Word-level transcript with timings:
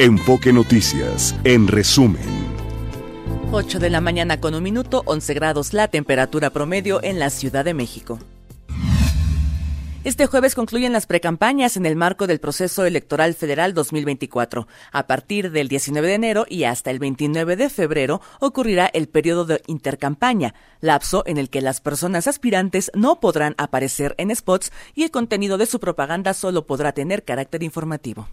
Enfoque 0.00 0.52
Noticias, 0.52 1.34
en 1.42 1.66
resumen. 1.66 2.22
8 3.50 3.80
de 3.80 3.90
la 3.90 4.00
mañana 4.00 4.40
con 4.40 4.54
un 4.54 4.62
minuto, 4.62 5.02
11 5.06 5.34
grados 5.34 5.72
la 5.72 5.88
temperatura 5.88 6.50
promedio 6.50 7.02
en 7.02 7.18
la 7.18 7.30
Ciudad 7.30 7.64
de 7.64 7.74
México. 7.74 8.20
Este 10.04 10.26
jueves 10.26 10.54
concluyen 10.54 10.92
las 10.92 11.06
precampañas 11.06 11.76
en 11.76 11.84
el 11.84 11.96
marco 11.96 12.28
del 12.28 12.38
proceso 12.38 12.84
electoral 12.84 13.34
federal 13.34 13.74
2024. 13.74 14.68
A 14.92 15.06
partir 15.08 15.50
del 15.50 15.66
19 15.66 16.06
de 16.06 16.14
enero 16.14 16.46
y 16.48 16.62
hasta 16.62 16.92
el 16.92 17.00
29 17.00 17.56
de 17.56 17.68
febrero 17.68 18.20
ocurrirá 18.38 18.86
el 18.86 19.08
periodo 19.08 19.46
de 19.46 19.62
intercampaña, 19.66 20.54
lapso 20.80 21.24
en 21.26 21.38
el 21.38 21.50
que 21.50 21.60
las 21.60 21.80
personas 21.80 22.28
aspirantes 22.28 22.92
no 22.94 23.18
podrán 23.18 23.56
aparecer 23.58 24.14
en 24.16 24.34
spots 24.34 24.70
y 24.94 25.02
el 25.02 25.10
contenido 25.10 25.58
de 25.58 25.66
su 25.66 25.80
propaganda 25.80 26.34
solo 26.34 26.68
podrá 26.68 26.92
tener 26.92 27.24
carácter 27.24 27.64
informativo. 27.64 28.28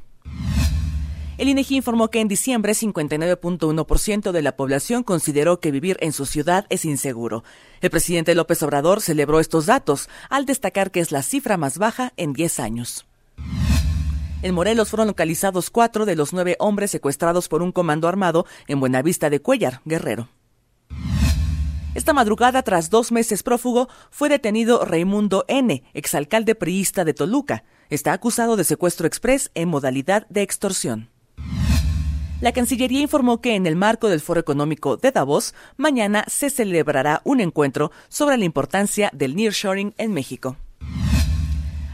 El 1.37 1.49
INEGI 1.49 1.75
informó 1.75 2.09
que 2.09 2.21
en 2.21 2.29
diciembre 2.29 2.71
59.1% 2.71 4.31
de 4.31 4.41
la 4.41 4.55
población 4.55 5.03
consideró 5.03 5.59
que 5.59 5.71
vivir 5.71 5.97
en 5.99 6.13
su 6.13 6.25
ciudad 6.25 6.65
es 6.69 6.85
inseguro. 6.85 7.43
El 7.81 7.89
presidente 7.89 8.35
López 8.35 8.63
Obrador 8.63 9.01
celebró 9.01 9.41
estos 9.41 9.65
datos 9.65 10.07
al 10.29 10.45
destacar 10.45 10.91
que 10.91 11.01
es 11.01 11.11
la 11.11 11.23
cifra 11.23 11.57
más 11.57 11.77
baja 11.77 12.13
en 12.15 12.31
10 12.31 12.59
años. 12.61 13.05
En 14.43 14.53
Morelos 14.53 14.89
fueron 14.89 15.07
localizados 15.07 15.69
cuatro 15.69 16.05
de 16.05 16.15
los 16.15 16.31
nueve 16.31 16.55
hombres 16.59 16.91
secuestrados 16.91 17.49
por 17.49 17.61
un 17.61 17.73
comando 17.73 18.07
armado 18.07 18.45
en 18.67 18.79
Buenavista 18.79 19.29
de 19.29 19.41
Cuellar, 19.41 19.81
Guerrero. 19.83 20.29
Esta 21.95 22.13
madrugada, 22.13 22.61
tras 22.61 22.89
dos 22.89 23.11
meses 23.11 23.41
prófugo, 23.41 23.89
fue 24.09 24.29
detenido 24.29 24.85
Raimundo 24.85 25.43
N., 25.47 25.83
exalcalde 25.93 26.53
priista 26.53 27.03
de 27.03 27.13
Toluca. 27.13 27.63
Está 27.89 28.13
acusado 28.13 28.55
de 28.55 28.63
secuestro 28.63 29.07
express 29.07 29.49
en 29.53 29.69
modalidad 29.69 30.27
de 30.27 30.41
extorsión. 30.41 31.09
La 32.45 32.51
Cancillería 32.51 33.01
informó 33.01 33.41
que 33.41 33.55
en 33.55 33.65
el 33.65 33.75
marco 33.75 34.07
del 34.07 34.21
Foro 34.21 34.39
Económico 34.39 34.97
de 34.97 35.11
Davos, 35.11 35.55
mañana 35.77 36.25
se 36.27 36.51
celebrará 36.51 37.21
un 37.23 37.39
encuentro 37.39 37.91
sobre 38.07 38.37
la 38.37 38.45
importancia 38.45 39.09
del 39.13 39.35
nearshoring 39.35 39.95
en 39.97 40.13
México. 40.13 40.55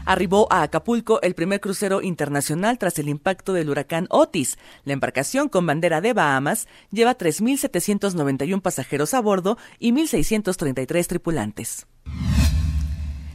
Arribó 0.04 0.52
a 0.52 0.60
Acapulco 0.60 1.22
el 1.22 1.34
primer 1.34 1.62
crucero 1.62 2.02
internacional 2.02 2.76
tras 2.76 2.98
el 2.98 3.08
impacto 3.08 3.54
del 3.54 3.70
huracán 3.70 4.08
Otis. 4.10 4.58
La 4.84 4.92
embarcación 4.92 5.48
con 5.48 5.64
bandera 5.64 6.02
de 6.02 6.12
Bahamas 6.12 6.68
lleva 6.90 7.16
3.791 7.16 8.60
pasajeros 8.60 9.14
a 9.14 9.20
bordo 9.22 9.56
y 9.78 9.92
1.633 9.92 11.06
tripulantes. 11.06 11.86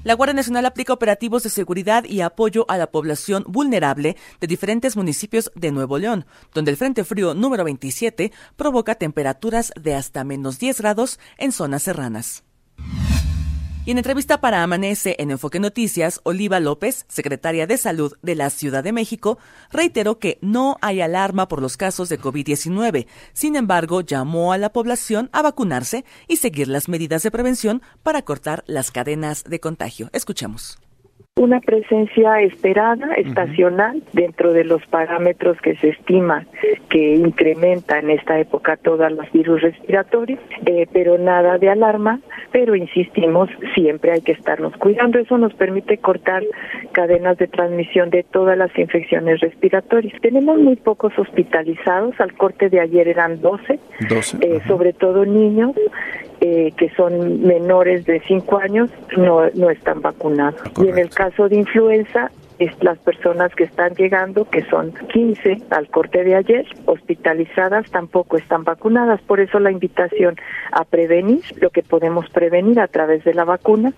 La 0.08 0.14
Guardia 0.14 0.36
Nacional 0.36 0.66
aplica 0.66 0.94
operativos 0.94 1.44
de 1.44 1.50
seguridad 1.50 2.06
y 2.06 2.22
apoyo 2.22 2.64
a 2.70 2.78
la 2.78 2.92
población 2.92 3.44
vulnerable 3.46 4.16
de 4.40 4.48
diferentes 4.48 4.96
municipios 4.96 5.52
de 5.54 5.74
Nuevo 5.74 5.98
León, 5.98 6.26
donde 6.54 6.72
el 6.72 6.78
Frente 6.78 7.04
Frío 7.04 7.34
número 7.34 7.66
27 7.66 8.32
provoca 8.56 8.96
temperaturas 8.96 9.74
de 9.78 9.96
hasta 9.96 10.24
menos 10.24 10.60
10 10.60 10.80
grados 10.80 11.20
en 11.38 11.52
zonas 11.52 11.84
serranas. 11.84 12.47
Y 13.88 13.92
en 13.92 14.00
entrevista 14.00 14.42
para 14.42 14.64
Amanece 14.64 15.16
en 15.18 15.32
Enfoque 15.32 15.62
Noticias, 15.62 16.20
Oliva 16.24 16.60
López, 16.60 17.06
secretaria 17.08 17.68
de 17.68 17.78
Salud 17.78 18.18
de 18.22 18.36
la 18.36 18.50
Ciudad 18.50 18.84
de 18.84 18.92
México, 18.92 19.38
reiteró 19.72 20.20
que 20.20 20.40
no 20.42 20.76
hay 20.82 21.00
alarma 21.00 21.48
por 21.48 21.62
los 21.62 21.78
casos 21.78 22.10
de 22.10 22.20
COVID-19. 22.20 23.08
Sin 23.32 23.56
embargo, 23.56 24.02
llamó 24.02 24.52
a 24.52 24.58
la 24.58 24.74
población 24.74 25.30
a 25.32 25.42
vacunarse 25.42 26.04
y 26.28 26.36
seguir 26.36 26.68
las 26.68 26.90
medidas 26.90 27.24
de 27.24 27.32
prevención 27.32 27.82
para 28.04 28.24
cortar 28.24 28.66
las 28.68 28.92
cadenas 28.92 29.46
de 29.46 29.62
contagio. 29.62 30.10
Escuchemos 30.12 30.78
una 31.38 31.60
presencia 31.60 32.42
esperada, 32.42 33.14
estacional, 33.16 34.02
dentro 34.14 34.54
de 34.54 34.64
los 34.64 34.86
parámetros 34.88 35.60
que 35.62 35.76
se 35.78 35.90
estima 35.90 36.46
que 36.90 37.16
incrementa 37.16 38.00
en 38.00 38.10
esta 38.10 38.40
época 38.40 38.78
todos 38.78 39.12
los 39.12 39.32
virus 39.32 39.62
respiratorios, 39.62 40.40
eh, 40.66 40.88
pero 40.92 41.18
nada 41.18 41.58
de 41.58 41.70
alarma, 41.70 42.20
pero 42.52 42.76
insistimos, 42.76 43.50
siempre 43.76 44.14
hay 44.14 44.22
que 44.22 44.32
estarnos 44.32 44.76
cuidando. 44.78 45.20
Eso 45.20 45.38
nos 45.38 45.54
permite 45.54 45.98
cortar 45.98 46.44
cadenas 46.94 47.38
de 47.38 47.48
transmisión 47.48 48.10
de 48.10 48.24
todas 48.24 48.58
las 48.58 48.76
infecciones 48.78 49.40
respiratorias. 49.42 50.20
Tenemos 50.22 50.58
muy 50.60 50.76
pocos 50.76 51.18
hospitalizados, 51.20 52.20
al 52.20 52.34
corte 52.34 52.70
de 52.70 52.80
ayer 52.80 53.08
eran 53.08 53.42
12, 53.42 53.80
12 54.10 54.38
eh, 54.42 54.62
sobre 54.68 54.94
todo 54.94 55.26
niños, 55.26 55.76
eh, 56.40 56.72
que 56.78 56.90
son 56.92 57.42
menores 57.42 58.06
de 58.06 58.22
5 58.28 58.58
años 58.60 58.90
no, 59.18 59.50
no 59.56 59.70
están 59.70 60.02
vacunados. 60.02 60.62
Y 60.78 60.88
en 60.88 60.98
el 60.98 61.10
caso 61.10 61.27
de 61.36 61.56
influenza, 61.56 62.32
es 62.60 62.72
las 62.82 62.98
personas 63.00 63.54
que 63.56 63.66
están 63.66 63.94
llegando, 63.96 64.50
que 64.50 64.64
son 64.66 64.92
15 65.14 65.58
al 65.70 65.88
corte 65.90 66.24
de 66.24 66.36
ayer, 66.36 66.66
hospitalizadas, 66.86 67.90
tampoco 67.92 68.38
están 68.38 68.64
vacunadas. 68.64 69.22
Por 69.22 69.40
eso 69.40 69.60
la 69.60 69.72
invitación 69.72 70.36
a 70.72 70.84
prevenir 70.86 71.44
lo 71.62 71.70
que 71.70 71.84
podemos 71.84 72.30
prevenir 72.30 72.80
a 72.80 72.88
través 72.88 73.24
de 73.24 73.34
la 73.34 73.46
vacuna 73.46 73.94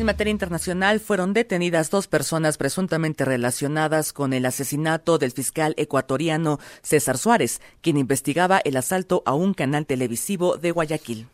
en 0.00 0.06
materia 0.06 0.30
internacional, 0.30 0.98
fueron 0.98 1.34
detenidas 1.34 1.90
dos 1.90 2.06
personas 2.06 2.56
presuntamente 2.56 3.26
relacionadas 3.26 4.14
con 4.14 4.32
el 4.32 4.46
asesinato 4.46 5.18
del 5.18 5.30
fiscal 5.30 5.74
ecuatoriano 5.76 6.58
César 6.80 7.18
Suárez, 7.18 7.60
quien 7.82 7.98
investigaba 7.98 8.62
el 8.64 8.78
asalto 8.78 9.22
a 9.26 9.34
un 9.34 9.52
canal 9.52 9.84
televisivo 9.84 10.56
de 10.56 10.70
Guayaquil. 10.70 11.26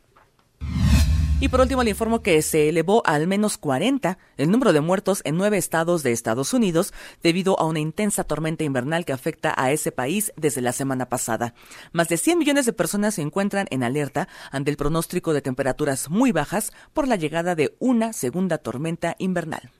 Y 1.38 1.48
por 1.48 1.60
último 1.60 1.82
le 1.82 1.90
informo 1.90 2.22
que 2.22 2.40
se 2.40 2.70
elevó 2.70 3.02
a 3.04 3.12
al 3.12 3.26
menos 3.26 3.58
40 3.58 4.16
el 4.38 4.50
número 4.50 4.72
de 4.72 4.80
muertos 4.80 5.20
en 5.24 5.36
nueve 5.36 5.58
estados 5.58 6.02
de 6.02 6.12
Estados 6.12 6.54
Unidos 6.54 6.94
debido 7.22 7.60
a 7.60 7.66
una 7.66 7.78
intensa 7.78 8.24
tormenta 8.24 8.64
invernal 8.64 9.04
que 9.04 9.12
afecta 9.12 9.54
a 9.54 9.70
ese 9.70 9.92
país 9.92 10.32
desde 10.36 10.62
la 10.62 10.72
semana 10.72 11.10
pasada. 11.10 11.52
Más 11.92 12.08
de 12.08 12.16
100 12.16 12.38
millones 12.38 12.64
de 12.64 12.72
personas 12.72 13.16
se 13.16 13.22
encuentran 13.22 13.66
en 13.70 13.82
alerta 13.82 14.28
ante 14.50 14.70
el 14.70 14.78
pronóstico 14.78 15.34
de 15.34 15.42
temperaturas 15.42 16.08
muy 16.08 16.32
bajas 16.32 16.72
por 16.94 17.06
la 17.06 17.16
llegada 17.16 17.54
de 17.54 17.76
una 17.80 18.14
segunda 18.14 18.56
tormenta 18.56 19.14
invernal. 19.18 19.70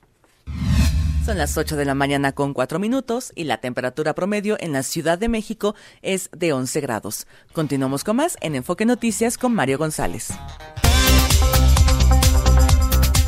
Son 1.24 1.38
las 1.38 1.56
8 1.56 1.74
de 1.74 1.86
la 1.86 1.94
mañana 1.94 2.32
con 2.32 2.52
4 2.52 2.78
minutos 2.78 3.32
y 3.34 3.44
la 3.44 3.62
temperatura 3.62 4.14
promedio 4.14 4.56
en 4.60 4.72
la 4.72 4.82
Ciudad 4.82 5.18
de 5.18 5.30
México 5.30 5.74
es 6.02 6.28
de 6.36 6.52
11 6.52 6.80
grados. 6.82 7.26
Continuamos 7.54 8.04
con 8.04 8.16
más 8.16 8.36
en 8.42 8.54
Enfoque 8.56 8.84
Noticias 8.84 9.38
con 9.38 9.54
Mario 9.54 9.78
González. 9.78 10.28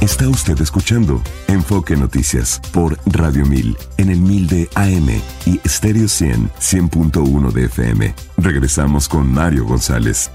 Está 0.09 0.27
usted 0.27 0.59
escuchando 0.63 1.21
Enfoque 1.49 1.95
Noticias 1.95 2.63
por 2.73 2.99
Radio 3.05 3.45
1000 3.45 3.77
en 3.99 4.09
el 4.09 4.19
1000 4.19 4.47
de 4.47 4.71
AM 4.75 5.09
y 5.45 5.61
Stereo 5.69 6.09
100 6.09 6.49
100.1 6.49 7.53
de 7.53 7.65
FM. 7.67 8.15
Regresamos 8.39 9.07
con 9.07 9.31
Mario 9.31 9.67
González. 9.67 10.31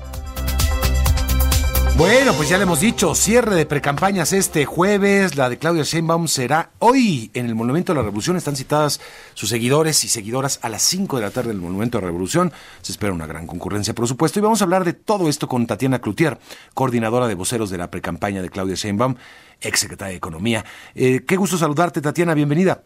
Bueno, 1.96 2.34
pues 2.34 2.50
ya 2.50 2.58
le 2.58 2.64
hemos 2.64 2.80
dicho, 2.80 3.14
cierre 3.14 3.56
de 3.56 3.68
precampañas 3.68 4.34
este 4.34 4.66
jueves, 4.66 5.36
la 5.36 5.48
de 5.48 5.60
Claudia 5.60 5.84
Sheinbaum 5.84 6.28
será 6.28 6.72
hoy 6.80 7.30
en 7.36 7.46
el 7.46 7.54
Monumento 7.54 7.94
de 7.94 7.98
la 7.98 8.04
Revolución, 8.04 8.36
están 8.36 8.56
citadas 8.56 9.00
sus 9.36 9.50
seguidores 9.50 10.04
y 10.04 10.08
seguidoras 10.08 10.58
a 10.64 10.70
las 10.70 10.82
5 10.82 11.18
de 11.18 11.22
la 11.22 11.30
tarde 11.30 11.52
en 11.52 11.58
el 11.58 11.62
Monumento 11.62 12.00
de 12.00 12.02
la 12.02 12.08
Revolución, 12.08 12.52
se 12.82 12.92
espera 12.94 13.14
una 13.14 13.28
gran 13.28 13.46
concurrencia 13.46 13.94
por 13.94 14.08
supuesto 14.08 14.40
y 14.40 14.42
vamos 14.42 14.62
a 14.62 14.64
hablar 14.64 14.86
de 14.86 14.94
todo 14.94 15.30
esto 15.30 15.48
con 15.48 15.68
Tatiana 15.68 16.00
Cloutier, 16.00 16.40
coordinadora 16.74 17.28
de 17.28 17.36
voceros 17.36 17.70
de 17.70 17.78
la 17.78 17.92
precampaña 17.92 18.42
de 18.42 18.50
Claudia 18.50 18.76
Sheinbaum, 18.76 19.16
ex 19.62 19.80
secretaria 19.80 20.14
de 20.14 20.18
Economía. 20.18 20.66
Eh, 20.96 21.24
qué 21.28 21.36
gusto 21.36 21.60
saludarte 21.60 22.02
Tatiana, 22.02 22.34
bienvenida. 22.34 22.82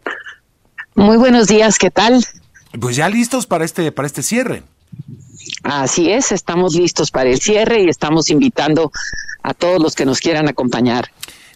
Muy 0.94 1.16
buenos 1.16 1.48
días, 1.48 1.78
¿qué 1.78 1.90
tal? 1.90 2.22
Pues 2.78 2.96
ya 2.96 3.08
listos 3.08 3.46
para 3.46 3.64
este, 3.64 3.90
para 3.90 4.06
este 4.06 4.22
cierre. 4.22 4.64
Así 5.62 6.10
es, 6.10 6.32
estamos 6.32 6.74
listos 6.74 7.10
para 7.10 7.30
el 7.30 7.40
cierre 7.40 7.82
y 7.82 7.88
estamos 7.88 8.30
invitando 8.30 8.92
a 9.42 9.54
todos 9.54 9.80
los 9.80 9.94
que 9.94 10.04
nos 10.04 10.20
quieran 10.20 10.48
acompañar. 10.48 11.10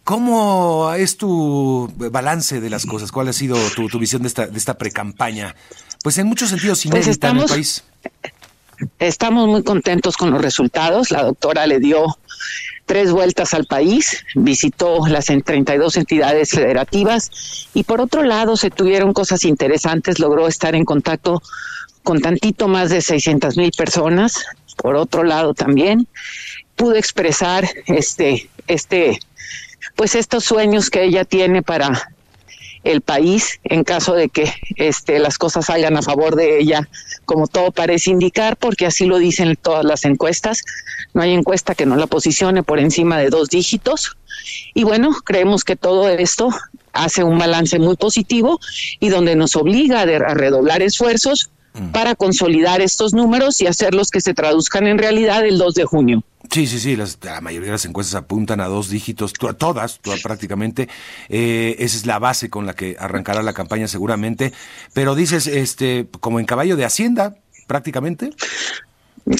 ¿Cómo 0.05 0.93
es 0.95 1.17
tu 1.17 1.93
balance 1.97 2.61
de 2.61 2.71
las 2.71 2.87
cosas? 2.87 3.13
¿Cuál 3.13 3.29
ha 3.29 3.33
sido 3.33 3.57
tu, 3.71 3.99
visión 3.99 4.23
de 4.23 4.29
esta, 4.29 4.47
de 4.47 4.59
esta 4.59 4.77
pre-campaña? 4.77 5.55
Pues 6.03 6.19
en 6.19 6.27
muchos 6.27 6.51
sentidos 6.51 6.83
pues 6.85 7.07
inédita 7.07 7.31
en 7.31 7.39
el 7.39 7.47
país. 7.47 7.85
Estamos 8.99 9.47
muy 9.47 9.63
contentos 9.63 10.17
con 10.17 10.33
los 10.33 10.43
resultados. 10.43 11.13
La 11.13 11.23
doctora 11.23 11.69
le 11.69 11.79
dio 11.79 12.19
tres 12.87 13.13
vueltas 13.13 13.55
al 13.55 13.67
país, 13.67 14.25
visitó 14.35 15.07
las 15.07 15.27
32 15.27 15.97
entidades 15.97 16.51
federativas 16.51 17.69
y 17.75 17.85
por 17.85 18.01
otro 18.01 18.25
lado 18.25 18.57
se 18.57 18.71
tuvieron 18.71 19.13
cosas 19.13 19.45
interesantes, 19.45 20.19
logró 20.19 20.49
estar 20.49 20.75
en 20.75 20.85
contacto 20.85 21.41
con 22.03 22.21
tantito 22.21 22.69
más 22.69 22.91
de 22.91 23.01
600 23.01 23.57
mil 23.57 23.73
personas. 23.73 24.45
Por 24.77 24.97
otro 24.97 25.23
lado 25.23 25.55
también 25.55 26.09
pudo 26.77 26.97
expresar 26.97 27.69
este, 27.87 28.49
este, 28.67 29.19
pues 29.97 30.15
estos 30.15 30.45
sueños 30.45 30.91
que 30.91 31.05
ella 31.05 31.25
tiene 31.25 31.63
para 31.63 32.13
el 32.85 33.01
país 33.01 33.61
en 33.65 33.85
caso 33.85 34.15
de 34.15 34.29
que 34.29 34.53
este, 34.77 35.19
las 35.19 35.39
cosas 35.39 35.67
salgan 35.67 35.97
a 35.97 36.03
favor 36.03 36.35
de 36.35 36.59
ella, 36.59 36.89
como 37.25 37.47
todo 37.47 37.71
parece 37.71 38.11
indicar, 38.11 38.57
porque 38.57 38.87
así 38.87 39.07
lo 39.07 39.19
dicen 39.19 39.57
todas 39.61 39.85
las 39.85 40.05
encuestas. 40.05 40.63
No 41.15 41.23
hay 41.23 41.33
encuesta 41.33 41.75
que 41.75 41.87
no 41.87 41.97
la 41.97 42.07
posicione 42.07 42.63
por 42.63 42.81
encima 42.81 43.19
de 43.19 43.31
dos 43.31 43.51
dígitos. 43.51 44.17
Y 44.75 44.85
bueno, 44.85 45.13
creemos 45.25 45.63
que 45.63 45.77
todo 45.77 46.09
esto 46.09 46.51
hace 46.93 47.23
un 47.25 47.39
balance 47.39 47.79
muy 47.79 47.97
positivo 47.97 48.61
y 49.01 49.09
donde 49.09 49.37
nos 49.37 49.57
obliga 49.57 50.01
a, 50.01 50.07
redoblar 50.07 50.83
esfuerzos. 50.83 51.51
Para 51.93 52.15
consolidar 52.15 52.81
estos 52.81 53.15
números 53.15 53.61
y 53.61 53.67
hacerlos 53.67 54.11
que 54.11 54.21
se 54.21 54.35
traduzcan 54.35 54.87
en 54.87 54.99
realidad 54.99 55.45
el 55.47 55.59
2 55.59 55.75
de 55.75 55.85
junio. 55.85 56.23
Sí, 56.51 56.67
sí, 56.67 56.79
sí, 56.79 56.97
la 56.97 57.41
mayoría 57.41 57.69
de 57.69 57.73
las 57.73 57.85
encuestas 57.87 58.15
apuntan 58.15 58.61
a 58.61 58.67
dos 58.67 58.91
dígitos, 58.91 59.33
todas, 59.33 60.01
todas 60.01 60.21
prácticamente. 60.21 60.89
Eh, 61.31 61.77
esa 61.79 61.97
es 61.97 62.05
la 62.05 62.19
base 62.19 62.51
con 62.51 62.67
la 62.67 62.75
que 62.75 62.97
arrancará 62.99 63.43
la 63.43 63.55
campaña 63.55 63.89
seguramente. 63.89 64.53
Pero 64.93 65.15
dices, 65.15 65.47
este, 65.47 66.09
como 66.21 66.41
en 66.41 66.47
caballo 66.47 66.77
de 66.77 66.85
Hacienda, 66.85 67.37
prácticamente. 67.67 68.33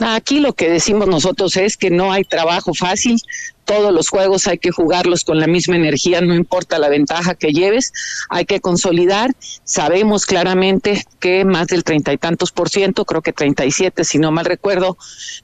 Aquí 0.01 0.41
lo 0.41 0.53
que 0.53 0.71
decimos 0.71 1.09
nosotros 1.09 1.57
es 1.57 1.77
que 1.77 1.91
no 1.91 2.13
hay 2.13 2.25
trabajo 2.25 2.73
fácil, 2.73 3.21
todos 3.65 3.93
los 3.93 4.09
juegos 4.09 4.47
hay 4.47 4.59
que 4.59 4.71
jugarlos 4.71 5.25
con 5.25 5.41
la 5.41 5.47
misma 5.47 5.77
energía, 5.77 6.21
no 6.21 6.35
importa 6.35 6.79
la 6.79 6.89
ventaja 6.89 7.35
que 7.35 7.53
lleves, 7.53 7.93
hay 8.29 8.45
que 8.45 8.61
consolidar. 8.61 9.31
Sabemos 9.65 10.27
claramente 10.27 11.05
que 11.21 11.45
más 11.45 11.69
del 11.69 11.85
treinta 11.85 12.13
y 12.13 12.19
tantos 12.19 12.53
por 12.53 12.69
ciento, 12.69 13.05
creo 13.05 13.23
que 13.23 13.33
treinta 13.33 13.65
y 13.65 13.73
siete, 13.73 14.05
si 14.05 14.19
no 14.19 14.31
mal 14.31 14.45
recuerdo, 14.45 14.97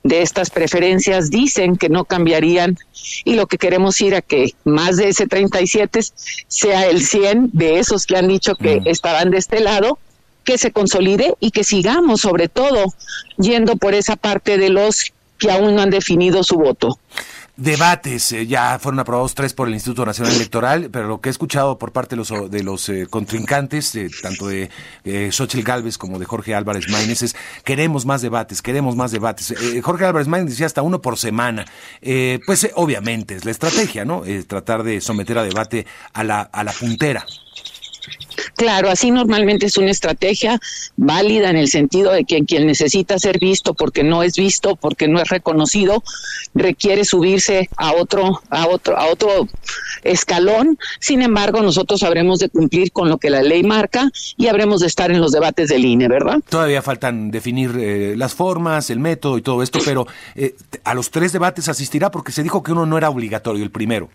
de 0.02 0.22
estas 0.22 0.50
preferencias 0.50 1.30
dicen 1.30 1.76
que 1.76 1.88
no 1.88 2.04
cambiarían 2.04 2.76
y 3.24 3.34
lo 3.34 3.46
que 3.46 3.58
queremos 3.58 4.00
ir 4.00 4.14
a 4.14 4.22
que 4.22 4.54
más 4.64 4.96
de 4.96 5.08
ese 5.08 5.26
treinta 5.26 5.60
y 5.60 5.66
siete 5.66 6.00
sea 6.48 6.86
el 6.86 7.04
cien 7.04 7.50
de 7.52 7.78
esos 7.78 8.06
que 8.06 8.16
han 8.16 8.28
dicho 8.28 8.54
que 8.54 8.80
mm. 8.80 8.88
estarán 8.88 9.30
de 9.30 9.38
este 9.38 9.60
lado 9.60 9.98
que 10.48 10.56
se 10.56 10.70
consolide 10.70 11.34
y 11.40 11.50
que 11.50 11.62
sigamos 11.62 12.22
sobre 12.22 12.48
todo 12.48 12.94
yendo 13.36 13.76
por 13.76 13.92
esa 13.92 14.16
parte 14.16 14.56
de 14.56 14.70
los 14.70 15.12
que 15.36 15.50
aún 15.50 15.74
no 15.74 15.82
han 15.82 15.90
definido 15.90 16.42
su 16.42 16.56
voto. 16.56 16.98
Debates, 17.54 18.32
eh, 18.32 18.46
ya 18.46 18.78
fueron 18.78 18.98
aprobados 19.00 19.34
tres 19.34 19.52
por 19.52 19.68
el 19.68 19.74
Instituto 19.74 20.06
Nacional 20.06 20.34
Electoral, 20.34 20.88
pero 20.90 21.06
lo 21.06 21.20
que 21.20 21.28
he 21.28 21.32
escuchado 21.32 21.76
por 21.76 21.92
parte 21.92 22.16
de 22.16 22.16
los, 22.16 22.50
de 22.50 22.62
los 22.62 22.88
eh, 22.88 23.06
contrincantes, 23.10 23.92
tanto 24.22 24.48
de 24.48 24.70
eh, 25.04 25.28
Xochitl 25.30 25.64
Galvez 25.64 25.98
como 25.98 26.18
de 26.18 26.24
Jorge 26.24 26.54
Álvarez 26.54 26.88
Maínez, 26.88 27.20
es 27.20 27.36
queremos 27.62 28.06
más 28.06 28.22
debates, 28.22 28.62
queremos 28.62 28.96
más 28.96 29.10
debates. 29.10 29.50
Eh, 29.50 29.82
Jorge 29.82 30.06
Álvarez 30.06 30.28
Maínez 30.28 30.52
decía 30.52 30.64
hasta 30.64 30.80
uno 30.80 31.02
por 31.02 31.18
semana. 31.18 31.66
pues 32.46 32.70
obviamente 32.74 33.34
es 33.34 33.44
la 33.44 33.50
estrategia, 33.50 34.06
¿no? 34.06 34.22
tratar 34.46 34.82
de 34.82 35.02
someter 35.02 35.36
a 35.36 35.42
debate 35.42 35.86
a 36.14 36.24
la, 36.24 36.40
a 36.40 36.64
la 36.64 36.72
puntera. 36.72 37.26
Claro, 38.56 38.90
así 38.90 39.10
normalmente 39.10 39.66
es 39.66 39.76
una 39.76 39.90
estrategia 39.90 40.60
válida 40.96 41.50
en 41.50 41.56
el 41.56 41.68
sentido 41.68 42.12
de 42.12 42.24
que 42.24 42.44
quien 42.44 42.66
necesita 42.66 43.18
ser 43.18 43.38
visto 43.38 43.74
porque 43.74 44.02
no 44.02 44.22
es 44.22 44.34
visto, 44.36 44.76
porque 44.76 45.08
no 45.08 45.20
es 45.20 45.28
reconocido, 45.28 46.02
requiere 46.54 47.04
subirse 47.04 47.68
a 47.76 47.92
otro, 47.92 48.40
a 48.50 48.66
otro, 48.66 48.96
a 48.98 49.06
otro 49.06 49.48
escalón. 50.02 50.78
Sin 51.00 51.22
embargo, 51.22 51.62
nosotros 51.62 52.02
habremos 52.02 52.38
de 52.38 52.48
cumplir 52.48 52.92
con 52.92 53.08
lo 53.08 53.18
que 53.18 53.30
la 53.30 53.42
ley 53.42 53.62
marca 53.62 54.10
y 54.36 54.48
habremos 54.48 54.80
de 54.80 54.86
estar 54.86 55.10
en 55.10 55.20
los 55.20 55.32
debates 55.32 55.68
del 55.68 55.84
INE, 55.84 56.08
¿verdad? 56.08 56.40
Todavía 56.48 56.82
faltan 56.82 57.30
definir 57.30 57.72
eh, 57.78 58.14
las 58.16 58.34
formas, 58.34 58.90
el 58.90 58.98
método 58.98 59.38
y 59.38 59.42
todo 59.42 59.62
esto, 59.62 59.78
pero 59.84 60.06
eh, 60.34 60.54
a 60.84 60.94
los 60.94 61.10
tres 61.10 61.32
debates 61.32 61.68
asistirá 61.68 62.10
porque 62.10 62.32
se 62.32 62.42
dijo 62.42 62.62
que 62.62 62.72
uno 62.72 62.86
no 62.86 62.98
era 62.98 63.10
obligatorio, 63.10 63.62
el 63.62 63.70
primero. 63.70 64.08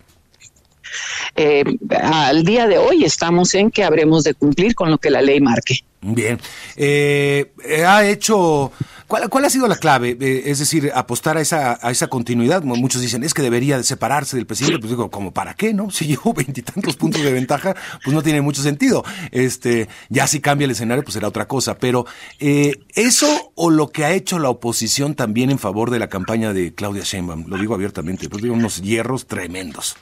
Eh, 1.36 1.64
al 2.00 2.44
día 2.44 2.66
de 2.66 2.78
hoy 2.78 3.04
estamos 3.04 3.54
en 3.54 3.70
que 3.70 3.84
habremos 3.84 4.24
de 4.24 4.34
cumplir 4.34 4.74
con 4.74 4.90
lo 4.90 4.98
que 4.98 5.10
la 5.10 5.22
ley 5.22 5.40
marque. 5.40 5.80
Bien. 6.00 6.38
Eh, 6.76 7.52
ha 7.86 8.04
hecho. 8.04 8.72
¿Cuál, 9.06 9.44
ha 9.44 9.50
sido 9.50 9.68
la 9.68 9.76
clave? 9.76 10.16
Eh, 10.20 10.42
es 10.46 10.58
decir, 10.58 10.90
apostar 10.94 11.36
a 11.36 11.40
esa, 11.40 11.78
a 11.80 11.90
esa 11.90 12.08
continuidad. 12.08 12.62
Muchos 12.62 13.00
dicen, 13.00 13.22
es 13.22 13.32
que 13.32 13.42
debería 13.42 13.76
de 13.76 13.84
separarse 13.84 14.36
del 14.36 14.46
presidente. 14.46 14.80
Pues 14.80 14.90
digo, 14.90 15.10
¿como 15.10 15.32
para 15.32 15.54
qué, 15.54 15.72
no? 15.72 15.90
Si 15.94 16.06
llevo 16.06 16.34
veintitantos 16.34 16.96
puntos 16.96 17.22
de 17.22 17.32
ventaja, 17.32 17.74
pues 18.02 18.12
no 18.12 18.22
tiene 18.22 18.40
mucho 18.40 18.62
sentido. 18.62 19.04
Este, 19.30 19.88
ya 20.08 20.26
si 20.26 20.40
cambia 20.40 20.64
el 20.64 20.72
escenario, 20.72 21.04
pues 21.04 21.14
será 21.14 21.28
otra 21.28 21.46
cosa. 21.46 21.78
Pero, 21.78 22.06
¿eso 22.38 23.52
o 23.54 23.70
lo 23.70 23.88
que 23.88 24.04
ha 24.04 24.12
hecho 24.12 24.38
la 24.38 24.50
oposición 24.50 25.14
también 25.14 25.50
en 25.50 25.58
favor 25.58 25.90
de 25.90 25.98
la 25.98 26.08
campaña 26.08 26.52
de 26.52 26.74
Claudia 26.74 27.04
Sheinbaum? 27.04 27.46
Lo 27.46 27.56
digo 27.56 27.74
abiertamente, 27.74 28.28
pues 28.28 28.42
unos 28.42 28.82
hierros 28.82 29.26
tremendos. 29.26 29.96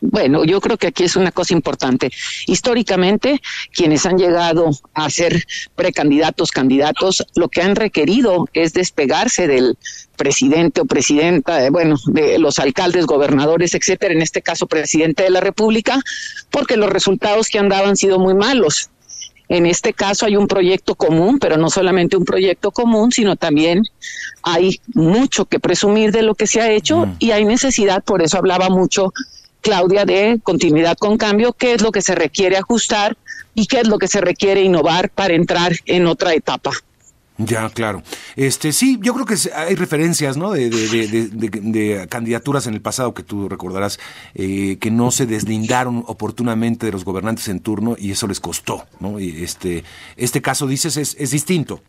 Bueno, 0.00 0.44
yo 0.44 0.60
creo 0.60 0.76
que 0.76 0.88
aquí 0.88 1.04
es 1.04 1.16
una 1.16 1.32
cosa 1.32 1.54
importante. 1.54 2.10
Históricamente, 2.46 3.40
quienes 3.72 4.04
han 4.06 4.18
llegado 4.18 4.70
a 4.94 5.08
ser 5.10 5.44
precandidatos, 5.74 6.50
candidatos, 6.50 7.24
lo 7.34 7.48
que 7.48 7.62
han 7.62 7.76
requerido 7.76 8.46
es 8.52 8.72
despegarse 8.72 9.46
del 9.46 9.78
presidente 10.16 10.80
o 10.80 10.84
presidenta, 10.84 11.64
eh, 11.64 11.70
bueno, 11.70 11.96
de 12.06 12.38
los 12.38 12.58
alcaldes, 12.58 13.06
gobernadores, 13.06 13.74
etcétera, 13.74 14.14
en 14.14 14.22
este 14.22 14.42
caso 14.42 14.66
presidente 14.66 15.22
de 15.22 15.30
la 15.30 15.40
República, 15.40 16.00
porque 16.50 16.76
los 16.76 16.90
resultados 16.90 17.48
que 17.48 17.58
han 17.58 17.68
dado 17.68 17.86
han 17.86 17.96
sido 17.96 18.18
muy 18.18 18.34
malos. 18.34 18.90
En 19.48 19.64
este 19.66 19.92
caso 19.92 20.26
hay 20.26 20.36
un 20.36 20.48
proyecto 20.48 20.96
común, 20.96 21.38
pero 21.38 21.56
no 21.56 21.70
solamente 21.70 22.16
un 22.16 22.24
proyecto 22.24 22.72
común, 22.72 23.12
sino 23.12 23.36
también 23.36 23.84
hay 24.42 24.80
mucho 24.92 25.44
que 25.44 25.60
presumir 25.60 26.10
de 26.10 26.22
lo 26.22 26.34
que 26.34 26.48
se 26.48 26.60
ha 26.60 26.70
hecho 26.70 27.06
mm. 27.06 27.16
y 27.20 27.30
hay 27.30 27.44
necesidad, 27.44 28.02
por 28.02 28.22
eso 28.22 28.38
hablaba 28.38 28.68
mucho 28.70 29.12
Claudia, 29.66 30.04
de 30.04 30.38
continuidad 30.44 30.96
con 30.96 31.18
cambio, 31.18 31.52
qué 31.52 31.74
es 31.74 31.82
lo 31.82 31.90
que 31.90 32.00
se 32.00 32.14
requiere 32.14 32.56
ajustar 32.56 33.16
y 33.52 33.66
qué 33.66 33.80
es 33.80 33.88
lo 33.88 33.98
que 33.98 34.06
se 34.06 34.20
requiere 34.20 34.62
innovar 34.62 35.10
para 35.10 35.34
entrar 35.34 35.72
en 35.86 36.06
otra 36.06 36.34
etapa. 36.34 36.70
Ya, 37.36 37.68
claro. 37.70 38.04
Este, 38.36 38.72
sí, 38.72 39.00
yo 39.02 39.12
creo 39.12 39.26
que 39.26 39.34
hay 39.52 39.74
referencias, 39.74 40.36
¿no? 40.36 40.52
De, 40.52 40.70
de, 40.70 42.06
candidaturas 42.08 42.68
en 42.68 42.74
el 42.74 42.80
pasado 42.80 43.12
que 43.12 43.24
tú 43.24 43.48
recordarás 43.48 43.98
eh, 44.36 44.78
que 44.80 44.92
no 44.92 45.10
se 45.10 45.26
deslindaron 45.26 46.04
oportunamente 46.06 46.86
de 46.86 46.92
los 46.92 47.04
gobernantes 47.04 47.48
en 47.48 47.58
turno 47.58 47.96
y 47.98 48.12
eso 48.12 48.28
les 48.28 48.38
costó, 48.38 48.86
¿no? 49.00 49.18
Y 49.18 49.42
este, 49.42 49.82
este 50.16 50.40
caso 50.40 50.68
dices 50.68 50.96
es, 50.96 51.16
es 51.18 51.32
distinto. 51.32 51.80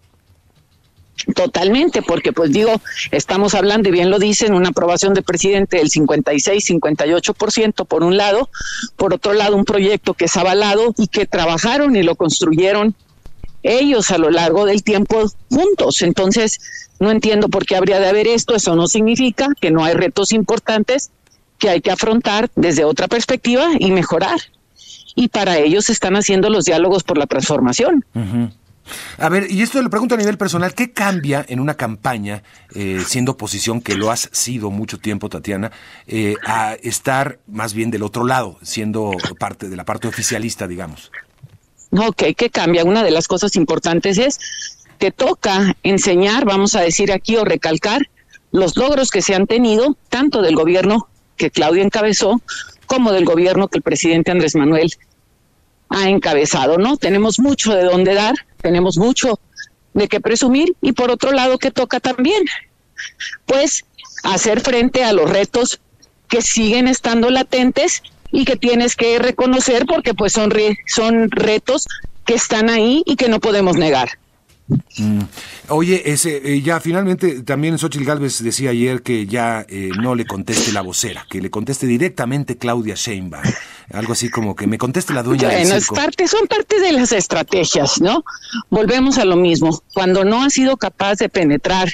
Totalmente, 1.36 2.02
porque 2.02 2.32
pues 2.32 2.52
digo, 2.52 2.80
estamos 3.12 3.56
hablando, 3.56 3.90
y 3.90 3.92
bien 3.92 4.10
lo 4.10 4.20
dicen, 4.20 4.54
una 4.54 4.70
aprobación 4.70 5.14
de 5.14 5.24
presidente 5.24 5.78
del 5.78 5.90
56-58% 5.90 7.86
por 7.86 8.04
un 8.04 8.18
lado, 8.18 8.50
por 8.96 9.14
otro 9.14 9.34
lado 9.34 9.56
un 9.56 9.66
proyecto 9.66 10.14
que 10.14 10.26
es 10.26 10.38
avalado 10.38 10.94
y 10.98 11.08
que 11.08 11.26
trabajaron 11.26 11.96
y 11.96 12.04
lo 12.04 12.16
construyeron 12.16 12.96
ellos 13.64 14.12
a 14.12 14.18
lo 14.18 14.30
largo 14.30 14.66
del 14.66 14.84
tiempo 14.84 15.26
juntos. 15.50 16.02
Entonces, 16.02 16.60
no 17.00 17.12
entiendo 17.12 17.50
por 17.50 17.66
qué 17.66 17.76
habría 17.76 18.00
de 18.00 18.08
haber 18.08 18.28
esto, 18.28 18.56
eso 18.56 18.76
no 18.76 18.88
significa 18.88 19.50
que 19.60 19.72
no 19.72 19.84
hay 19.84 19.94
retos 19.94 20.32
importantes 20.32 21.12
que 21.60 21.70
hay 21.70 21.82
que 21.82 21.92
afrontar 21.92 22.50
desde 22.56 22.84
otra 22.84 23.08
perspectiva 23.08 23.70
y 23.80 23.92
mejorar. 23.92 24.40
Y 25.16 25.30
para 25.30 25.58
ellos 25.58 25.90
están 25.90 26.16
haciendo 26.16 26.50
los 26.50 26.66
diálogos 26.66 27.04
por 27.04 27.18
la 27.18 27.26
transformación. 27.26 28.06
A 29.18 29.30
ver, 29.30 29.52
y 29.52 29.62
esto 29.62 29.82
lo 29.82 29.90
pregunto 29.90 30.16
a 30.16 30.18
nivel 30.18 30.38
personal, 30.38 30.74
¿qué 30.74 30.92
cambia 30.92 31.46
en 31.48 31.60
una 31.60 31.76
campaña, 31.76 32.44
eh, 32.74 33.02
siendo 33.06 33.34
oposición, 33.34 33.82
que 33.82 33.96
lo 33.96 34.12
has 34.12 34.30
sido 34.32 34.72
mucho 34.72 35.00
tiempo, 35.00 35.30
Tatiana, 35.30 35.72
eh, 36.08 36.36
a 36.46 36.76
estar 36.76 37.40
más 37.48 37.74
bien 37.74 37.92
del 37.92 38.04
otro 38.04 38.26
lado, 38.26 38.58
siendo 38.62 39.12
parte 39.40 39.70
de 39.70 39.76
la 39.76 39.86
parte 39.86 40.08
oficialista, 40.08 40.68
digamos? 40.68 41.12
Ok, 41.92 42.24
¿qué 42.36 42.50
cambia? 42.50 42.84
Una 42.84 43.04
de 43.04 43.12
las 43.12 43.28
cosas 43.28 43.56
importantes 43.56 44.18
es, 44.18 44.40
te 44.98 45.12
toca 45.12 45.76
enseñar, 45.84 46.46
vamos 46.46 46.76
a 46.76 46.82
decir 46.82 47.12
aquí, 47.12 47.38
o 47.38 47.46
recalcar 47.46 48.10
los 48.52 48.76
logros 48.78 49.10
que 49.12 49.22
se 49.22 49.36
han 49.36 49.48
tenido, 49.48 49.98
tanto 50.10 50.42
del 50.42 50.56
gobierno 50.56 51.08
que 51.36 51.52
Claudia 51.52 51.84
encabezó, 51.84 52.42
como 52.86 53.12
del 53.12 53.26
gobierno 53.26 53.68
que 53.68 53.78
el 53.78 53.84
presidente 53.84 54.32
Andrés 54.32 54.56
Manuel 54.56 54.92
ha 55.90 56.10
encabezado, 56.10 56.78
¿no? 56.78 56.98
Tenemos 56.98 57.40
mucho 57.40 57.74
de 57.74 57.84
dónde 57.84 58.14
dar, 58.14 58.36
tenemos 58.62 58.98
mucho 58.98 59.40
de 59.94 60.08
qué 60.08 60.20
presumir 60.20 60.76
y 60.82 60.92
por 60.92 61.12
otro 61.12 61.32
lado 61.32 61.58
que 61.58 61.72
toca 61.72 62.00
también, 62.00 62.44
pues 63.46 63.86
hacer 64.24 64.62
frente 64.62 65.04
a 65.04 65.14
los 65.14 65.30
retos 65.30 65.80
que 66.28 66.42
siguen 66.42 66.88
estando 66.88 67.30
latentes 67.30 68.04
y 68.32 68.46
que 68.46 68.58
tienes 68.58 68.96
que 68.96 69.18
reconocer 69.20 69.86
porque 69.86 70.14
pues 70.14 70.34
son, 70.34 70.52
son 70.88 71.32
retos 71.32 71.88
que 72.26 72.36
están 72.36 72.70
ahí 72.70 73.04
y 73.06 73.16
que 73.16 73.30
no 73.30 73.40
podemos 73.40 73.78
negar. 73.78 74.10
Mm. 74.98 75.22
Oye, 75.70 76.12
ese, 76.12 76.42
eh, 76.44 76.62
ya 76.62 76.80
finalmente 76.80 77.44
también 77.44 77.78
Xochitl 77.78 78.04
Galvez 78.04 78.44
decía 78.44 78.72
ayer 78.72 79.02
que 79.02 79.26
ya 79.26 79.66
eh, 79.70 79.92
no 80.02 80.16
le 80.16 80.26
conteste 80.26 80.74
la 80.74 80.82
vocera, 80.82 81.26
que 81.30 81.42
le 81.42 81.50
conteste 81.50 81.88
directamente 81.88 82.58
Claudia 82.58 82.96
Sheinbaum. 82.96 83.44
Algo 83.94 84.14
así 84.14 84.30
como 84.30 84.56
que 84.56 84.68
me 84.68 84.78
conteste 84.78 85.14
la 85.14 85.24
dueña 85.24 85.50
del 85.50 85.68
circo. 85.68 85.96
parte, 85.96 86.28
son 86.28 86.48
parte 86.48 86.82
de 86.82 86.92
las 86.92 87.14
estrategias, 87.14 88.02
¿no? 88.02 88.26
Volvemos 88.70 89.18
a 89.18 89.26
lo 89.26 89.38
mismo. 89.38 89.82
Cuando 89.94 90.26
no 90.26 90.44
has 90.44 90.54
sido 90.54 90.76
capaz 90.76 91.16
de 91.16 91.30
penetrar 91.30 91.90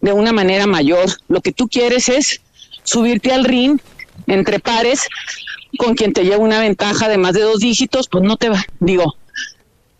de 0.00 0.12
una 0.12 0.32
manera 0.32 0.66
mayor, 0.66 1.10
lo 1.26 1.40
que 1.40 1.52
tú 1.52 1.68
quieres 1.68 2.08
es 2.08 2.40
subirte 2.84 3.32
al 3.32 3.44
ring 3.44 3.80
entre 4.26 4.60
pares 4.60 5.08
con 5.78 5.94
quien 5.94 6.12
te 6.12 6.24
lleva 6.24 6.38
una 6.38 6.60
ventaja 6.60 7.08
de 7.08 7.18
más 7.18 7.34
de 7.34 7.42
dos 7.42 7.60
dígitos, 7.60 8.08
pues 8.08 8.24
no 8.24 8.36
te 8.36 8.48
va, 8.48 8.64
digo, 8.80 9.16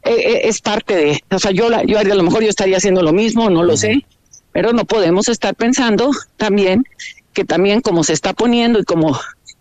eh, 0.09 0.33
eh, 0.33 0.41
es 0.45 0.61
parte 0.61 0.97
de, 0.97 1.25
o 1.31 1.39
sea, 1.39 1.51
yo, 1.51 1.69
yo 1.85 1.99
a 1.99 2.05
lo 2.05 2.23
mejor 2.23 2.43
yo 2.43 2.49
estaría 2.49 2.79
haciendo 2.79 3.03
lo 3.03 3.13
mismo, 3.13 3.51
no 3.51 3.63
lo 3.63 3.77
sé, 3.77 4.05
pero 4.53 4.73
no 4.73 4.85
podemos 4.85 5.29
estar 5.29 5.55
pensando 5.55 6.11
también 6.37 6.85
que 7.33 7.45
también 7.45 7.81
como 7.81 8.03
se 8.03 8.15
está 8.15 8.33
poniendo 8.33 8.81
y 8.81 8.85
como 8.85 9.11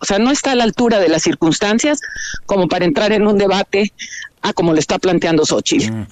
O 0.00 0.04
sea, 0.04 0.18
no 0.18 0.30
está 0.30 0.52
a 0.52 0.54
la 0.54 0.64
altura 0.64 0.98
de 1.00 1.08
las 1.08 1.22
circunstancias 1.22 2.00
como 2.46 2.68
para 2.68 2.84
entrar 2.84 3.12
en 3.12 3.26
un 3.26 3.36
debate 3.36 3.92
a 4.42 4.52
como 4.52 4.72
lo 4.72 4.78
está 4.78 4.98
planteando 4.98 5.44
Xochitl. 5.44 5.92
Mm. 5.92 6.06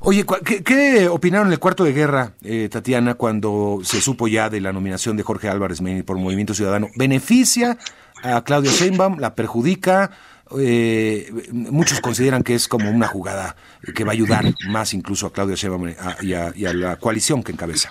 Oye, 0.00 0.24
¿qué, 0.64 1.08
opinaron 1.08 1.48
en 1.48 1.52
el 1.52 1.58
cuarto 1.58 1.84
de 1.84 1.92
guerra, 1.92 2.32
eh, 2.42 2.68
Tatiana, 2.70 3.14
cuando 3.14 3.80
se 3.82 4.00
supo 4.00 4.28
ya 4.28 4.48
de 4.48 4.60
la 4.60 4.72
nominación 4.72 5.16
de 5.16 5.24
Jorge 5.24 5.48
Álvarez 5.48 5.80
por 6.04 6.16
Movimiento 6.18 6.54
Ciudadano? 6.54 6.88
¿Beneficia 6.94 7.78
a 8.22 8.42
Claudia 8.44 8.70
Sheinbaum? 8.70 9.18
¿La 9.18 9.34
perjudica? 9.34 10.12
Eh, 10.58 11.30
muchos 11.52 12.00
consideran 12.00 12.42
que 12.42 12.54
es 12.54 12.68
como 12.68 12.90
una 12.90 13.06
jugada 13.06 13.56
que 13.94 14.04
va 14.04 14.12
a 14.12 14.14
ayudar 14.14 14.54
más 14.68 14.94
incluso 14.94 15.26
a 15.26 15.32
Claudia 15.32 15.56
Sheinbaum 15.56 15.94
y 16.22 16.32
a 16.34 16.72
la 16.72 16.96
coalición 16.96 17.42
que 17.42 17.52
encabeza. 17.52 17.90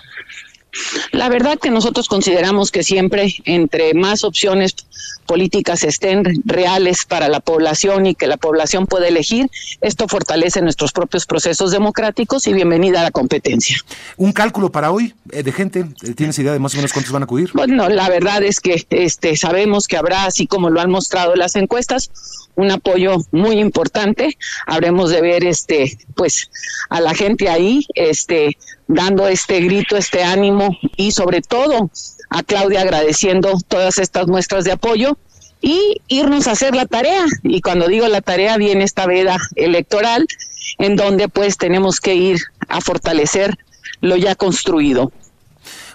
La 1.12 1.28
verdad 1.28 1.58
que 1.58 1.70
nosotros 1.70 2.08
consideramos 2.08 2.70
que 2.70 2.82
siempre 2.82 3.34
entre 3.44 3.94
más 3.94 4.24
opciones 4.24 4.74
políticas 5.26 5.82
estén 5.82 6.24
reales 6.44 7.04
para 7.04 7.28
la 7.28 7.40
población 7.40 8.06
y 8.06 8.14
que 8.14 8.26
la 8.26 8.36
población 8.36 8.86
pueda 8.86 9.08
elegir, 9.08 9.50
esto 9.80 10.08
fortalece 10.08 10.62
nuestros 10.62 10.92
propios 10.92 11.26
procesos 11.26 11.70
democráticos 11.70 12.46
y 12.46 12.52
bienvenida 12.52 13.00
a 13.00 13.04
la 13.04 13.10
competencia. 13.10 13.76
¿Un 14.16 14.32
cálculo 14.32 14.72
para 14.72 14.90
hoy 14.90 15.14
eh, 15.30 15.42
de 15.42 15.52
gente? 15.52 15.86
Eh, 16.02 16.14
¿Tienes 16.14 16.38
idea 16.38 16.52
de 16.52 16.58
más 16.58 16.74
o 16.74 16.76
menos 16.76 16.92
cuántos 16.92 17.12
van 17.12 17.22
a 17.22 17.24
acudir? 17.24 17.50
Bueno, 17.54 17.88
la 17.88 18.08
verdad 18.08 18.42
es 18.42 18.60
que 18.60 18.86
este, 18.90 19.36
sabemos 19.36 19.86
que 19.86 19.96
habrá, 19.96 20.24
así 20.24 20.46
como 20.46 20.70
lo 20.70 20.80
han 20.80 20.90
mostrado 20.90 21.34
las 21.36 21.56
encuestas, 21.56 22.10
un 22.54 22.70
apoyo 22.70 23.16
muy 23.30 23.60
importante. 23.60 24.36
Habremos 24.66 25.10
de 25.10 25.20
ver 25.20 25.44
este 25.44 25.98
pues 26.14 26.50
a 26.90 27.00
la 27.00 27.14
gente 27.14 27.48
ahí 27.48 27.86
este 27.94 28.58
dando 28.88 29.28
este 29.28 29.60
grito, 29.60 29.96
este 29.96 30.24
ánimo 30.24 30.76
y 30.96 31.12
sobre 31.12 31.42
todo 31.42 31.90
a 32.30 32.42
Claudia 32.42 32.80
agradeciendo 32.80 33.52
todas 33.68 33.98
estas 33.98 34.26
muestras 34.26 34.64
de 34.64 34.72
apoyo 34.72 35.16
y 35.60 36.00
irnos 36.08 36.46
a 36.48 36.52
hacer 36.52 36.74
la 36.74 36.86
tarea. 36.86 37.24
Y 37.44 37.60
cuando 37.60 37.86
digo 37.86 38.08
la 38.08 38.20
tarea 38.20 38.56
viene 38.56 38.84
esta 38.84 39.06
veda 39.06 39.38
electoral 39.54 40.26
en 40.78 40.96
donde 40.96 41.28
pues 41.28 41.56
tenemos 41.56 42.00
que 42.00 42.14
ir 42.14 42.40
a 42.68 42.80
fortalecer 42.80 43.56
lo 44.00 44.16
ya 44.16 44.34
construido. 44.34 45.12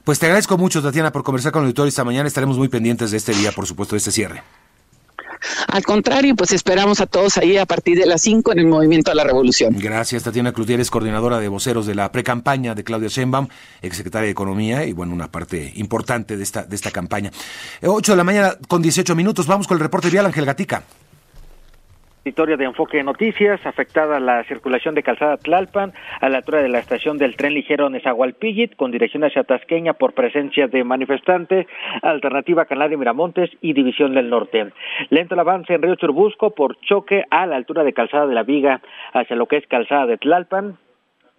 Pues 0.04 0.20
te 0.20 0.26
agradezco 0.26 0.58
mucho, 0.58 0.82
Tatiana, 0.82 1.12
por 1.12 1.24
conversar 1.24 1.52
con 1.52 1.62
el 1.62 1.68
auditorio 1.68 1.90
esta 1.90 2.04
mañana. 2.04 2.28
Estaremos 2.28 2.58
muy 2.58 2.68
pendientes 2.68 3.12
de 3.12 3.18
este 3.18 3.34
día, 3.34 3.54
por 3.54 3.66
supuesto, 3.66 3.96
de 3.96 4.00
este 4.00 4.12
cierre. 4.12 4.44
Al 5.68 5.84
contrario, 5.84 6.36
pues 6.36 6.52
esperamos 6.52 7.02
a 7.02 7.06
todos 7.06 7.38
ahí 7.38 7.58
a 7.58 7.66
partir 7.66 7.98
de 7.98 8.06
las 8.06 8.22
5 8.22 8.52
en 8.54 8.60
el 8.60 8.66
Movimiento 8.68 9.12
a 9.12 9.16
la 9.16 9.24
Revolución. 9.24 9.76
Gracias, 9.78 10.24
Tatiana 10.24 10.54
Clutieres, 10.54 10.90
coordinadora 10.90 11.40
de 11.40 11.48
voceros 11.48 11.86
de 11.86 11.96
la 11.96 12.12
precampaña 12.12 12.76
de 12.76 12.84
Claudia 12.84 13.10
Sheinbaum, 13.10 13.48
exsecretaria 13.82 14.26
de 14.26 14.32
Economía 14.32 14.86
y, 14.86 14.94
bueno, 14.94 15.14
una 15.14 15.32
parte 15.32 15.74
importante 15.76 16.38
de 16.38 16.44
esta, 16.44 16.64
de 16.64 16.76
esta 16.76 16.92
campaña. 16.92 17.32
8 17.82 18.12
de 18.12 18.18
la 18.18 18.24
mañana 18.24 18.58
con 18.68 18.82
18 18.82 19.16
minutos, 19.16 19.48
vamos 19.48 19.68
con 19.68 19.76
el 19.76 19.82
reporte 19.82 20.10
vial, 20.10 20.26
Ángel 20.26 20.46
Gatica. 20.46 20.84
Historia 22.25 22.56
de 22.56 22.63
Enfoque 22.63 22.96
de 22.96 23.03
Noticias, 23.03 23.65
afectada 23.65 24.18
la 24.22 24.46
circulación 24.46 24.96
de 24.96 25.03
Calzada 25.03 25.36
Tlalpan 25.36 25.92
a 26.22 26.30
la 26.30 26.38
altura 26.38 26.62
de 26.62 26.70
la 26.70 26.80
estación 26.80 27.18
del 27.18 27.36
tren 27.36 27.53
ligero 27.53 27.89
Nezahualpillit 27.89 28.77
con 28.77 28.92
dirección 28.92 29.25
hacia 29.25 29.44
Tasqueña 29.44 29.92
por 29.92 30.13
presencia 30.13 30.70
de 30.70 30.86
manifestante, 30.86 31.68
alternativa 32.01 32.63
Canal 32.63 32.92
de 32.92 32.96
Miramontes 32.96 33.50
y 33.60 33.74
División 33.74 34.13
del 34.13 34.30
Norte. 34.30 34.72
Lento 35.10 35.34
el 35.34 35.42
avance 35.42 35.74
en 35.74 35.82
Río 35.82 35.96
Churbusco 35.96 36.51
por 36.51 36.80
choque 36.80 37.25
a 37.30 37.46
la 37.46 37.58
altura 37.58 37.84
de 37.84 37.92
Calzada 37.92 38.25
de 38.25 38.36
la 38.36 38.44
Viga 38.44 38.80
hacia 39.12 39.36
lo 39.36 39.48
que 39.48 39.58
es 39.58 39.68
Calzada 39.68 40.06
de 40.06 40.18
Tlalpan, 40.18 40.77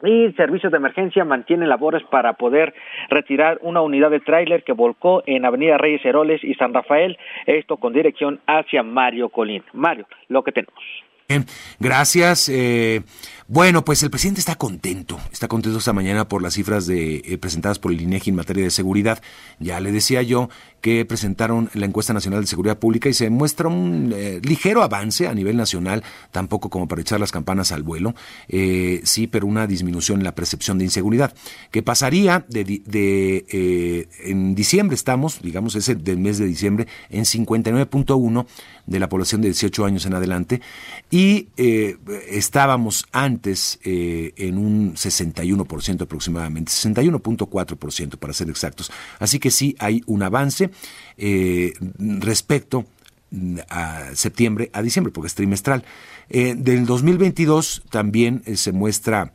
y 0.04 0.32
servicios 0.32 0.70
de 0.70 0.78
emergencia 0.78 1.24
mantienen 1.24 1.68
labores 1.68 2.02
para 2.10 2.34
poder 2.34 2.74
retirar 3.08 3.58
una 3.62 3.80
unidad 3.80 4.10
de 4.10 4.20
tráiler 4.20 4.64
que 4.64 4.72
volcó 4.72 5.22
en 5.26 5.44
Avenida 5.44 5.78
Reyes 5.78 6.04
Heroles 6.04 6.42
y 6.44 6.54
San 6.54 6.74
Rafael, 6.74 7.18
esto 7.46 7.76
con 7.76 7.92
dirección 7.92 8.40
hacia 8.46 8.82
Mario 8.82 9.28
Colín. 9.28 9.62
Mario, 9.72 10.06
lo 10.28 10.42
que 10.42 10.52
tenemos. 10.52 10.74
gracias. 11.80 12.48
Eh, 12.48 13.02
bueno, 13.46 13.84
pues 13.84 14.02
el 14.02 14.08
presidente 14.08 14.40
está 14.40 14.54
contento, 14.54 15.20
está 15.30 15.48
contento 15.48 15.78
esta 15.78 15.92
mañana 15.92 16.26
por 16.26 16.40
las 16.40 16.54
cifras 16.54 16.86
de, 16.86 17.16
eh, 17.16 17.36
presentadas 17.36 17.78
por 17.78 17.92
el 17.92 18.00
INEGI 18.00 18.30
en 18.30 18.36
materia 18.36 18.64
de 18.64 18.70
seguridad. 18.70 19.20
Ya 19.60 19.80
le 19.80 19.92
decía 19.92 20.22
yo 20.22 20.48
que 20.80 21.04
presentaron 21.04 21.68
la 21.74 21.84
encuesta 21.84 22.14
nacional 22.14 22.40
de 22.40 22.46
seguridad 22.46 22.78
pública 22.78 23.10
y 23.10 23.12
se 23.12 23.28
muestra 23.28 23.68
un 23.68 24.14
eh, 24.16 24.40
ligero 24.42 24.82
avance 24.82 25.28
a 25.28 25.34
nivel 25.34 25.58
nacional, 25.58 26.02
tampoco 26.30 26.70
como 26.70 26.88
para 26.88 27.02
echar 27.02 27.20
las 27.20 27.32
campanas 27.32 27.70
al 27.70 27.82
vuelo, 27.82 28.14
eh, 28.48 29.02
sí, 29.04 29.26
pero 29.26 29.46
una 29.46 29.66
disminución 29.66 30.20
en 30.20 30.24
la 30.24 30.34
percepción 30.34 30.78
de 30.78 30.84
inseguridad, 30.84 31.34
que 31.70 31.82
pasaría 31.82 32.46
de, 32.48 32.64
de 32.64 34.08
en 34.24 34.54
diciembre 34.54 34.94
estamos, 34.94 35.42
digamos, 35.42 35.74
ese 35.74 35.94
del 35.94 36.18
mes 36.18 36.38
de 36.38 36.46
diciembre, 36.46 36.86
en 37.10 37.24
59.1 37.24 38.46
de 38.86 38.98
la 38.98 39.08
población 39.08 39.42
de 39.42 39.48
18 39.48 39.84
años 39.84 40.06
en 40.06 40.14
adelante. 40.14 40.60
Y 41.10 41.48
estábamos 42.28 43.06
antes 43.12 43.33
eh, 43.84 44.32
en 44.36 44.58
un 44.58 44.94
61% 44.94 46.02
aproximadamente, 46.02 46.70
61.4% 46.72 48.16
para 48.16 48.32
ser 48.32 48.50
exactos. 48.50 48.90
Así 49.18 49.38
que 49.38 49.50
sí 49.50 49.76
hay 49.78 50.02
un 50.06 50.22
avance 50.22 50.70
eh, 51.16 51.72
respecto 51.98 52.86
a 53.68 54.14
septiembre 54.14 54.70
a 54.72 54.82
diciembre, 54.82 55.12
porque 55.12 55.28
es 55.28 55.34
trimestral. 55.34 55.84
Eh, 56.28 56.54
del 56.56 56.86
2022 56.86 57.82
también 57.90 58.42
se 58.56 58.72
muestra 58.72 59.32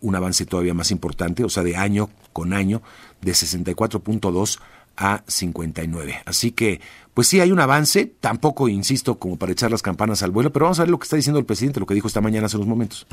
un 0.00 0.14
avance 0.14 0.46
todavía 0.46 0.72
más 0.72 0.90
importante, 0.90 1.44
o 1.44 1.50
sea, 1.50 1.62
de 1.62 1.76
año 1.76 2.08
con 2.32 2.54
año, 2.54 2.80
de 3.20 3.32
64.2 3.32 4.58
a 5.00 5.24
59. 5.26 6.22
Así 6.26 6.52
que, 6.52 6.80
pues 7.14 7.26
sí 7.26 7.40
hay 7.40 7.50
un 7.50 7.58
avance, 7.58 8.04
tampoco, 8.20 8.68
insisto, 8.68 9.18
como 9.18 9.38
para 9.38 9.50
echar 9.50 9.70
las 9.70 9.80
campanas 9.80 10.22
al 10.22 10.30
vuelo, 10.30 10.52
pero 10.52 10.66
vamos 10.66 10.78
a 10.78 10.82
ver 10.82 10.90
lo 10.90 10.98
que 10.98 11.04
está 11.04 11.16
diciendo 11.16 11.40
el 11.40 11.46
presidente, 11.46 11.80
lo 11.80 11.86
que 11.86 11.94
dijo 11.94 12.06
esta 12.06 12.20
mañana 12.20 12.46
hace 12.46 12.56
unos 12.56 12.68
momentos. 12.68 13.06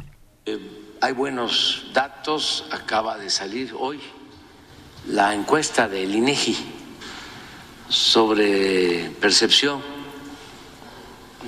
Eh, 0.46 0.60
hay 1.00 1.14
buenos 1.14 1.90
datos, 1.94 2.66
acaba 2.72 3.18
de 3.18 3.30
salir 3.30 3.74
hoy 3.74 4.02
la 5.08 5.34
encuesta 5.34 5.88
del 5.88 6.14
INEGI 6.14 6.58
sobre 7.88 9.10
percepción 9.22 9.82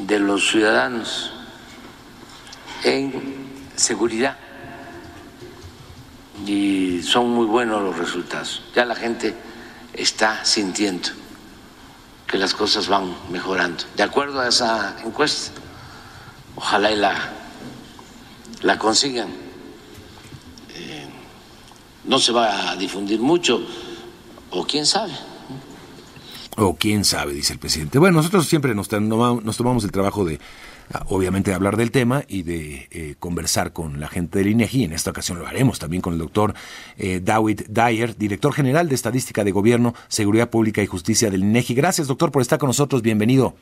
de 0.07 0.19
los 0.19 0.49
ciudadanos 0.49 1.33
en 2.85 3.11
seguridad 3.75 4.37
y 6.45 7.01
son 7.03 7.31
muy 7.31 7.45
buenos 7.45 7.81
los 7.81 7.97
resultados. 7.97 8.63
Ya 8.73 8.85
la 8.85 8.95
gente 8.95 9.48
está 9.99 10.43
sintiendo 10.45 11.09
que 12.25 12.37
las 12.37 12.53
cosas 12.53 12.87
van 12.87 13.15
mejorando. 13.31 13.83
De 13.95 14.03
acuerdo 14.03 14.39
a 14.39 14.47
esa 14.47 14.95
encuesta, 15.03 15.51
ojalá 16.55 16.91
y 16.91 16.95
la, 16.95 17.33
la 18.61 18.77
consigan. 18.77 19.29
Eh, 20.75 21.07
no 22.05 22.19
se 22.19 22.31
va 22.31 22.71
a 22.71 22.75
difundir 22.75 23.19
mucho, 23.19 23.61
o 24.51 24.65
quién 24.65 24.85
sabe. 24.85 25.13
O 26.55 26.75
quién 26.75 27.05
sabe, 27.05 27.33
dice 27.33 27.53
el 27.53 27.59
presidente. 27.59 27.99
Bueno, 27.99 28.17
nosotros 28.17 28.45
siempre 28.45 28.75
nos, 28.75 28.91
nos 28.91 29.57
tomamos 29.57 29.83
el 29.83 29.91
trabajo 29.91 30.25
de 30.25 30.39
obviamente 31.07 31.51
de 31.51 31.55
hablar 31.55 31.77
del 31.77 31.91
tema 31.91 32.23
y 32.27 32.43
de 32.43 32.87
eh, 32.91 33.15
conversar 33.19 33.73
con 33.73 33.99
la 33.99 34.07
gente 34.07 34.39
del 34.39 34.49
INEGI. 34.49 34.85
En 34.85 34.93
esta 34.93 35.11
ocasión 35.11 35.39
lo 35.39 35.47
haremos 35.47 35.79
también 35.79 36.01
con 36.01 36.13
el 36.13 36.19
doctor 36.19 36.53
eh, 36.97 37.21
David 37.23 37.61
Dyer, 37.69 38.17
director 38.17 38.53
general 38.53 38.89
de 38.89 38.95
Estadística 38.95 39.43
de 39.43 39.51
Gobierno, 39.51 39.93
Seguridad 40.07 40.49
Pública 40.49 40.81
y 40.81 40.87
Justicia 40.87 41.29
del 41.29 41.41
INEGI. 41.41 41.75
Gracias, 41.75 42.07
doctor, 42.07 42.31
por 42.31 42.41
estar 42.41 42.59
con 42.59 42.67
nosotros. 42.67 43.01
Bienvenido. 43.01 43.53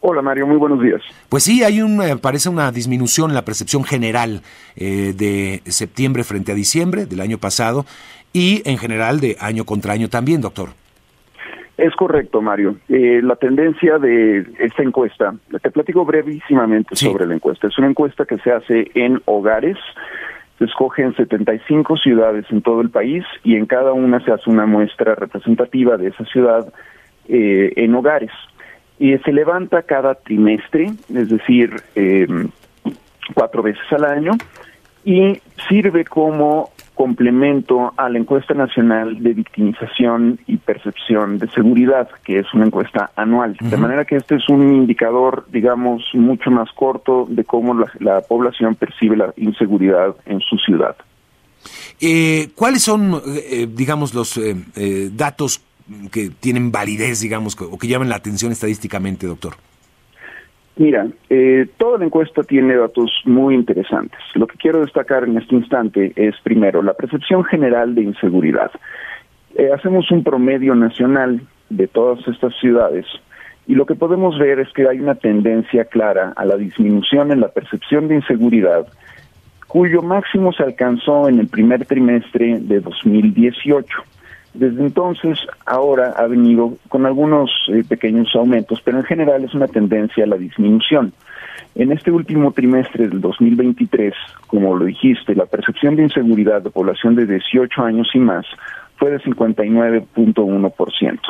Hola 0.00 0.22
Mario, 0.22 0.46
muy 0.46 0.56
buenos 0.56 0.80
días. 0.80 1.00
Pues 1.28 1.42
sí, 1.42 1.64
hay 1.64 1.80
un, 1.80 2.00
eh, 2.02 2.16
parece 2.16 2.48
una 2.48 2.70
disminución 2.70 3.30
en 3.30 3.34
la 3.34 3.44
percepción 3.44 3.82
general 3.82 4.42
de 4.76 5.62
septiembre 5.66 6.22
frente 6.22 6.52
a 6.52 6.54
diciembre 6.54 7.06
del 7.06 7.20
año 7.20 7.38
pasado 7.38 7.86
y 8.32 8.62
en 8.68 8.78
general 8.78 9.20
de 9.20 9.36
año 9.40 9.64
contra 9.64 9.94
año 9.94 10.08
también, 10.08 10.42
doctor. 10.42 10.70
Es 11.76 11.94
correcto, 11.94 12.40
Mario. 12.40 12.76
Eh, 12.88 13.20
la 13.22 13.36
tendencia 13.36 13.98
de 13.98 14.46
esta 14.58 14.82
encuesta, 14.82 15.34
te 15.60 15.70
platico 15.70 16.06
brevísimamente 16.06 16.96
sobre 16.96 17.26
la 17.26 17.34
encuesta. 17.34 17.66
Es 17.66 17.76
una 17.78 17.88
encuesta 17.88 18.24
que 18.24 18.38
se 18.38 18.50
hace 18.50 18.90
en 18.94 19.20
hogares. 19.26 19.76
Se 20.58 20.64
escogen 20.64 21.14
75 21.14 21.98
ciudades 21.98 22.46
en 22.50 22.62
todo 22.62 22.80
el 22.80 22.88
país 22.88 23.24
y 23.44 23.56
en 23.56 23.66
cada 23.66 23.92
una 23.92 24.20
se 24.24 24.32
hace 24.32 24.48
una 24.48 24.64
muestra 24.64 25.14
representativa 25.14 25.98
de 25.98 26.08
esa 26.08 26.24
ciudad 26.24 26.72
eh, 27.28 27.74
en 27.76 27.94
hogares. 27.94 28.32
Y 28.98 29.16
se 29.18 29.32
levanta 29.32 29.82
cada 29.82 30.14
trimestre, 30.14 30.92
es 31.14 31.28
decir, 31.28 31.76
eh, 31.94 32.26
cuatro 33.34 33.62
veces 33.62 33.84
al 33.90 34.04
año, 34.06 34.32
y 35.04 35.42
sirve 35.68 36.06
como 36.06 36.70
complemento 36.96 37.92
a 37.98 38.08
la 38.08 38.18
encuesta 38.18 38.54
nacional 38.54 39.22
de 39.22 39.34
victimización 39.34 40.40
y 40.46 40.56
percepción 40.56 41.38
de 41.38 41.48
seguridad, 41.50 42.08
que 42.24 42.38
es 42.38 42.52
una 42.54 42.64
encuesta 42.64 43.10
anual. 43.14 43.56
De 43.60 43.76
manera 43.76 44.06
que 44.06 44.16
este 44.16 44.36
es 44.36 44.48
un 44.48 44.74
indicador, 44.74 45.46
digamos, 45.52 46.02
mucho 46.14 46.50
más 46.50 46.72
corto 46.72 47.26
de 47.28 47.44
cómo 47.44 47.74
la, 48.00 48.22
población 48.22 48.74
percibe 48.74 49.16
la 49.18 49.32
inseguridad 49.36 50.16
en 50.24 50.40
su 50.40 50.56
ciudad. 50.56 50.96
Eh, 52.00 52.48
¿Cuáles 52.54 52.82
son, 52.82 53.20
eh, 53.26 53.68
digamos, 53.70 54.14
los 54.14 54.38
eh, 54.38 55.10
datos 55.12 55.60
que 56.10 56.30
tienen 56.30 56.72
validez, 56.72 57.20
digamos, 57.20 57.56
o 57.60 57.78
que 57.78 57.88
llaman 57.88 58.08
la 58.08 58.16
atención 58.16 58.52
estadísticamente, 58.52 59.26
doctor? 59.26 59.54
Mira, 60.76 61.06
eh, 61.30 61.66
toda 61.78 61.98
la 61.98 62.04
encuesta 62.04 62.42
tiene 62.42 62.76
datos 62.76 63.10
muy 63.24 63.54
interesantes. 63.54 64.20
Lo 64.34 64.46
que 64.46 64.58
quiero 64.58 64.80
destacar 64.80 65.24
en 65.24 65.38
este 65.38 65.54
instante 65.54 66.12
es, 66.16 66.34
primero, 66.42 66.82
la 66.82 66.92
percepción 66.92 67.44
general 67.44 67.94
de 67.94 68.02
inseguridad. 68.02 68.70
Eh, 69.54 69.70
hacemos 69.72 70.10
un 70.10 70.22
promedio 70.22 70.74
nacional 70.74 71.40
de 71.70 71.88
todas 71.88 72.26
estas 72.28 72.54
ciudades 72.60 73.06
y 73.66 73.74
lo 73.74 73.86
que 73.86 73.94
podemos 73.94 74.38
ver 74.38 74.60
es 74.60 74.72
que 74.72 74.86
hay 74.86 75.00
una 75.00 75.14
tendencia 75.14 75.86
clara 75.86 76.34
a 76.36 76.44
la 76.44 76.56
disminución 76.56 77.32
en 77.32 77.40
la 77.40 77.48
percepción 77.48 78.06
de 78.06 78.16
inseguridad, 78.16 78.86
cuyo 79.66 80.02
máximo 80.02 80.52
se 80.52 80.62
alcanzó 80.62 81.28
en 81.28 81.40
el 81.40 81.48
primer 81.48 81.86
trimestre 81.86 82.60
de 82.60 82.80
2018. 82.80 83.86
Desde 84.56 84.80
entonces, 84.80 85.38
ahora 85.66 86.14
ha 86.16 86.26
venido 86.26 86.78
con 86.88 87.04
algunos 87.04 87.50
eh, 87.68 87.84
pequeños 87.86 88.34
aumentos, 88.34 88.80
pero 88.82 88.98
en 88.98 89.04
general 89.04 89.44
es 89.44 89.52
una 89.54 89.68
tendencia 89.68 90.24
a 90.24 90.26
la 90.26 90.36
disminución. 90.36 91.12
En 91.74 91.92
este 91.92 92.10
último 92.10 92.52
trimestre 92.52 93.06
del 93.06 93.20
2023, 93.20 94.14
como 94.46 94.74
lo 94.74 94.86
dijiste, 94.86 95.34
la 95.34 95.44
percepción 95.44 95.94
de 95.94 96.04
inseguridad 96.04 96.62
de 96.62 96.70
población 96.70 97.16
de 97.16 97.26
18 97.26 97.82
años 97.82 98.08
y 98.14 98.18
más 98.18 98.46
fue 98.96 99.10
de 99.10 99.20
59.1%. 99.20 101.20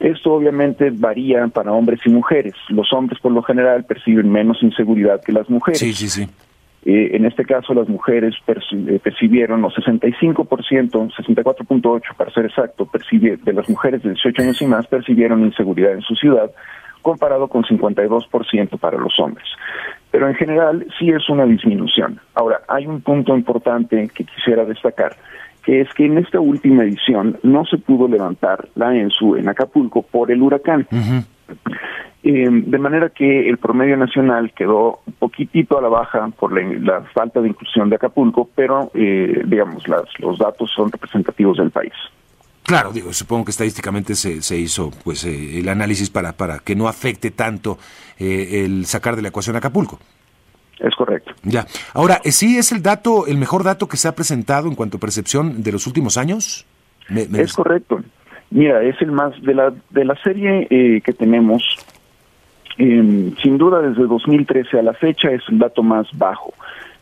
Esto 0.00 0.32
obviamente 0.32 0.90
varía 0.90 1.46
para 1.48 1.72
hombres 1.72 2.00
y 2.06 2.08
mujeres. 2.08 2.54
Los 2.68 2.94
hombres 2.94 3.20
por 3.20 3.32
lo 3.32 3.42
general 3.42 3.84
perciben 3.84 4.32
menos 4.32 4.62
inseguridad 4.62 5.20
que 5.22 5.32
las 5.32 5.50
mujeres. 5.50 5.78
Sí, 5.78 5.92
sí, 5.92 6.08
sí. 6.08 6.26
Eh, 6.84 7.16
en 7.16 7.24
este 7.24 7.44
caso, 7.44 7.72
las 7.72 7.88
mujeres 7.88 8.34
eh, 8.46 9.00
percibieron, 9.02 9.62
los 9.62 9.74
65%, 9.74 10.44
64.8% 11.14 12.02
para 12.16 12.30
ser 12.30 12.44
exacto, 12.44 12.88
de 13.20 13.52
las 13.52 13.68
mujeres 13.68 14.02
de 14.02 14.10
18 14.10 14.42
años 14.42 14.60
y 14.60 14.66
más 14.66 14.86
percibieron 14.86 15.44
inseguridad 15.44 15.92
en 15.92 16.02
su 16.02 16.14
ciudad, 16.14 16.50
comparado 17.00 17.48
con 17.48 17.64
52% 17.64 18.78
para 18.78 18.98
los 18.98 19.18
hombres. 19.18 19.46
Pero 20.10 20.28
en 20.28 20.34
general 20.34 20.86
sí 20.98 21.10
es 21.10 21.28
una 21.30 21.44
disminución. 21.46 22.20
Ahora, 22.34 22.60
hay 22.68 22.86
un 22.86 23.00
punto 23.00 23.34
importante 23.34 24.08
que 24.14 24.24
quisiera 24.24 24.64
destacar, 24.64 25.16
que 25.64 25.80
es 25.80 25.88
que 25.94 26.04
en 26.04 26.18
esta 26.18 26.38
última 26.38 26.84
edición 26.84 27.38
no 27.42 27.64
se 27.64 27.78
pudo 27.78 28.08
levantar 28.08 28.68
la 28.74 28.94
ENSU 28.94 29.36
en 29.36 29.48
Acapulco 29.48 30.02
por 30.02 30.30
el 30.30 30.42
huracán. 30.42 30.86
Eh, 32.26 32.48
de 32.50 32.78
manera 32.78 33.10
que 33.10 33.50
el 33.50 33.58
promedio 33.58 33.98
nacional 33.98 34.50
quedó 34.56 35.00
un 35.04 35.12
poquitito 35.12 35.78
a 35.78 35.82
la 35.82 35.88
baja 35.88 36.26
por 36.28 36.58
la, 36.58 37.02
falta 37.12 37.42
de 37.42 37.48
inclusión 37.48 37.90
de 37.90 37.96
Acapulco, 37.96 38.48
pero 38.54 38.90
eh, 38.94 39.42
digamos, 39.44 39.86
las, 39.86 40.04
los 40.20 40.38
datos 40.38 40.72
son 40.74 40.90
representativos 40.90 41.58
del 41.58 41.70
país. 41.70 41.92
Claro, 42.62 42.92
digo, 42.92 43.12
supongo 43.12 43.44
que 43.44 43.50
estadísticamente 43.50 44.14
se, 44.14 44.40
se 44.40 44.56
hizo 44.56 44.90
pues 45.04 45.26
eh, 45.26 45.58
el 45.58 45.68
análisis 45.68 46.08
para, 46.08 46.32
para 46.32 46.60
que 46.60 46.74
no 46.74 46.88
afecte 46.88 47.30
tanto 47.30 47.76
el 48.18 48.86
sacar 48.86 49.16
de 49.16 49.22
la 49.22 49.28
ecuación 49.28 49.56
Acapulco. 49.56 49.98
Es 50.78 50.94
correcto. 50.94 51.34
Ya. 51.42 51.66
Ahora, 51.92 52.22
¿sí 52.24 52.56
es 52.56 52.72
el 52.72 52.82
dato, 52.82 53.26
el 53.26 53.36
mejor 53.36 53.64
dato 53.64 53.86
que 53.86 53.98
se 53.98 54.08
ha 54.08 54.14
presentado 54.14 54.66
en 54.66 54.76
cuanto 54.76 54.96
a 54.96 55.00
percepción 55.00 55.62
de 55.62 55.72
los 55.72 55.86
últimos 55.86 56.16
años? 56.16 56.64
Es 57.10 57.52
correcto. 57.52 58.00
Mira, 58.50 58.82
es 58.82 58.96
el 59.02 59.12
más 59.12 59.38
de 59.42 59.52
la 59.52 59.74
de 59.90 60.04
la 60.06 60.14
serie 60.22 61.02
que 61.04 61.12
tenemos 61.12 61.62
sin 62.76 63.58
duda, 63.58 63.80
desde 63.80 64.06
2013 64.06 64.78
a 64.78 64.82
la 64.82 64.94
fecha 64.94 65.30
es 65.30 65.42
el 65.48 65.58
dato 65.58 65.82
más 65.82 66.06
bajo. 66.16 66.52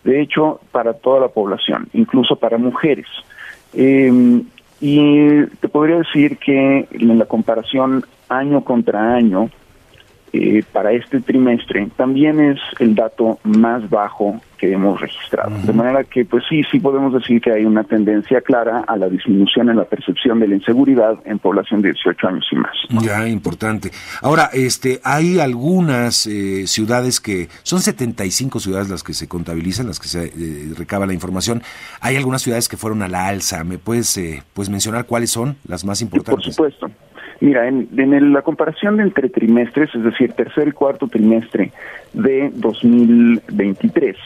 De 0.05 0.21
hecho, 0.21 0.61
para 0.73 0.95
toda 0.95 1.21
la 1.21 1.29
población, 1.29 1.89
incluso 1.93 2.37
para 2.37 2.59
mujeres. 2.59 3.07
Em, 3.73 4.45
y 4.81 5.45
te 5.61 5.69
podría 5.69 5.99
decir 5.99 6.39
que 6.39 6.89
en 6.91 7.19
la 7.19 7.25
comparación 7.25 8.05
año 8.29 8.65
contra 8.65 9.15
año, 9.15 9.49
eh, 10.35 10.65
para 10.73 10.93
este 10.93 11.21
trimestre 11.21 11.89
también 11.97 12.41
es 12.41 12.59
el 12.79 12.95
dato 12.95 13.39
más 13.45 13.89
bajo 13.91 14.41
que 14.57 14.73
hemos 14.73 15.01
registrado. 15.01 15.51
De 15.65 15.73
manera 15.73 16.05
que, 16.05 16.25
pues 16.25 16.45
sí, 16.49 16.63
sí 16.71 16.79
podemos 16.79 17.13
decir 17.13 17.41
que 17.41 17.51
hay 17.51 17.65
una 17.65 17.85
tendencia 17.85 18.41
clara 18.41 18.85
a 18.87 18.97
la 18.97 19.09
disminución 19.09 19.69
en 19.69 19.77
la 19.77 19.85
percepción 19.85 20.39
de 20.39 20.49
la 20.49 20.55
inseguridad 20.55 21.19
en 21.25 21.39
población 21.39 21.83
de 21.83 21.93
18 21.93 22.29
años 22.29 22.47
y 22.51 22.57
más. 22.57 22.73
Ya, 23.05 23.29
importante. 23.29 23.91
Ahora, 24.23 24.49
este, 24.53 25.01
hay 25.05 25.41
algunas 25.41 26.27
eh, 26.27 26.67
ciudades 26.67 27.21
que, 27.21 27.49
son 27.65 27.81
75 27.81 28.61
ciudades 28.61 28.89
las 28.89 29.03
que 29.03 29.15
se 29.15 29.29
contabilizan, 29.29 29.89
las 29.89 29.99
que 29.99 30.09
se 30.09 30.27
eh, 30.27 30.73
recaba 30.79 31.07
la 31.07 31.13
información. 31.13 31.63
Hay 32.01 32.17
algunas 32.17 32.41
ciudades 32.41 32.69
que 32.69 32.77
fueron 32.77 33.03
a 33.03 33.09
la 33.09 33.27
alza. 33.27 33.65
¿Me 33.65 33.79
puedes 33.79 34.19
pues 34.55 34.71
mencionar 34.71 35.07
cuáles 35.07 35.31
son 35.31 35.57
las 35.67 35.85
más 35.85 36.01
importantes? 36.01 36.57
por 36.57 36.71
supuesto. 36.71 37.12
Mira, 37.43 37.67
en, 37.67 38.33
la 38.33 38.43
comparación 38.43 38.99
de 38.99 39.03
entre 39.03 39.29
trimestres, 39.29 39.93
es 39.97 40.05
decir, 40.05 40.33
tercer 40.33 40.69
y 40.69 40.71
cuarto 40.71 41.09
trimestre 41.09 41.73
de 42.13 42.53
2023, 42.55 44.17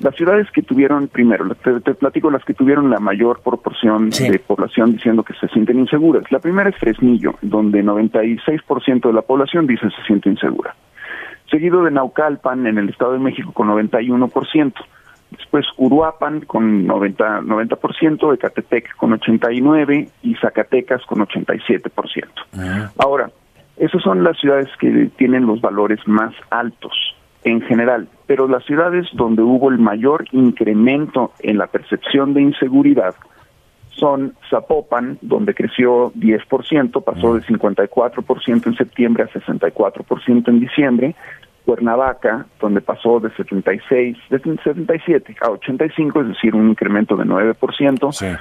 las 0.00 0.16
ciudades 0.16 0.50
que 0.50 0.62
tuvieron, 0.62 1.06
primero, 1.06 1.54
te, 1.54 1.94
platico 1.94 2.32
las 2.32 2.44
que 2.44 2.52
tuvieron 2.52 2.90
la 2.90 2.98
mayor 2.98 3.42
proporción 3.42 4.10
de 4.10 4.40
población 4.40 4.90
diciendo 4.90 5.22
que 5.22 5.34
se 5.34 5.46
sienten 5.50 5.78
inseguras. 5.78 6.24
La 6.32 6.40
primera 6.40 6.68
es 6.68 6.76
Fresnillo, 6.76 7.36
donde 7.42 7.84
96% 7.84 9.06
de 9.06 9.12
la 9.12 9.22
población 9.22 9.68
dice 9.68 9.88
se 9.90 10.02
siente 10.08 10.28
insegura. 10.28 10.74
Seguido 11.52 11.84
de 11.84 11.92
Naucalpan, 11.92 12.66
en 12.66 12.78
el 12.78 12.88
Estado 12.88 13.12
de 13.12 13.20
México, 13.20 13.52
con 13.52 13.68
91% 13.68 14.72
después 15.36 15.66
Uruapan 15.76 16.40
con 16.42 16.86
90, 16.86 17.40
90%, 17.42 18.34
Ecatepec 18.34 18.96
con 18.96 19.18
89% 19.18 20.10
y 20.22 20.34
Zacatecas 20.36 21.02
con 21.06 21.20
87%. 21.20 22.24
Ah. 22.56 22.90
Ahora, 22.98 23.30
esas 23.76 24.02
son 24.02 24.22
las 24.22 24.38
ciudades 24.38 24.68
que 24.78 25.10
tienen 25.16 25.46
los 25.46 25.60
valores 25.60 26.00
más 26.06 26.34
altos 26.50 26.92
en 27.42 27.60
general, 27.62 28.08
pero 28.26 28.48
las 28.48 28.64
ciudades 28.64 29.06
donde 29.12 29.42
hubo 29.42 29.70
el 29.70 29.78
mayor 29.78 30.24
incremento 30.32 31.32
en 31.40 31.58
la 31.58 31.66
percepción 31.66 32.32
de 32.32 32.42
inseguridad 32.42 33.14
son 33.90 34.34
Zapopan, 34.50 35.18
donde 35.20 35.54
creció 35.54 36.12
10%, 36.14 37.04
pasó 37.04 37.34
de 37.34 37.42
54% 37.42 38.66
en 38.66 38.76
septiembre 38.76 39.24
a 39.24 39.28
64% 39.28 40.48
en 40.48 40.60
diciembre, 40.60 41.14
Cuernavaca, 41.64 42.46
donde 42.60 42.80
pasó 42.80 43.20
de 43.20 43.30
76, 43.30 44.16
de 44.28 44.38
77 44.38 45.36
a 45.40 45.50
85, 45.50 46.20
es 46.20 46.28
decir, 46.28 46.54
un 46.54 46.68
incremento 46.68 47.16
de 47.16 47.24
9%. 47.24 48.38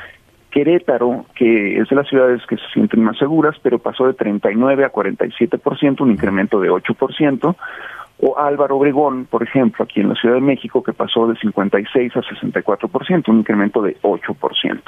Querétaro, 0.51 1.25
que 1.33 1.79
es 1.79 1.89
de 1.89 1.95
las 1.95 2.07
ciudades 2.07 2.45
que 2.47 2.57
se 2.57 2.67
sienten 2.73 3.03
más 3.03 3.17
seguras, 3.17 3.55
pero 3.63 3.79
pasó 3.79 4.05
de 4.05 4.13
39 4.13 4.85
a 4.85 4.91
47%, 4.91 6.01
un 6.01 6.11
incremento 6.11 6.59
de 6.59 6.69
8%. 6.69 7.55
O 8.19 8.37
Álvaro 8.37 8.77
Obregón, 8.77 9.25
por 9.25 9.41
ejemplo, 9.41 9.83
aquí 9.83 9.99
en 9.99 10.09
la 10.09 10.15
Ciudad 10.15 10.35
de 10.35 10.41
México, 10.41 10.83
que 10.83 10.93
pasó 10.93 11.27
de 11.27 11.35
56 11.37 12.15
a 12.15 12.21
64%, 12.21 13.29
un 13.29 13.39
incremento 13.39 13.81
de 13.81 13.97
8%. 14.01 14.81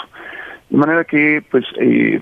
De 0.69 0.77
manera 0.77 1.03
que, 1.03 1.43
pues, 1.49 1.65
eh, 1.79 2.19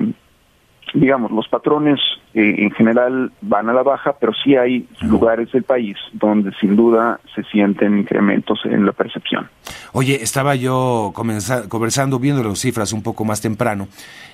digamos, 0.93 1.31
los 1.31 1.47
patrones 1.47 1.99
eh, 2.33 2.55
en 2.59 2.71
general 2.71 3.31
van 3.41 3.69
a 3.69 3.73
la 3.73 3.83
baja, 3.83 4.15
pero 4.19 4.31
sí 4.43 4.55
hay 4.55 4.87
lugares 5.01 5.51
del 5.51 5.63
país 5.63 5.97
donde 6.13 6.51
sin 6.59 6.75
duda 6.75 7.19
se 7.35 7.43
sienten 7.43 7.97
incrementos 7.97 8.59
en 8.65 8.85
la 8.85 8.91
percepción. 8.91 9.49
Oye, 9.91 10.21
estaba 10.21 10.55
yo 10.55 11.11
conversando, 11.13 12.19
viendo 12.19 12.43
las 12.43 12.59
cifras 12.59 12.93
un 12.93 13.01
poco 13.01 13.25
más 13.25 13.41
temprano. 13.41 13.87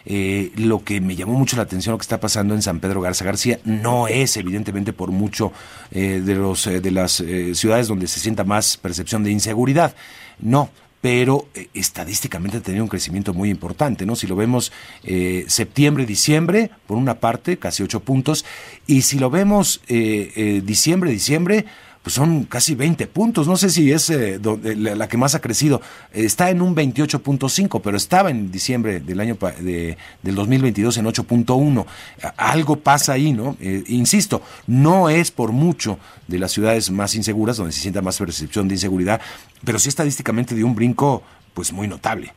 Eh, 0.05 0.51
lo 0.57 0.83
que 0.83 1.01
me 1.01 1.15
llamó 1.15 1.33
mucho 1.33 1.55
la 1.57 1.63
atención, 1.63 1.93
lo 1.93 1.97
que 1.97 2.03
está 2.03 2.19
pasando 2.19 2.53
en 2.53 2.61
San 2.61 2.79
Pedro 2.79 3.01
Garza 3.01 3.25
García, 3.25 3.59
no 3.65 4.07
es 4.07 4.37
evidentemente 4.37 4.93
por 4.93 5.11
mucho 5.11 5.51
eh, 5.91 6.21
de, 6.23 6.35
los, 6.35 6.65
de 6.65 6.91
las 6.91 7.23
ciudades 7.53 7.87
donde 7.87 8.07
se 8.07 8.19
sienta 8.19 8.43
más 8.43 8.77
percepción 8.77 9.23
de 9.23 9.31
inseguridad. 9.31 9.95
No, 10.39 10.69
pero 11.01 11.47
eh, 11.53 11.69
estadísticamente 11.73 12.57
ha 12.57 12.61
tenido 12.61 12.83
un 12.83 12.89
crecimiento 12.89 13.33
muy 13.33 13.49
importante, 13.49 14.05
¿no? 14.05 14.15
Si 14.15 14.27
lo 14.27 14.35
vemos 14.35 14.71
eh, 15.03 15.45
septiembre, 15.47 16.05
diciembre, 16.05 16.71
por 16.87 16.97
una 16.97 17.19
parte, 17.19 17.57
casi 17.57 17.83
ocho 17.83 18.01
puntos, 18.01 18.45
y 18.85 19.03
si 19.03 19.19
lo 19.19 19.29
vemos 19.29 19.81
eh, 19.87 20.61
diciembre, 20.63 21.11
diciembre, 21.11 21.65
pues 22.09 22.15
son 22.15 22.45
casi 22.45 22.73
20 22.73 23.05
puntos. 23.05 23.47
No 23.47 23.55
sé 23.55 23.69
si 23.69 23.91
es 23.91 24.09
eh, 24.09 24.39
la, 24.41 25.07
que 25.07 25.15
más 25.15 25.35
ha 25.35 25.41
crecido. 25.41 25.79
Está 26.11 26.49
en 26.49 26.59
un 26.63 26.75
28.5, 26.75 27.81
pero 27.83 27.97
estaba 27.97 28.31
en 28.31 28.49
diciembre 28.51 28.99
del 28.99 29.19
año 29.19 29.37
de, 29.59 29.95
del 30.23 30.33
2022 30.33 30.97
en 30.97 31.05
8.1. 31.05 31.85
Algo 32.35 32.77
pasa 32.77 33.13
ahí, 33.13 33.31
¿no? 33.31 33.55
Eh, 33.61 33.83
insisto, 33.89 34.41
no 34.65 35.07
es 35.09 35.29
por 35.29 35.51
mucho 35.51 35.99
de 36.27 36.39
las 36.39 36.51
ciudades 36.51 36.89
más 36.89 37.13
inseguras 37.13 37.57
donde 37.57 37.73
se 37.73 37.81
sienta 37.81 38.01
más 38.01 38.17
percepción 38.17 38.67
de 38.67 38.73
inseguridad, 38.73 39.21
pero 39.63 39.77
sí 39.77 39.89
estadísticamente 39.89 40.55
de 40.55 40.63
un 40.63 40.73
brinco 40.73 41.21
pues 41.53 41.71
muy 41.71 41.87
notable. 41.87 42.33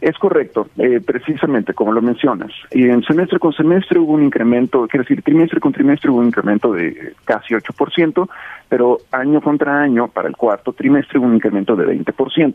Es 0.00 0.16
correcto, 0.18 0.68
eh, 0.76 1.00
precisamente 1.04 1.74
como 1.74 1.92
lo 1.92 2.02
mencionas. 2.02 2.52
Y 2.70 2.88
en 2.88 3.02
semestre 3.02 3.38
con 3.38 3.52
semestre 3.52 3.98
hubo 3.98 4.12
un 4.12 4.22
incremento, 4.22 4.86
quiero 4.88 5.04
decir, 5.04 5.22
trimestre 5.22 5.60
con 5.60 5.72
trimestre 5.72 6.10
hubo 6.10 6.18
un 6.18 6.26
incremento 6.26 6.72
de 6.72 7.14
casi 7.24 7.54
8%, 7.54 8.28
pero 8.68 8.98
año 9.12 9.40
contra 9.40 9.80
año, 9.80 10.08
para 10.08 10.28
el 10.28 10.36
cuarto 10.36 10.72
trimestre, 10.72 11.18
hubo 11.18 11.26
un 11.26 11.34
incremento 11.36 11.76
de 11.76 11.86
20%. 11.86 12.54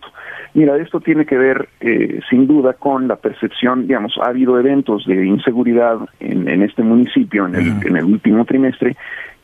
Mira, 0.54 0.78
esto 0.78 1.00
tiene 1.00 1.26
que 1.26 1.38
ver 1.38 1.70
eh, 1.80 2.20
sin 2.30 2.48
duda 2.48 2.74
con 2.74 3.08
la 3.08 3.16
percepción, 3.16 3.88
digamos, 3.88 4.18
ha 4.22 4.30
habido 4.30 4.60
eventos 4.60 5.06
de 5.06 5.26
inseguridad 5.26 5.98
en, 6.20 6.48
en 6.48 6.62
este 6.62 6.84
municipio 6.84 7.46
en 7.48 7.56
el, 7.56 7.88
en 7.88 7.98
el 7.98 8.06
último 8.06 8.46
trimestre 8.46 8.96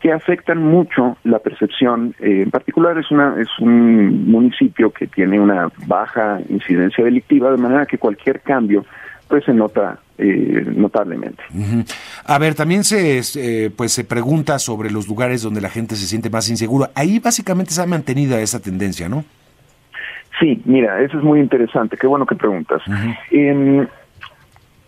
que 0.01 0.11
afectan 0.11 0.63
mucho 0.63 1.17
la 1.23 1.39
percepción. 1.39 2.13
Eh, 2.19 2.43
en 2.43 2.51
particular 2.51 2.97
es 2.97 3.09
una 3.11 3.35
es 3.39 3.49
un 3.59 4.29
municipio 4.29 4.91
que 4.91 5.07
tiene 5.07 5.39
una 5.39 5.69
baja 5.87 6.39
incidencia 6.49 7.03
delictiva, 7.03 7.51
de 7.51 7.57
manera 7.57 7.85
que 7.85 7.97
cualquier 7.97 8.41
cambio 8.41 8.85
pues 9.27 9.43
se 9.43 9.53
nota 9.53 9.99
eh, 10.17 10.65
notablemente. 10.75 11.43
A 12.25 12.37
ver, 12.37 12.55
también 12.55 12.83
se 12.83 13.19
eh, 13.19 13.69
pues 13.75 13.91
se 13.91 14.03
pregunta 14.03 14.57
sobre 14.59 14.89
los 14.89 15.07
lugares 15.07 15.41
donde 15.41 15.61
la 15.61 15.69
gente 15.69 15.95
se 15.95 16.05
siente 16.05 16.29
más 16.29 16.49
insegura. 16.49 16.91
Ahí 16.95 17.19
básicamente 17.19 17.71
se 17.71 17.81
ha 17.81 17.85
mantenido 17.85 18.37
esa 18.37 18.61
tendencia, 18.61 19.09
¿no? 19.09 19.25
Sí, 20.39 20.61
mira, 20.65 21.01
eso 21.01 21.17
es 21.17 21.23
muy 21.23 21.39
interesante. 21.39 21.97
Qué 21.97 22.05
bueno 22.05 22.25
que 22.25 22.35
preguntas. 22.35 22.81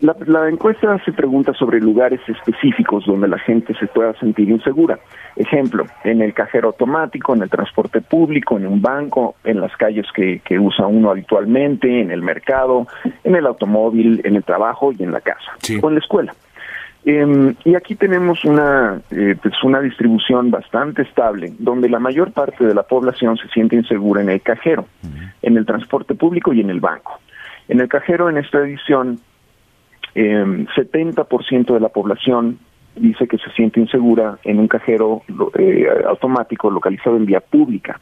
La, 0.00 0.48
encuesta 0.48 0.98
se 1.04 1.12
pregunta 1.12 1.52
sobre 1.52 1.78
lugares 1.78 2.20
específicos 2.26 3.04
donde 3.04 3.28
la 3.28 3.38
gente 3.38 3.74
se 3.74 3.86
pueda 3.86 4.14
sentir 4.14 4.48
insegura. 4.48 4.98
Ejemplo, 5.36 5.84
en 6.04 6.22
el 6.22 6.32
cajero 6.32 6.68
automático, 6.68 7.34
en 7.34 7.42
el 7.42 7.50
transporte 7.50 8.00
público, 8.00 8.56
en 8.56 8.66
un 8.66 8.80
banco, 8.80 9.34
en 9.44 9.60
las 9.60 9.76
calles 9.76 10.06
que, 10.14 10.40
usa 10.58 10.86
uno 10.86 11.10
habitualmente, 11.10 12.00
en 12.00 12.10
el 12.10 12.22
mercado, 12.22 12.86
en 13.24 13.36
el 13.36 13.46
automóvil, 13.46 14.22
en 14.24 14.36
el 14.36 14.42
trabajo 14.42 14.90
y 14.92 15.02
en 15.02 15.12
la 15.12 15.20
casa, 15.20 15.52
o 15.82 15.88
en 15.88 15.94
la 15.94 16.00
escuela. 16.00 16.34
Em, 17.04 17.54
y 17.64 17.74
aquí 17.74 17.94
tenemos 17.94 18.44
una, 18.44 19.00
eh, 19.10 19.34
pues 19.40 19.54
una 19.62 19.80
distribución 19.80 20.50
bastante 20.50 21.02
estable, 21.02 21.52
donde 21.58 21.90
la 21.90 21.98
mayor 21.98 22.32
parte 22.32 22.64
de 22.64 22.74
la 22.74 22.82
población 22.84 23.36
se 23.36 23.48
siente 23.48 23.76
insegura 23.76 24.22
en 24.22 24.30
el 24.30 24.40
cajero, 24.40 24.86
en 25.42 25.56
el 25.58 25.66
transporte 25.66 26.14
público 26.14 26.54
y 26.54 26.60
en 26.60 26.70
el 26.70 26.80
banco. 26.80 27.20
En 27.68 27.80
el 27.80 27.88
cajero, 27.88 28.28
en 28.28 28.36
esta 28.36 28.58
edición, 28.58 29.20
eh, 30.14 30.66
70% 30.76 31.74
de 31.74 31.80
la 31.80 31.88
población 31.88 32.58
dice 32.96 33.28
que 33.28 33.38
se 33.38 33.50
siente 33.50 33.80
insegura 33.80 34.38
en 34.44 34.58
un 34.58 34.68
cajero 34.68 35.22
eh, 35.58 35.86
automático 36.06 36.70
localizado 36.70 37.16
en 37.16 37.26
vía 37.26 37.40
pública. 37.40 38.00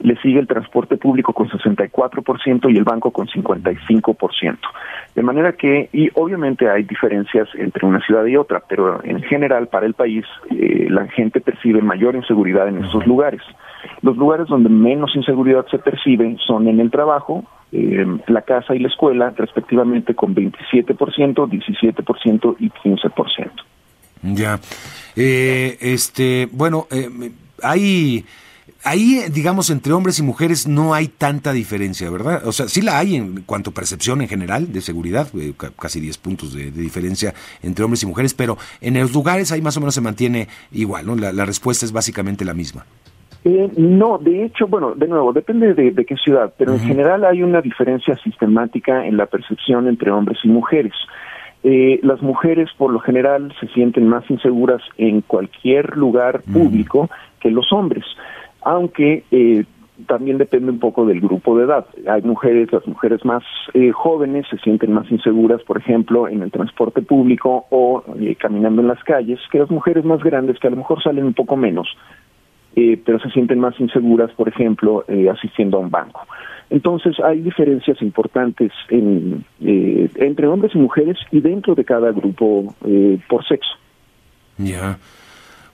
Le 0.00 0.16
sigue 0.16 0.40
el 0.40 0.48
transporte 0.48 0.96
público 0.96 1.32
con 1.32 1.48
64% 1.48 2.72
y 2.72 2.76
el 2.76 2.82
banco 2.82 3.12
con 3.12 3.28
55%. 3.28 4.58
De 5.14 5.22
manera 5.22 5.52
que, 5.52 5.88
y 5.92 6.10
obviamente 6.14 6.68
hay 6.68 6.82
diferencias 6.82 7.48
entre 7.54 7.86
una 7.86 8.00
ciudad 8.00 8.24
y 8.24 8.36
otra, 8.36 8.62
pero 8.68 9.02
en 9.04 9.22
general 9.22 9.68
para 9.68 9.86
el 9.86 9.94
país 9.94 10.24
eh, 10.50 10.88
la 10.90 11.06
gente 11.06 11.40
percibe 11.40 11.82
mayor 11.82 12.16
inseguridad 12.16 12.66
en 12.68 12.84
estos 12.84 13.06
lugares. 13.06 13.42
Los 14.00 14.16
lugares 14.16 14.48
donde 14.48 14.70
menos 14.70 15.14
inseguridad 15.14 15.66
se 15.70 15.78
percibe 15.78 16.36
son 16.46 16.66
en 16.66 16.80
el 16.80 16.90
trabajo, 16.90 17.44
eh, 17.72 18.06
la 18.26 18.42
casa 18.42 18.74
y 18.74 18.78
la 18.78 18.88
escuela, 18.88 19.30
respectivamente 19.36 20.14
con 20.14 20.34
27%, 20.34 20.86
17% 20.86 22.56
y 22.58 22.70
15%. 22.70 23.50
Ya. 24.22 24.60
Eh, 25.16 25.78
este, 25.80 26.48
bueno, 26.52 26.86
eh, 26.90 27.32
hay 27.62 28.24
ahí, 28.84 29.24
digamos, 29.30 29.70
entre 29.70 29.92
hombres 29.92 30.18
y 30.18 30.22
mujeres 30.22 30.66
no 30.66 30.94
hay 30.94 31.08
tanta 31.08 31.52
diferencia, 31.52 32.10
¿verdad? 32.10 32.46
O 32.46 32.52
sea, 32.52 32.68
sí 32.68 32.82
la 32.82 32.98
hay 32.98 33.16
en 33.16 33.42
cuanto 33.42 33.70
a 33.70 33.74
percepción 33.74 34.20
en 34.22 34.28
general 34.28 34.72
de 34.72 34.80
seguridad, 34.80 35.28
eh, 35.34 35.54
casi 35.78 36.00
10 36.00 36.18
puntos 36.18 36.52
de, 36.52 36.70
diferencia 36.70 37.34
entre 37.62 37.84
hombres 37.84 38.02
y 38.02 38.06
mujeres, 38.06 38.34
pero 38.34 38.58
en 38.80 38.98
los 38.98 39.12
lugares 39.12 39.52
ahí 39.52 39.60
más 39.60 39.76
o 39.76 39.80
menos 39.80 39.94
se 39.94 40.00
mantiene 40.00 40.48
igual, 40.72 41.06
¿no? 41.06 41.16
La, 41.16 41.44
respuesta 41.44 41.84
es 41.84 41.92
básicamente 41.92 42.44
la 42.44 42.54
misma. 42.54 42.86
Eh, 43.44 43.70
no, 43.76 44.18
de 44.18 44.44
hecho, 44.44 44.68
bueno, 44.68 44.94
de 44.94 45.08
nuevo, 45.08 45.32
depende 45.32 45.74
de, 45.74 46.04
qué 46.04 46.16
ciudad, 46.16 46.52
pero 46.56 46.74
en 46.74 46.80
general 46.80 47.24
hay 47.24 47.42
una 47.42 47.60
diferencia 47.60 48.16
sistemática 48.18 49.04
en 49.04 49.16
la 49.16 49.26
percepción 49.26 49.88
entre 49.88 50.12
hombres 50.12 50.38
y 50.44 50.48
mujeres. 50.48 50.92
Eh, 51.64 51.98
las 52.02 52.22
mujeres, 52.22 52.70
por 52.76 52.92
lo 52.92 53.00
general, 53.00 53.52
se 53.58 53.66
sienten 53.68 54.06
más 54.06 54.28
inseguras 54.30 54.82
en 54.96 55.22
cualquier 55.22 55.96
lugar 55.96 56.42
público 56.52 57.08
que 57.40 57.50
los 57.50 57.72
hombres, 57.72 58.04
aunque 58.62 59.24
eh, 59.32 59.64
también 60.06 60.38
depende 60.38 60.70
un 60.70 60.78
poco 60.78 61.04
del 61.04 61.20
grupo 61.20 61.58
de 61.58 61.64
edad. 61.64 61.86
Hay 62.08 62.22
mujeres, 62.22 62.72
las 62.72 62.86
mujeres 62.86 63.24
más 63.24 63.42
jóvenes 63.92 64.46
se 64.50 64.58
sienten 64.58 64.92
más 64.92 65.10
inseguras, 65.10 65.62
por 65.62 65.78
ejemplo, 65.78 66.28
en 66.28 66.42
el 66.42 66.50
transporte 66.50 67.02
público 67.02 67.66
o 67.70 68.02
caminando 68.38 68.82
en 68.82 68.88
las 68.88 69.02
calles, 69.04 69.38
que 69.50 69.58
las 69.58 69.70
mujeres 69.70 70.04
más 70.04 70.22
grandes, 70.22 70.58
que 70.58 70.66
a 70.68 70.70
lo 70.70 70.76
mejor 70.76 71.02
salen 71.02 71.24
un 71.24 71.34
poco 71.34 71.56
menos, 71.56 71.88
eh, 72.74 73.00
pero 73.04 73.18
se 73.20 73.30
sienten 73.30 73.58
más 73.58 73.78
inseguras, 73.78 74.30
por 74.32 74.48
ejemplo, 74.48 75.04
eh, 75.08 75.28
asistiendo 75.28 75.78
a 75.78 75.80
un 75.80 75.90
banco. 75.90 76.26
Entonces 76.70 77.20
hay 77.20 77.40
diferencias 77.40 78.00
importantes 78.00 78.72
en, 78.88 79.44
eh, 79.60 80.08
entre 80.16 80.46
hombres 80.46 80.74
y 80.74 80.78
mujeres 80.78 81.18
y 81.30 81.40
dentro 81.40 81.74
de 81.74 81.84
cada 81.84 82.12
grupo 82.12 82.74
por 83.28 83.46
sexo. 83.46 83.72
Ya. 84.56 84.98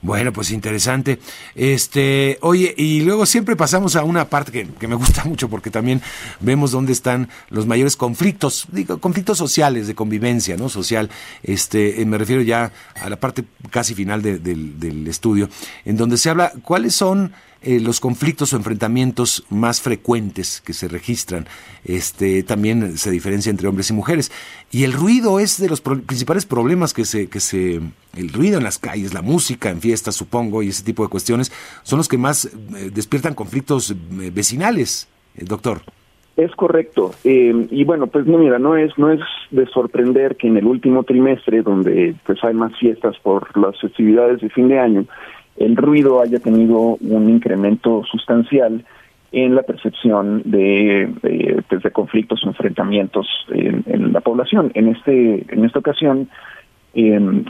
Bueno, 0.01 0.31
pues 0.31 0.51
interesante. 0.51 1.19
Este, 1.55 2.37
oye, 2.41 2.73
y 2.77 3.01
luego 3.01 3.25
siempre 3.25 3.57
pasamos 3.57 3.97
a 3.97 4.03
una 4.03 4.29
parte 4.29 4.65
que, 4.79 4.87
me 4.87 4.95
gusta 4.95 5.25
mucho 5.25 5.49
porque 5.49 5.71
también 5.71 6.01
vemos 6.39 6.71
dónde 6.71 6.93
están 6.93 7.27
los 7.49 7.65
mayores 7.65 7.97
conflictos, 7.97 8.67
digo, 8.71 8.99
conflictos 8.99 9.37
sociales, 9.37 9.87
de 9.87 9.95
convivencia, 9.95 10.55
¿no? 10.55 10.69
Social. 10.69 11.09
Este, 11.43 12.01
eh, 12.01 12.05
me 12.05 12.17
refiero 12.17 12.41
ya 12.41 12.71
a 12.95 13.09
la 13.09 13.17
parte 13.17 13.43
casi 13.71 13.93
final 13.93 14.21
del 14.21 15.07
estudio, 15.07 15.49
en 15.83 15.97
donde 15.97 16.17
se 16.17 16.29
habla 16.29 16.53
cuáles 16.63 16.95
son 16.95 17.33
eh, 17.61 17.81
los 17.81 17.99
conflictos 17.99 18.53
o 18.53 18.55
enfrentamientos 18.55 19.45
más 19.49 19.81
frecuentes 19.81 20.61
que 20.61 20.71
se 20.71 20.87
registran. 20.87 21.45
Este, 21.83 22.41
también 22.43 22.97
se 22.97 23.11
diferencia 23.11 23.49
entre 23.49 23.67
hombres 23.67 23.89
y 23.89 23.93
mujeres. 23.93 24.31
Y 24.71 24.85
el 24.85 24.93
ruido 24.93 25.41
es 25.41 25.59
de 25.59 25.67
los 25.67 25.81
principales 25.81 26.45
problemas 26.45 26.93
que 26.93 27.03
se, 27.03 27.27
que 27.27 27.41
se, 27.41 27.81
el 28.15 28.29
ruido 28.31 28.59
en 28.59 28.63
las 28.63 28.79
calles, 28.79 29.13
la 29.13 29.21
música 29.21 29.69
en 29.69 29.81
fiestas, 29.81 30.15
supongo, 30.15 30.63
y 30.63 30.69
ese 30.69 30.85
tipo 30.85 31.03
de 31.03 31.09
cuestiones, 31.09 31.51
son 31.83 31.97
los 31.97 32.07
que 32.07 32.17
más 32.17 32.45
eh, 32.45 32.91
despiertan 32.93 33.35
conflictos 33.35 33.91
eh, 33.91 34.31
vecinales, 34.33 35.09
doctor. 35.35 35.81
Es 36.37 36.55
correcto. 36.55 37.11
y 37.25 37.83
bueno, 37.83 38.07
pues 38.07 38.25
no, 38.25 38.37
mira, 38.37 38.59
no 38.59 38.77
es, 38.77 38.97
no 38.97 39.11
es 39.11 39.19
de 39.51 39.65
sorprender 39.65 40.37
que 40.37 40.47
en 40.47 40.55
el 40.55 40.65
último 40.65 41.03
trimestre, 41.03 41.61
donde 41.61 42.15
pues 42.25 42.41
hay 42.45 42.53
más 42.53 42.71
fiestas 42.79 43.17
por 43.21 43.57
las 43.57 43.77
festividades 43.81 44.39
de 44.39 44.49
fin 44.49 44.69
de 44.69 44.79
año, 44.79 45.05
el 45.59 45.75
ruido 45.75 46.21
haya 46.21 46.39
tenido 46.39 46.97
un 47.01 47.29
incremento 47.29 48.03
sustancial 48.09 48.85
en 49.31 49.55
la 49.55 49.61
percepción 49.61 50.41
de, 50.45 51.13
de, 51.21 51.63
pues, 51.67 51.83
conflictos 51.93 52.43
o 52.43 52.47
enfrentamientos 52.47 53.27
en, 53.49 54.13
la 54.13 54.21
población. 54.21 54.71
En 54.73 54.87
este 54.87 55.45
en 55.53 55.65
esta 55.65 55.79
ocasión, 55.79 56.29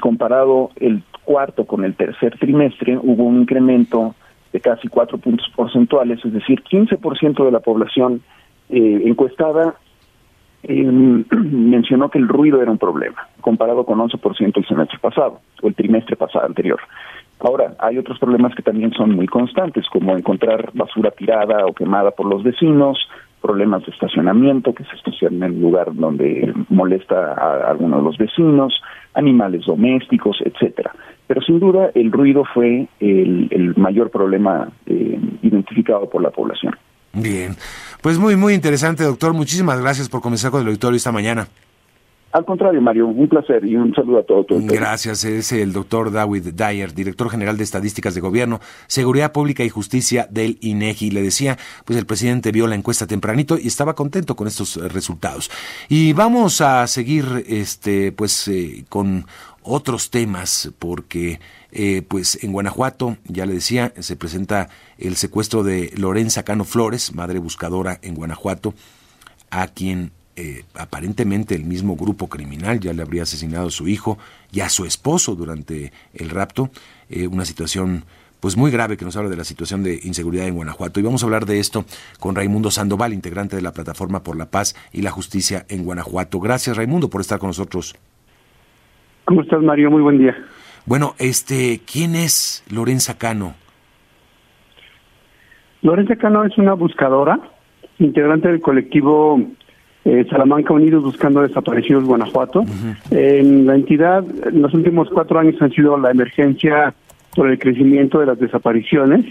comparado 0.02 0.72
el 0.78 1.04
cuarto 1.24 1.66
con 1.66 1.86
el 1.86 1.96
tercer 1.96 2.38
trimestre, 2.38 2.98
hubo 2.98 3.24
un 3.24 3.42
incremento 3.42 4.16
de 4.52 4.60
casi 4.60 4.88
cuatro 4.88 5.18
puntos 5.20 5.48
porcentuales, 5.56 6.20
es 6.26 6.34
decir, 6.34 6.64
15% 6.64 7.46
de 7.46 7.52
la 7.52 7.60
población 7.60 8.22
eh, 8.70 9.04
encuestada 9.06 9.76
em, 10.64 11.24
mencionó 11.32 12.10
que 12.10 12.18
el 12.18 12.28
ruido 12.28 12.62
era 12.62 12.72
un 12.72 12.80
problema, 12.80 13.30
comparado 13.42 13.86
con 13.86 14.00
11% 14.00 14.58
el 14.58 14.68
semestre 14.68 14.98
pasado, 15.00 15.40
o 15.62 15.68
el 15.68 15.76
trimestre 15.76 16.16
pasado 16.16 16.46
anterior. 16.46 16.80
Ahora, 17.40 17.74
hay 17.80 17.98
otros 17.98 18.20
problemas 18.20 18.54
que 18.54 18.62
también 18.62 18.92
son 18.92 19.16
muy 19.16 19.26
constantes, 19.26 19.86
como 19.92 20.16
encontrar 20.16 20.72
basura 20.74 21.12
tirada 21.12 21.66
o 21.66 21.74
quemada 21.74 22.12
por 22.12 22.26
los 22.26 22.44
vecinos, 22.44 22.98
problemas 23.42 23.86
de 23.86 23.92
estacionamiento, 23.94 24.74
que 24.74 24.84
se 24.84 24.96
estaciona 24.96 25.46
en 25.46 25.56
un 25.56 25.62
lugar 25.62 25.94
donde 25.94 26.54
molesta 26.68 27.34
a 27.34 27.70
algunos 27.70 28.00
de 28.00 28.04
los 28.04 28.18
vecinos, 28.18 28.74
animales 29.14 29.66
domésticos, 29.66 30.38
etcétera. 30.44 30.92
Pero 31.28 31.42
sin 31.42 31.60
duda 31.60 31.92
el 31.96 32.12
ruido 32.12 32.44
fue 32.54 32.88
el, 33.00 33.74
mayor 33.78 34.10
problema 34.10 34.70
eh, 34.86 35.20
identificado 35.42 36.10
por 36.10 36.22
la 36.22 36.32
población. 36.32 36.76
Bien, 37.14 37.56
pues 38.02 38.20
muy, 38.20 38.36
muy 38.36 38.54
interesante, 38.54 39.04
doctor. 39.04 39.34
Muchísimas 39.34 39.80
gracias 39.80 40.10
por 40.10 40.22
comenzar 40.22 40.52
con 40.52 40.62
el 40.62 40.68
auditorio 40.68 40.98
esta 40.98 41.12
mañana. 41.12 41.48
Al 42.32 42.46
contrario, 42.46 42.80
Mario, 42.80 43.08
un 43.08 43.28
placer 43.28 43.66
y 43.66 43.76
un 43.76 43.94
saludo 43.96 44.20
a 44.20 44.24
todos. 44.24 44.46
Gracias, 44.66 45.24
es 45.24 45.52
el 45.52 45.74
doctor 45.74 46.12
David 46.12 46.54
Dyer, 46.54 46.94
director 46.94 47.28
general 47.30 47.58
de 47.58 47.64
Estadísticas 47.64 48.14
de 48.14 48.22
Gobierno, 48.22 48.60
Seguridad 48.86 49.32
Pública 49.32 49.64
y 49.64 49.70
Justicia 49.70 50.28
del 50.30 50.60
INEGI. 50.62 51.10
Le 51.10 51.24
decía, 51.24 51.58
pues 51.86 51.98
el 51.98 52.06
presidente 52.06 52.52
vio 52.52 52.68
la 52.68 52.76
encuesta 52.76 53.08
tempranito 53.08 53.58
y 53.58 53.66
estaba 53.66 53.96
contento 53.96 54.36
con 54.36 54.48
estos 54.48 54.78
eh, 54.78 54.88
resultados. 54.90 55.50
Y 55.88 56.14
vamos 56.14 56.62
a 56.62 56.86
seguir, 56.86 57.46
este, 57.48 58.12
pues, 58.12 58.48
eh, 58.48 58.86
con 58.90 59.26
otros 59.64 60.12
temas, 60.12 60.72
porque, 60.78 61.40
eh, 61.72 62.04
pues, 62.08 62.44
en 62.44 62.52
Guanajuato, 62.52 63.18
ya 63.26 63.48
le 63.48 63.56
decía, 63.56 63.92
se 64.00 64.16
presenta 64.16 64.70
el 65.00 65.16
secuestro 65.16 65.64
de 65.64 65.92
Lorenza 65.98 66.44
Cano 66.44 66.64
Flores, 66.64 67.16
madre 67.16 67.40
buscadora 67.40 67.98
en 68.04 68.14
Guanajuato, 68.14 68.76
a 69.50 69.68
quien 69.68 70.12
eh, 70.40 70.64
aparentemente 70.74 71.54
el 71.54 71.66
mismo 71.66 71.98
grupo 71.98 72.30
criminal 72.30 72.80
ya 72.80 72.94
le 72.94 73.02
habría 73.02 73.24
asesinado 73.24 73.68
a 73.68 73.72
su 73.72 73.90
hijo 73.90 74.18
y 74.54 74.62
a 74.62 74.70
su 74.70 74.86
esposo 74.86 75.36
durante 75.36 75.92
el 76.14 76.30
rapto, 76.30 76.70
eh, 77.10 77.28
una 77.28 77.44
situación 77.44 78.06
pues 78.40 78.56
muy 78.56 78.72
grave 78.72 78.96
que 78.96 79.04
nos 79.04 79.18
habla 79.18 79.30
de 79.30 79.36
la 79.36 79.44
situación 79.44 79.84
de 79.84 80.00
inseguridad 80.02 80.48
en 80.48 80.56
Guanajuato. 80.56 81.02
Y 81.02 81.04
vamos 81.04 81.24
a 81.24 81.26
hablar 81.26 81.46
de 81.46 81.60
esto 81.60 81.84
con 82.22 82.36
Raimundo 82.36 82.72
Sandoval, 82.72 83.12
integrante 83.12 83.58
de 83.58 83.62
la 83.62 83.74
Plataforma 83.74 84.24
por 84.24 84.38
la 84.38 84.46
Paz 84.46 84.76
y 84.94 85.02
la 85.02 85.12
Justicia 85.12 85.66
en 85.68 85.84
Guanajuato. 85.84 86.40
Gracias, 86.40 86.78
Raimundo, 86.78 87.10
por 87.10 87.20
estar 87.20 87.38
con 87.38 87.50
nosotros. 87.50 87.98
¿Cómo 89.26 89.42
estás, 89.42 89.62
Mario? 89.62 89.92
Muy 89.92 90.02
buen 90.02 90.20
día. 90.20 90.38
Bueno, 90.86 91.16
este, 91.20 91.82
¿quién 91.86 92.16
es 92.16 92.64
Lorenza 92.74 93.18
Cano? 93.18 93.56
Lorenza 95.82 96.16
Cano 96.16 96.46
es 96.46 96.58
una 96.58 96.76
buscadora, 96.76 97.42
integrante 97.98 98.48
del 98.48 98.62
colectivo 98.62 99.38
eh, 100.06 100.26
Salamanca 100.30 100.74
Unidos 100.74 101.04
Buscando 101.04 101.42
Desaparecidos 101.42 102.06
Guanajuato. 102.06 102.64
En 103.12 103.66
la 103.66 103.76
entidad, 103.76 104.24
en 104.48 104.62
los 104.62 104.74
últimos 104.74 105.10
cuatro 105.10 105.40
años 105.40 105.62
han 105.62 105.72
sido 105.72 105.98
la 105.98 106.12
emergencia 106.12 106.94
por 107.36 107.50
el 107.50 107.60
crecimiento 107.60 108.20
de 108.20 108.26
las 108.26 108.40
desapariciones 108.40 109.26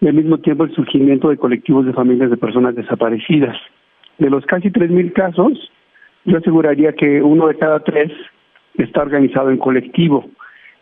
y 0.00 0.08
al 0.08 0.14
mismo 0.14 0.38
tiempo 0.38 0.64
el 0.64 0.74
surgimiento 0.74 1.28
de 1.28 1.36
colectivos 1.36 1.86
de 1.86 1.92
familias 1.92 2.30
de 2.30 2.36
personas 2.36 2.74
desaparecidas. 2.74 3.56
De 4.18 4.30
los 4.30 4.44
casi 4.44 4.70
3.000 4.70 5.12
casos, 5.12 5.70
yo 6.24 6.38
aseguraría 6.38 6.92
que 6.92 7.22
uno 7.22 7.46
de 7.46 7.56
cada 7.56 7.80
tres 7.80 8.12
está 8.76 9.02
organizado 9.02 9.50
en 9.50 9.58
colectivo. 9.58 10.28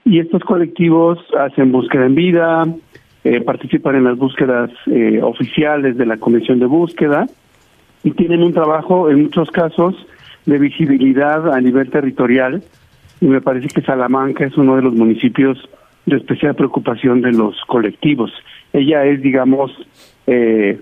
Y 0.04 0.20
estos 0.20 0.42
colectivos 0.42 1.18
hacen 1.38 1.72
búsqueda 1.72 2.06
en 2.06 2.14
vida, 2.14 2.64
eh, 3.24 3.40
participan 3.40 3.96
en 3.96 4.04
las 4.04 4.16
búsquedas 4.16 4.70
eh, 4.86 5.20
oficiales 5.22 5.96
de 5.96 6.06
la 6.06 6.16
Comisión 6.16 6.58
de 6.58 6.66
Búsqueda 6.66 7.26
y 8.04 8.12
tienen 8.12 8.42
un 8.42 8.52
trabajo, 8.52 9.10
en 9.10 9.24
muchos 9.24 9.50
casos, 9.50 9.94
de 10.46 10.58
visibilidad 10.58 11.52
a 11.52 11.60
nivel 11.60 11.90
territorial. 11.90 12.62
Y 13.20 13.26
me 13.26 13.40
parece 13.40 13.68
que 13.68 13.82
Salamanca 13.82 14.44
es 14.44 14.56
uno 14.56 14.76
de 14.76 14.82
los 14.82 14.94
municipios 14.94 15.58
de 16.06 16.16
especial 16.16 16.54
preocupación 16.54 17.20
de 17.20 17.32
los 17.32 17.56
colectivos. 17.66 18.32
Ella 18.72 19.04
es, 19.04 19.20
digamos, 19.22 19.72
eh, 20.26 20.80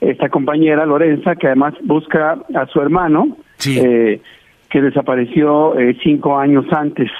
esta 0.00 0.28
compañera 0.28 0.84
Lorenza, 0.84 1.36
que 1.36 1.46
además 1.46 1.74
busca 1.82 2.38
a 2.54 2.66
su 2.66 2.80
hermano, 2.80 3.36
eh, 3.66 4.20
que 4.68 4.82
desapareció 4.82 5.78
eh, 5.78 5.96
cinco 6.02 6.36
años 6.36 6.66
antes. 6.72 7.10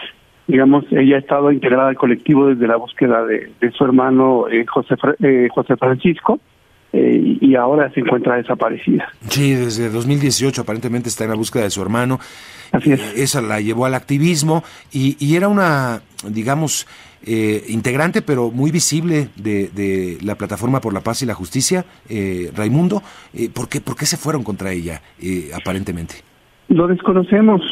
Digamos, 0.46 0.84
ella 0.90 1.16
ha 1.16 1.20
estado 1.20 1.52
integrada 1.52 1.88
al 1.88 1.96
colectivo 1.96 2.48
desde 2.48 2.66
la 2.66 2.76
búsqueda 2.76 3.24
de, 3.24 3.70
su 3.72 3.84
hermano 3.84 4.46
José, 4.68 4.96
José 5.48 5.76
Francisco. 5.76 6.40
Y 6.94 7.56
ahora 7.56 7.90
se 7.92 8.00
encuentra 8.00 8.36
desaparecida. 8.36 9.08
Sí, 9.28 9.54
desde 9.54 9.90
2018 9.90 10.62
aparentemente 10.62 11.08
está 11.08 11.24
en 11.24 11.30
la 11.30 11.36
búsqueda 11.36 11.64
de 11.64 11.70
su 11.70 11.82
hermano. 11.82 12.20
Así 12.72 12.92
es. 12.92 13.00
esa 13.16 13.40
la 13.40 13.60
llevó 13.60 13.86
al 13.86 13.94
activismo 13.94 14.64
y, 14.92 15.16
y 15.24 15.36
era 15.36 15.48
una, 15.48 16.02
digamos, 16.28 16.86
eh, 17.26 17.64
integrante, 17.68 18.22
pero 18.22 18.50
muy 18.50 18.70
visible 18.70 19.28
de, 19.36 19.68
de, 19.68 20.18
la 20.22 20.34
Plataforma 20.34 20.80
por 20.80 20.92
la 20.92 21.00
Paz 21.00 21.22
y 21.22 21.26
la 21.26 21.34
Justicia, 21.34 21.84
eh, 22.08 22.50
Raimundo. 22.54 23.02
Eh, 23.32 23.48
¿por, 23.52 23.68
qué, 23.68 23.80
¿Por 23.80 23.96
qué 23.96 24.06
se 24.06 24.16
fueron 24.16 24.42
contra 24.44 24.72
ella, 24.72 25.00
eh, 25.22 25.50
aparentemente? 25.54 26.16
Lo 26.68 26.86
desconocemos. 26.86 27.62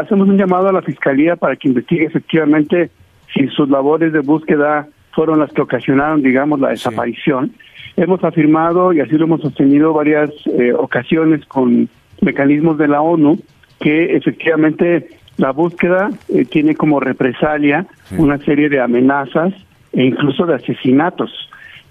hacemos 0.00 0.28
un 0.28 0.36
llamado 0.36 0.68
a 0.68 0.72
la 0.72 0.82
Fiscalía 0.82 1.36
para 1.36 1.56
que 1.56 1.68
investigue 1.68 2.04
efectivamente 2.04 2.90
si 3.34 3.46
sus 3.48 3.68
labores 3.68 4.12
de 4.12 4.20
búsqueda 4.20 4.88
fueron 5.12 5.38
las 5.38 5.52
que 5.52 5.62
ocasionaron, 5.62 6.22
digamos, 6.22 6.60
la 6.60 6.70
desaparición. 6.70 7.52
Hemos 8.00 8.22
afirmado, 8.22 8.92
y 8.92 9.00
así 9.00 9.12
lo 9.18 9.24
hemos 9.24 9.40
sostenido 9.40 9.92
varias 9.92 10.30
ocasiones 10.78 11.44
con 11.46 11.88
mecanismos 12.20 12.78
de 12.78 12.88
la 12.88 13.00
ONU, 13.00 13.38
que 13.80 14.16
efectivamente 14.16 15.08
la 15.38 15.52
búsqueda 15.52 16.10
eh, 16.28 16.44
tiene 16.44 16.74
como 16.74 17.00
represalia 17.00 17.86
una 18.16 18.38
serie 18.38 18.68
de 18.68 18.80
amenazas 18.80 19.54
e 19.92 20.04
incluso 20.04 20.44
de 20.46 20.56
asesinatos. 20.56 21.30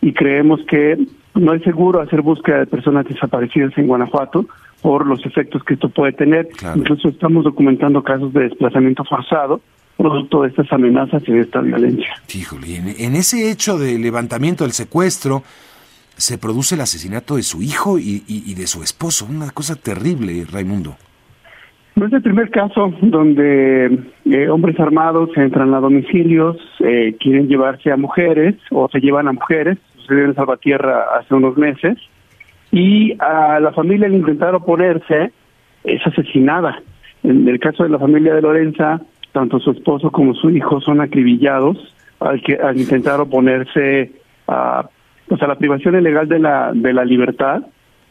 Y 0.01 0.13
creemos 0.13 0.61
que 0.67 0.97
no 1.33 1.53
es 1.53 1.63
seguro 1.63 2.01
hacer 2.01 2.21
búsqueda 2.21 2.59
de 2.59 2.67
personas 2.67 3.05
desaparecidas 3.07 3.75
en 3.77 3.87
Guanajuato 3.87 4.45
por 4.81 5.07
los 5.07 5.25
efectos 5.25 5.63
que 5.63 5.75
esto 5.75 5.89
puede 5.89 6.11
tener. 6.11 6.49
Incluso 6.75 7.07
estamos 7.09 7.45
documentando 7.45 8.03
casos 8.03 8.33
de 8.33 8.41
desplazamiento 8.41 9.03
forzado 9.05 9.61
producto 9.97 10.43
de 10.43 10.49
estas 10.49 10.71
amenazas 10.71 11.23
y 11.25 11.31
de 11.31 11.41
esta 11.41 11.59
violencia. 11.59 12.21
Híjole, 12.33 12.75
en, 12.99 13.15
ese 13.15 13.49
hecho 13.49 13.79
de 13.79 13.97
levantamiento 13.97 14.63
del 14.63 14.73
secuestro 14.73 15.41
se 16.17 16.37
produce 16.37 16.75
el 16.75 16.81
asesinato 16.81 17.35
de 17.35 17.43
su 17.43 17.61
hijo 17.61 17.99
y, 17.99 18.23
y 18.27 18.53
de 18.53 18.67
su 18.67 18.83
esposo. 18.83 19.27
Una 19.29 19.51
cosa 19.51 19.75
terrible, 19.75 20.45
Raimundo. 20.51 20.97
No 21.97 22.05
es 22.05 22.13
el 22.13 22.21
primer 22.21 22.51
caso 22.51 22.93
donde 23.01 23.85
eh, 24.25 24.49
hombres 24.49 24.79
armados 24.79 25.31
entran 25.35 25.73
a 25.73 25.79
domicilios, 25.79 26.55
eh, 26.79 27.15
quieren 27.19 27.47
llevarse 27.47 27.91
a 27.91 27.97
mujeres 27.97 28.53
o 28.69 28.87
se 28.87 28.99
llevan 28.99 29.27
a 29.27 29.31
mujeres. 29.31 29.79
Sucedió 29.95 30.25
en 30.25 30.35
Salvatierra 30.35 31.05
hace 31.19 31.33
unos 31.33 31.57
meses. 31.57 31.97
Y 32.71 33.17
a 33.19 33.59
la 33.59 33.71
familia 33.71 34.05
al 34.05 34.13
intentar 34.13 34.53
oponerse 34.53 35.31
es 35.83 36.05
asesinada. 36.05 36.83
En 37.23 37.47
el 37.47 37.59
caso 37.59 37.81
de 37.81 37.89
la 37.89 37.97
familia 37.97 38.35
de 38.35 38.43
Lorenza, 38.43 39.01
tanto 39.31 39.59
su 39.59 39.71
esposo 39.71 40.11
como 40.11 40.35
su 40.35 40.51
hijo 40.51 40.79
son 40.81 41.01
acribillados 41.01 41.79
al, 42.19 42.43
que, 42.43 42.57
al 42.57 42.77
intentar 42.77 43.19
oponerse 43.21 44.11
a, 44.47 44.87
pues 45.27 45.41
a 45.41 45.47
la 45.47 45.57
privación 45.57 45.95
ilegal 45.95 46.27
de 46.27 46.39
la, 46.39 46.71
de 46.73 46.93
la 46.93 47.05
libertad 47.05 47.63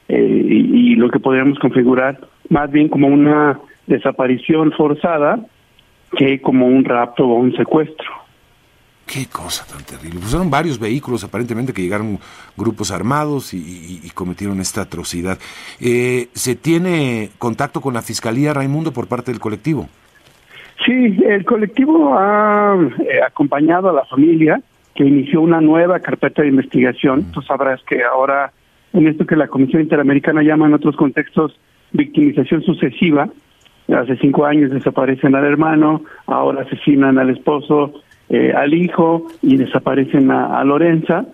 eh, 0.08 0.42
y, 0.48 0.92
y 0.92 0.94
lo 0.96 1.10
que 1.10 1.20
podríamos 1.20 1.58
configurar 1.58 2.18
más 2.48 2.70
bien 2.70 2.88
como 2.88 3.08
una 3.08 3.58
desaparición 3.86 4.72
forzada 4.72 5.40
que 6.16 6.40
como 6.40 6.66
un 6.66 6.84
rapto 6.84 7.24
o 7.24 7.34
un 7.34 7.54
secuestro. 7.56 8.26
Qué 9.06 9.26
cosa 9.26 9.64
tan 9.66 9.84
terrible. 9.84 10.18
Pues 10.18 10.34
eran 10.34 10.50
varios 10.50 10.80
vehículos 10.80 11.22
aparentemente 11.22 11.72
que 11.72 11.82
llegaron 11.82 12.18
grupos 12.56 12.90
armados 12.90 13.54
y, 13.54 14.10
cometieron 14.14 14.60
esta 14.60 14.82
atrocidad. 14.82 15.38
Eh, 15.80 16.28
¿Se 16.32 16.56
tiene 16.56 17.30
contacto 17.38 17.80
con 17.80 17.94
la 17.94 18.02
Fiscalía, 18.02 18.52
Raimundo, 18.52 18.92
por 18.92 19.06
parte 19.06 19.30
del 19.30 19.40
colectivo? 19.40 19.88
Sí, 20.84 21.18
el 21.24 21.44
colectivo 21.44 22.16
ha 22.18 22.76
eh, 22.98 23.20
acompañado 23.24 23.90
a 23.90 23.92
la 23.92 24.04
familia 24.06 24.60
que 24.96 25.04
inició 25.04 25.40
una 25.40 25.60
nueva 25.60 26.00
carpeta 26.00 26.42
de 26.42 26.48
investigación. 26.48 27.30
Tú 27.32 27.42
sabrás 27.42 27.80
que 27.84 28.02
ahora, 28.02 28.52
en 28.92 29.06
esto 29.06 29.26
que 29.26 29.36
la 29.36 29.48
Comisión 29.48 29.82
Interamericana 29.82 30.42
llama 30.42 30.66
en 30.66 30.74
otros 30.74 30.96
contextos 30.96 31.58
victimización 31.92 32.62
sucesiva, 32.62 33.28
hace 33.94 34.16
cinco 34.16 34.44
años 34.44 34.70
desaparecen 34.70 35.34
al 35.34 35.44
hermano, 35.44 36.02
ahora 36.26 36.62
asesinan 36.62 37.18
al 37.18 37.30
esposo, 37.30 38.02
eh, 38.28 38.52
al 38.54 38.74
hijo 38.74 39.28
y 39.42 39.56
desaparecen 39.56 40.30
a, 40.30 40.64
Lorenza. 40.64 41.26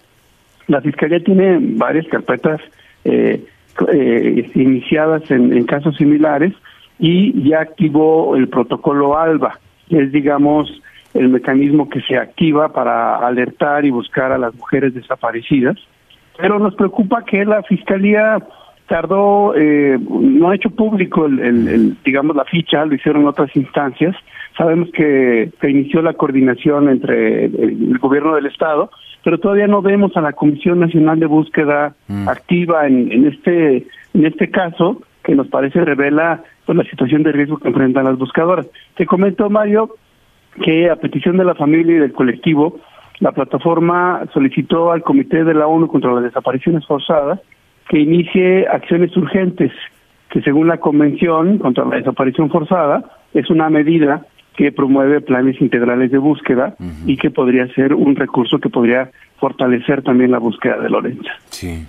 La 0.66 0.81
fiscalía 0.81 1.20
tiene 1.20 1.59
varias 1.61 2.07
carpetas 2.09 2.61
eh, 3.05 3.42
eh, 3.90 4.51
iniciadas 4.55 5.31
en, 5.31 5.64
casos 5.64 5.96
similares 5.96 6.53
y 6.98 7.48
ya 7.48 7.61
activó 7.61 8.37
el 8.37 8.48
protocolo 8.48 9.16
ALBA, 9.16 9.59
que 9.88 10.01
es, 10.03 10.12
digamos, 10.12 10.82
el 11.14 11.29
mecanismo 11.29 11.88
que 11.88 12.01
se 12.03 12.16
activa 12.16 12.72
para 12.72 13.16
alertar 13.16 13.85
y 13.85 13.90
buscar 13.90 14.33
a 14.33 14.38
las 14.38 14.55
mujeres 14.55 14.94
desaparecidas. 14.94 15.77
Pero 16.38 16.59
nos 16.59 16.75
preocupa 16.75 17.25
que 17.25 17.44
la 17.44 17.62
fiscalía 17.62 18.38
tardó, 18.87 19.55
eh, 19.57 19.98
no 19.98 20.51
ha 20.51 20.55
hecho 20.55 20.70
público 20.70 21.27
el, 21.27 21.96
digamos 22.05 22.37
la 22.37 22.44
ficha, 22.44 22.85
lo 22.85 22.94
hicieron 22.94 23.27
otras 23.27 23.55
instancias. 23.55 24.16
Sabemos 24.57 24.90
que 24.92 25.51
se 25.61 25.70
inició 25.70 26.03
la 26.03 26.14
coordinación 26.14 26.88
entre 26.88 27.46
el, 27.46 27.98
gobierno 27.98 28.35
del 28.35 28.46
estado, 28.46 28.90
pero 29.25 29.38
todavía 29.38 29.66
no 29.66 29.83
vemos 29.83 30.16
a 30.16 30.20
la 30.20 30.33
Comisión 30.33 30.81
Nacional 30.81 31.20
de 31.20 31.27
Búsqueda 31.27 31.94
mm. 32.09 32.29
activa 32.29 32.87
en, 32.87 33.11
en 33.12 33.27
este 33.29 33.87
en 34.14 34.27
este 34.27 34.51
caso 34.51 35.03
que 35.22 35.35
nos 35.35 35.48
parece 35.48 35.85
revela 35.85 36.42
pues, 36.66 36.77
la 36.77 36.85
situación 36.85 37.22
de 37.22 37.33
riesgo 37.33 37.59
que 37.59 37.68
enfrentan 37.68 38.05
las 38.05 38.18
buscadoras. 38.18 38.66
Te 38.96 39.07
comento 39.07 39.48
Mario 39.48 39.94
que 40.60 40.90
a 40.90 40.96
petición 40.96 41.36
de 41.36 41.44
la 41.44 41.54
familia 41.54 41.96
y 41.96 41.98
del 41.98 42.12
colectivo 42.12 42.80
la 43.20 43.32
plataforma 43.32 44.24
solicitó 44.32 44.90
al 44.90 45.02
Comité 45.02 45.44
de 45.44 45.54
la 45.54 45.68
ONU 45.68 45.86
contra 45.86 46.12
las 46.12 46.24
Desapariciones 46.24 46.84
Forzadas 46.86 47.40
que 47.88 48.00
inicie 48.00 48.66
acciones 48.66 49.16
urgentes, 49.16 49.70
que 50.28 50.42
según 50.42 50.66
la 50.66 50.78
Convención 50.78 51.58
contra 51.58 51.84
la 51.84 51.96
Desaparición 51.96 52.50
Forzada 52.50 53.04
es 53.32 53.48
una 53.48 53.70
medida 53.70 54.26
que 54.56 54.72
promueve 54.72 55.20
planes 55.20 55.60
integrales 55.60 56.10
de 56.10 56.18
búsqueda 56.18 56.74
y 57.06 57.16
que 57.16 57.30
podría 57.30 57.66
ser 57.74 57.94
un 57.94 58.16
recurso 58.16 58.58
que 58.58 58.68
podría 58.68 59.10
fortalecer 59.38 60.02
también 60.02 60.30
la 60.30 60.38
búsqueda 60.38 60.78
de 60.78 60.90
Lorenza. 60.90 61.30
Sí. 61.48 61.86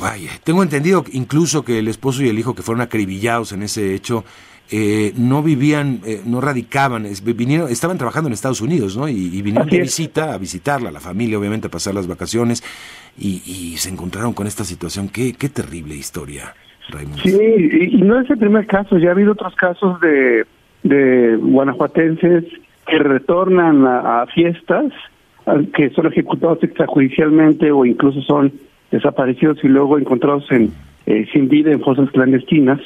Vaya, 0.00 0.30
tengo 0.44 0.62
entendido 0.62 1.04
incluso 1.12 1.64
que 1.64 1.80
el 1.80 1.88
esposo 1.88 2.22
y 2.22 2.28
el 2.28 2.38
hijo 2.38 2.54
que 2.54 2.62
fueron 2.62 2.82
acribillados 2.82 3.52
en 3.52 3.62
ese 3.62 3.94
hecho 3.94 4.24
eh, 4.70 5.12
no 5.16 5.42
vivían, 5.42 6.00
eh, 6.04 6.20
no 6.26 6.40
radicaban, 6.40 7.06
vinieron, 7.24 7.70
estaban 7.70 7.96
trabajando 7.96 8.28
en 8.28 8.34
Estados 8.34 8.60
Unidos, 8.60 8.96
¿no? 8.96 9.08
Y, 9.08 9.40
vinieron 9.42 9.68
de 9.68 9.80
visita, 9.80 10.34
a 10.34 10.38
visitarla, 10.38 10.90
la 10.90 11.00
familia, 11.00 11.38
obviamente, 11.38 11.68
a 11.68 11.70
pasar 11.70 11.94
las 11.94 12.06
vacaciones, 12.06 12.62
y, 13.18 13.74
se 13.78 13.90
encontraron 13.90 14.32
con 14.32 14.46
esta 14.46 14.64
situación. 14.64 15.08
Qué, 15.08 15.32
qué 15.32 15.48
terrible 15.48 15.94
historia. 15.94 16.54
Sí, 17.22 17.36
y, 17.92 17.96
no 17.98 18.20
es 18.20 18.30
el 18.30 18.38
primer 18.38 18.66
caso, 18.66 18.98
ya 18.98 19.08
ha 19.08 19.12
habido 19.12 19.32
otros 19.32 19.54
casos 19.54 20.00
de, 20.00 20.46
de 20.82 21.36
guanajuatenses 21.36 22.44
que 22.86 22.98
retornan 22.98 23.86
a, 23.86 24.26
fiestas, 24.34 24.92
que 25.74 25.90
son 25.90 26.06
ejecutados 26.06 26.62
extrajudicialmente 26.62 27.70
o 27.70 27.84
incluso 27.84 28.22
son 28.22 28.52
desaparecidos 28.90 29.62
y 29.62 29.68
luego 29.68 29.98
encontrados 29.98 30.50
en, 30.50 30.72
eh, 31.06 31.26
sin 31.32 31.48
vida 31.48 31.70
en 31.70 31.80
fosas 31.80 32.10
clandestinas. 32.10 32.80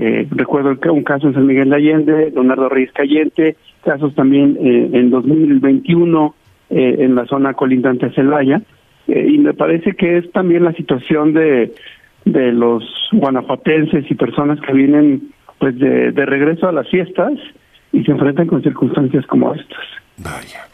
Eh, 0.00 0.26
recuerdo 0.30 0.76
un 0.92 1.02
caso 1.02 1.26
en 1.28 1.34
San 1.34 1.46
Miguel 1.46 1.70
de 1.70 1.76
Allende, 1.76 2.30
Leonardo 2.30 2.68
Reyes 2.68 2.92
Cayente, 2.92 3.56
casos 3.84 4.14
también 4.14 4.56
eh, 4.60 4.90
en 4.92 5.10
2021 5.10 6.34
eh, 6.70 6.96
en 7.00 7.14
la 7.14 7.26
zona 7.26 7.54
colindante 7.54 8.06
a 8.06 8.12
Celaya. 8.12 8.62
y 9.06 9.38
me 9.38 9.54
parece 9.54 9.94
que 9.94 10.18
es 10.18 10.30
también 10.32 10.64
la 10.64 10.72
situación 10.74 11.32
de, 11.32 11.74
de 12.24 12.52
los 12.52 12.84
guanajuatenses 13.12 14.10
y 14.10 14.14
personas 14.14 14.60
que 14.60 14.72
vienen 14.72 15.30
pues 15.58 15.78
de, 15.78 16.12
de 16.12 16.26
regreso 16.26 16.68
a 16.68 16.72
las 16.72 16.88
fiestas 16.88 17.32
y 17.92 18.04
se 18.04 18.12
enfrentan 18.12 18.46
con 18.46 18.62
circunstancias 18.62 19.26
como 19.26 19.54
estas. 19.54 19.84
Vaya. 20.18 20.68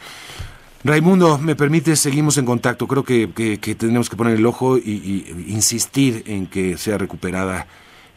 Raimundo, 0.83 1.39
me 1.39 1.55
permite, 1.55 1.95
seguimos 1.95 2.37
en 2.37 2.45
contacto. 2.45 2.85
Creo 2.85 3.03
que, 3.03 3.29
que, 3.33 3.73
tenemos 3.73 4.07
que 4.07 4.15
poner 4.15 4.35
el 4.35 4.45
ojo 4.45 4.77
y, 4.77 5.25
insistir 5.47 6.21
en 6.27 6.45
que 6.45 6.77
sea 6.77 6.99
recuperada 6.99 7.65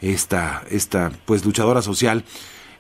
esta, 0.02 0.62
esta 0.70 1.10
pues 1.24 1.44
luchadora 1.44 1.82
social. 1.82 2.22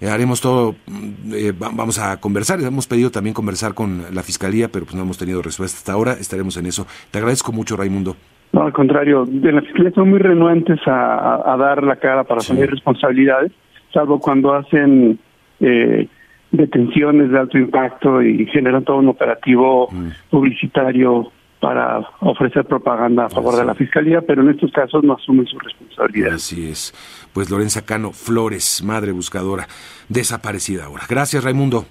Eh, 0.00 0.08
haremos 0.08 0.40
todo, 0.40 0.76
mm, 0.86 1.32
eh, 1.34 1.52
vamos 1.58 1.98
a 1.98 2.20
conversar. 2.20 2.60
Hemos 2.60 2.86
pedido 2.86 3.10
también 3.10 3.34
conversar 3.34 3.74
con 3.74 4.04
la 4.12 4.22
fiscalía, 4.22 4.68
pero 4.68 4.84
pues 4.84 4.94
no 4.94 5.02
hemos 5.02 5.18
tenido 5.18 5.42
respuesta 5.42 5.78
hasta 5.78 5.92
ahora. 5.92 6.12
Estaremos 6.12 6.56
en 6.56 6.66
eso. 6.66 6.86
Te 7.10 7.18
agradezco 7.18 7.52
mucho, 7.52 7.76
Raimundo. 7.76 8.16
No, 8.52 8.62
al 8.62 8.72
contrario, 8.72 9.24
de 9.26 9.52
la 9.52 9.60
fiscalía 9.60 9.90
son 9.92 10.10
muy 10.10 10.20
renuentes 10.20 10.78
a, 10.86 11.56
dar 11.58 11.82
la 11.82 11.96
cara 11.96 12.24
para 12.24 12.38
asumir 12.38 12.70
responsabilidades, 12.70 13.52
salvo 13.92 14.20
cuando 14.20 14.54
hacen 14.54 15.18
eh, 15.60 16.08
detenciones 16.50 17.30
de 17.30 17.38
alto 17.38 17.58
impacto 17.58 18.22
y 18.22 18.46
generan 18.46 18.84
todo 18.84 18.98
un 18.98 19.08
operativo 19.08 19.88
mm. 19.90 20.08
publicitario 20.30 21.30
para 21.60 22.00
ofrecer 22.20 22.64
propaganda 22.64 23.26
a 23.26 23.28
favor 23.28 23.56
de 23.56 23.64
la 23.64 23.74
fiscalía, 23.74 24.20
pero 24.20 24.42
en 24.42 24.50
estos 24.50 24.70
casos 24.72 25.02
no 25.02 25.14
asumen 25.14 25.46
su 25.46 25.58
responsabilidad. 25.58 26.34
Así 26.34 26.68
es. 26.68 26.94
Pues 27.32 27.50
Lorenza 27.50 27.84
Cano 27.84 28.12
Flores, 28.12 28.82
madre 28.84 29.12
buscadora, 29.12 29.66
desaparecida 30.08 30.84
ahora. 30.84 31.04
Gracias, 31.08 31.42
Raimundo. 31.42 31.86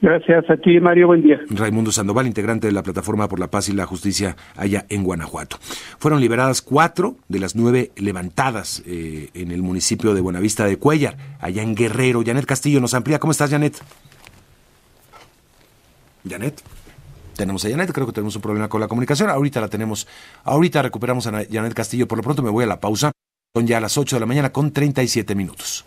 Gracias 0.00 0.48
a 0.48 0.56
ti, 0.56 0.78
Mario. 0.78 1.08
Buen 1.08 1.22
día. 1.22 1.40
Raimundo 1.50 1.90
Sandoval, 1.90 2.26
integrante 2.28 2.68
de 2.68 2.72
la 2.72 2.84
Plataforma 2.84 3.28
por 3.28 3.40
la 3.40 3.48
Paz 3.48 3.68
y 3.68 3.72
la 3.72 3.84
Justicia 3.84 4.36
allá 4.56 4.86
en 4.88 5.02
Guanajuato. 5.02 5.56
Fueron 5.98 6.20
liberadas 6.20 6.62
cuatro 6.62 7.16
de 7.28 7.40
las 7.40 7.56
nueve 7.56 7.90
levantadas 7.96 8.84
eh, 8.86 9.30
en 9.34 9.50
el 9.50 9.62
municipio 9.62 10.14
de 10.14 10.20
Buenavista 10.20 10.66
de 10.66 10.78
Cuellar, 10.78 11.16
allá 11.40 11.62
en 11.62 11.74
Guerrero. 11.74 12.22
Janet 12.24 12.46
Castillo 12.46 12.80
nos 12.80 12.94
amplía. 12.94 13.18
¿Cómo 13.18 13.32
estás, 13.32 13.50
Janet? 13.50 13.76
Janet. 16.28 16.62
Tenemos 17.38 17.64
a 17.64 17.70
Janet, 17.70 17.92
creo 17.92 18.04
que 18.04 18.12
tenemos 18.12 18.34
un 18.34 18.42
problema 18.42 18.68
con 18.68 18.80
la 18.80 18.88
comunicación. 18.88 19.30
Ahorita 19.30 19.60
la 19.60 19.68
tenemos. 19.68 20.08
Ahorita 20.42 20.82
recuperamos 20.82 21.24
a 21.28 21.44
Janet 21.48 21.72
Castillo. 21.72 22.08
Por 22.08 22.18
lo 22.18 22.24
pronto 22.24 22.42
me 22.42 22.50
voy 22.50 22.64
a 22.64 22.66
la 22.66 22.80
pausa. 22.80 23.12
Son 23.54 23.64
ya 23.64 23.80
las 23.80 23.96
8 23.96 24.16
de 24.16 24.20
la 24.20 24.26
mañana 24.26 24.50
con 24.50 24.72
37 24.72 25.36
minutos. 25.36 25.84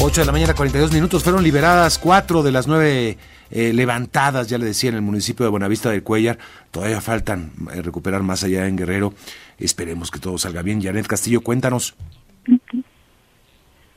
8 0.00 0.20
de 0.22 0.24
la 0.24 0.32
mañana, 0.32 0.54
42 0.54 0.92
minutos. 0.92 1.22
Fueron 1.22 1.42
liberadas 1.42 1.98
cuatro 1.98 2.42
de 2.42 2.52
las 2.52 2.66
nueve 2.66 3.18
eh, 3.50 3.74
levantadas, 3.74 4.48
ya 4.48 4.56
le 4.56 4.64
decía, 4.64 4.88
en 4.88 4.96
el 4.96 5.02
municipio 5.02 5.44
de 5.44 5.50
Buenavista 5.50 5.90
del 5.90 6.02
Cuellar. 6.02 6.38
Todavía 6.70 7.02
faltan 7.02 7.52
eh, 7.74 7.82
recuperar 7.82 8.22
más 8.22 8.42
allá 8.42 8.66
en 8.66 8.76
Guerrero. 8.76 9.12
Esperemos 9.58 10.10
que 10.10 10.18
todo 10.18 10.38
salga 10.38 10.62
bien. 10.62 10.82
Janet 10.82 11.06
Castillo, 11.06 11.42
cuéntanos. 11.42 11.94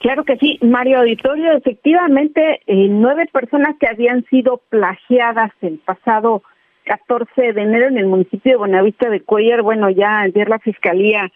Claro 0.07 0.23
que 0.23 0.37
sí, 0.37 0.57
Mario 0.61 0.99
Auditorio. 0.99 1.51
Efectivamente, 1.51 2.61
eh, 2.65 2.87
nueve 2.89 3.27
personas 3.29 3.75
que 3.77 3.89
habían 3.89 4.23
sido 4.29 4.61
plagiadas 4.69 5.51
el 5.59 5.79
pasado 5.79 6.43
14 6.85 7.51
de 7.51 7.61
enero 7.61 7.87
en 7.89 7.97
el 7.97 8.05
municipio 8.05 8.53
de 8.53 8.57
Buenavista 8.57 9.09
de 9.09 9.19
Cuellar. 9.19 9.63
Bueno, 9.63 9.89
ya 9.89 10.21
ayer 10.21 10.47
la 10.47 10.59
Fiscalía 10.59 11.29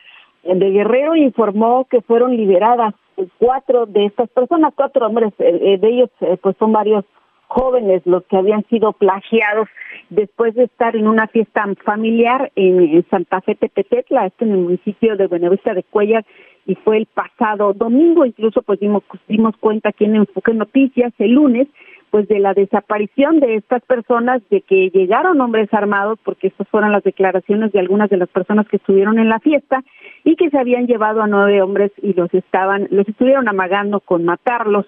de 0.44 0.72
Guerrero 0.72 1.18
informó 1.18 1.84
que 1.84 2.00
fueron 2.00 2.38
liberadas 2.38 2.96
cuatro 3.40 3.88
de 3.88 4.06
estas 4.06 4.30
personas, 4.30 4.72
cuatro 4.74 5.06
hombres, 5.06 5.34
eh, 5.40 5.74
eh, 5.74 5.78
de 5.78 5.90
ellos 5.90 6.10
eh, 6.22 6.38
pues 6.42 6.56
son 6.58 6.72
varios 6.72 7.04
jóvenes 7.48 8.02
los 8.06 8.24
que 8.28 8.38
habían 8.38 8.66
sido 8.70 8.94
plagiados 8.94 9.68
después 10.10 10.56
de 10.56 10.64
estar 10.64 10.96
en 10.96 11.10
una 11.10 11.28
fiesta 11.28 11.66
familiar 11.84 12.50
en, 12.56 13.06
Santa 13.10 13.42
Fe 13.42 13.56
Tepetetla, 13.56 14.28
esto 14.28 14.46
en 14.46 14.52
el 14.52 14.58
municipio 14.60 15.18
de 15.18 15.28
Buenavista 15.28 15.74
de 15.74 15.84
Cuellar, 15.84 16.26
y 16.66 16.76
fue 16.76 16.98
el 16.98 17.06
pasado 17.08 17.74
domingo, 17.74 18.26
incluso 18.26 18.62
pues 18.62 18.80
dimos, 18.80 19.04
dimos 19.28 19.56
cuenta 19.58 19.90
aquí 19.90 20.06
en 20.06 20.16
Enfoque 20.16 20.54
Noticias 20.54 21.14
el 21.20 21.32
lunes, 21.32 21.68
pues 22.12 22.28
de 22.28 22.40
la 22.40 22.54
desaparición 22.54 23.40
de 23.40 23.56
estas 23.56 23.82
personas, 23.84 24.42
de 24.50 24.62
que 24.62 24.90
llegaron 24.90 25.40
hombres 25.40 25.74
armados, 25.74 26.20
porque 26.24 26.48
estas 26.48 26.68
fueron 26.68 26.92
las 26.92 27.04
declaraciones 27.04 27.72
de 27.72 27.80
algunas 27.80 28.10
de 28.10 28.18
las 28.18 28.28
personas 28.28 28.68
que 28.68 28.76
estuvieron 28.76 29.18
en 29.18 29.30
la 29.30 29.40
fiesta, 29.40 29.82
y 30.26 30.36
que 30.36 30.50
se 30.50 30.60
habían 30.60 30.88
llevado 30.88 31.22
a 31.22 31.28
nueve 31.28 31.62
hombres 31.62 31.92
y 32.02 32.14
los 32.14 32.32
estaban, 32.34 32.88
los 32.92 33.08
estuvieron 33.08 33.48
amagando 33.48 34.02
con 34.02 34.26
matarlos, 34.26 34.86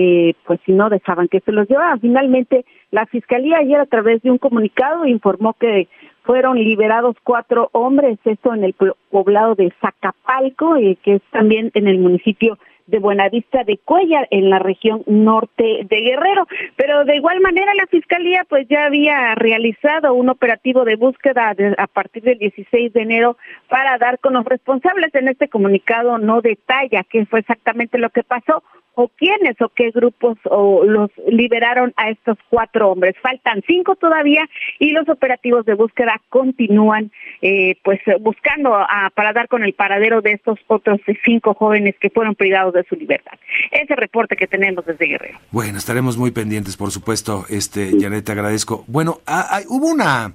eh, 0.00 0.34
pues 0.46 0.60
si 0.64 0.70
no 0.72 0.88
dejaban 0.88 1.26
que 1.26 1.40
se 1.40 1.50
los 1.50 1.68
llevaran. 1.68 2.00
Finalmente, 2.00 2.64
la 2.92 3.06
fiscalía 3.06 3.58
ayer 3.58 3.80
a 3.80 3.86
través 3.86 4.22
de 4.22 4.30
un 4.30 4.38
comunicado 4.38 5.06
informó 5.06 5.54
que 5.54 5.88
fueron 6.22 6.56
liberados 6.56 7.16
cuatro 7.24 7.68
hombres, 7.72 8.18
esto 8.24 8.54
en 8.54 8.62
el 8.62 8.74
poblado 9.10 9.56
de 9.56 9.72
Zacapalco, 9.80 10.76
eh, 10.76 10.96
que 11.02 11.16
es 11.16 11.22
también 11.32 11.72
en 11.74 11.88
el 11.88 11.98
municipio 11.98 12.58
de 12.86 13.00
Buenavista 13.00 13.64
de 13.64 13.78
Cuellar 13.78 14.28
en 14.30 14.50
la 14.50 14.60
región 14.60 15.02
norte 15.06 15.86
de 15.88 16.00
Guerrero. 16.00 16.46
Pero 16.76 17.04
de 17.04 17.16
igual 17.16 17.40
manera 17.40 17.74
la 17.74 17.86
Fiscalía 17.86 18.44
pues 18.48 18.68
ya 18.68 18.86
había 18.86 19.34
realizado 19.34 20.14
un 20.14 20.28
operativo 20.28 20.84
de 20.84 20.96
búsqueda 20.96 21.54
a 21.76 21.86
partir 21.88 22.22
del 22.22 22.38
16 22.38 22.92
de 22.92 23.02
enero 23.02 23.36
para 23.68 23.98
dar 23.98 24.18
con 24.20 24.34
los 24.34 24.44
responsables. 24.44 25.14
En 25.14 25.28
este 25.28 25.48
comunicado 25.48 26.18
no 26.18 26.40
detalla 26.40 27.04
qué 27.04 27.26
fue 27.26 27.40
exactamente 27.40 27.98
lo 27.98 28.10
que 28.10 28.22
pasó, 28.22 28.62
o 29.00 29.06
quiénes 29.16 29.54
o 29.60 29.68
qué 29.68 29.92
grupos 29.92 30.38
o 30.42 30.82
los 30.84 31.08
liberaron 31.28 31.94
a 31.96 32.10
estos 32.10 32.36
cuatro 32.50 32.90
hombres. 32.90 33.14
Faltan 33.22 33.62
cinco 33.64 33.94
todavía 33.94 34.48
y 34.80 34.90
los 34.90 35.08
operativos 35.08 35.64
de 35.66 35.74
búsqueda 35.74 36.20
continúan 36.30 37.12
eh, 37.40 37.76
pues 37.84 38.00
buscando 38.20 38.76
para 39.14 39.32
dar 39.32 39.46
con 39.46 39.62
el 39.62 39.72
paradero 39.72 40.20
de 40.20 40.32
estos 40.32 40.58
otros 40.66 41.00
cinco 41.24 41.54
jóvenes 41.54 41.94
que 42.00 42.10
fueron 42.10 42.34
privados 42.34 42.74
de 42.74 42.82
su 42.88 42.96
libertad. 42.96 43.38
Ese 43.70 43.94
reporte 43.94 44.34
que 44.34 44.48
tenemos 44.48 44.84
desde 44.84 45.06
Guerrero. 45.06 45.38
Bueno, 45.52 45.78
estaremos 45.78 46.18
muy 46.18 46.32
pendientes, 46.32 46.76
por 46.76 46.90
supuesto, 46.90 47.44
este 47.48 47.92
Janet, 48.00 48.24
te 48.24 48.32
agradezco. 48.32 48.84
Bueno, 48.88 49.20
hubo 49.68 49.86
una 49.86 50.32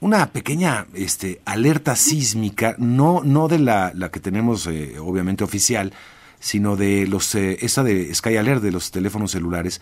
una 0.00 0.26
pequeña 0.32 0.86
este, 0.92 1.40
alerta 1.46 1.96
sísmica, 1.96 2.74
no, 2.76 3.22
no 3.24 3.48
de 3.48 3.58
la, 3.58 3.92
la 3.94 4.10
que 4.10 4.20
tenemos 4.20 4.66
eh, 4.66 4.98
obviamente 4.98 5.44
oficial, 5.44 5.94
sino 6.44 6.76
de 6.76 7.06
los 7.06 7.34
eh, 7.34 7.56
esa 7.62 7.82
de 7.82 8.14
Sky 8.14 8.36
Alert 8.36 8.62
de 8.62 8.70
los 8.70 8.90
teléfonos 8.90 9.30
celulares 9.30 9.80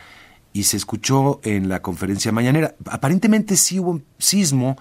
y 0.53 0.63
se 0.63 0.77
escuchó 0.77 1.41
en 1.43 1.69
la 1.69 1.83
conferencia 1.83 2.31
mañanera. 2.31 2.77
Aparentemente 2.89 3.57
sí 3.57 3.81
hubo 3.81 3.91
un 3.91 4.05
sismo 4.19 4.77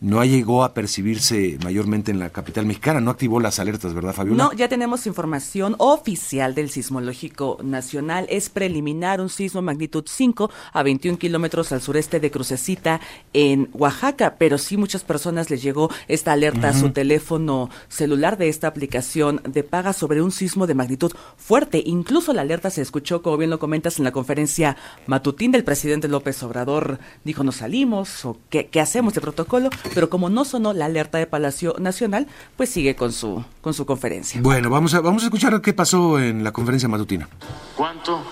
no 0.00 0.24
llegó 0.24 0.62
a 0.62 0.74
percibirse 0.74 1.58
mayormente 1.62 2.10
en 2.10 2.18
la 2.18 2.30
capital 2.30 2.66
mexicana, 2.66 3.00
no 3.00 3.10
activó 3.10 3.40
las 3.40 3.58
alertas, 3.58 3.94
¿verdad, 3.94 4.12
Fabiola? 4.12 4.44
No, 4.44 4.52
ya 4.52 4.68
tenemos 4.68 5.06
información 5.06 5.74
oficial 5.78 6.54
del 6.54 6.70
Sismológico 6.70 7.58
Nacional. 7.62 8.26
Es 8.28 8.48
preliminar 8.48 9.20
un 9.20 9.28
sismo 9.28 9.60
magnitud 9.62 10.04
5 10.06 10.50
a 10.72 10.82
21 10.82 11.18
kilómetros 11.18 11.72
al 11.72 11.82
sureste 11.82 12.20
de 12.20 12.30
Crucecita 12.30 13.00
en 13.32 13.70
Oaxaca, 13.72 14.36
pero 14.38 14.58
sí 14.58 14.76
muchas 14.76 15.02
personas 15.02 15.50
les 15.50 15.62
llegó 15.62 15.90
esta 16.06 16.32
alerta 16.32 16.68
a 16.68 16.74
su 16.74 16.90
teléfono 16.90 17.70
celular 17.88 18.38
de 18.38 18.48
esta 18.48 18.68
aplicación 18.68 19.40
de 19.44 19.64
paga 19.64 19.92
sobre 19.92 20.22
un 20.22 20.30
sismo 20.30 20.66
de 20.66 20.74
magnitud 20.74 21.12
fuerte. 21.36 21.82
Incluso 21.84 22.32
la 22.32 22.42
alerta 22.42 22.70
se 22.70 22.82
escuchó, 22.82 23.22
como 23.22 23.36
bien 23.36 23.50
lo 23.50 23.58
comentas, 23.58 23.98
en 23.98 24.04
la 24.04 24.12
conferencia 24.12 24.76
matutín 25.06 25.50
del 25.50 25.64
presidente 25.64 26.08
López 26.08 26.42
Obrador. 26.42 26.98
Dijo, 27.24 27.42
¿nos 27.42 27.56
salimos 27.56 28.24
o 28.24 28.38
qué, 28.48 28.66
qué 28.68 28.80
hacemos 28.80 29.14
de 29.14 29.20
protocolo? 29.20 29.70
Pero 29.94 30.10
como 30.10 30.28
no 30.30 30.44
sonó 30.44 30.72
la 30.72 30.86
alerta 30.86 31.18
de 31.18 31.26
Palacio 31.26 31.74
Nacional, 31.78 32.26
pues 32.56 32.70
sigue 32.70 32.96
con 32.96 33.12
su, 33.12 33.44
con 33.60 33.74
su 33.74 33.86
conferencia. 33.86 34.40
Bueno, 34.42 34.70
vamos 34.70 34.94
a, 34.94 35.00
vamos 35.00 35.22
a 35.22 35.26
escuchar 35.26 35.60
qué 35.60 35.72
pasó 35.72 36.18
en 36.18 36.44
la 36.44 36.52
conferencia 36.52 36.88
matutina. 36.88 37.28
¿Cuánto? 37.76 38.22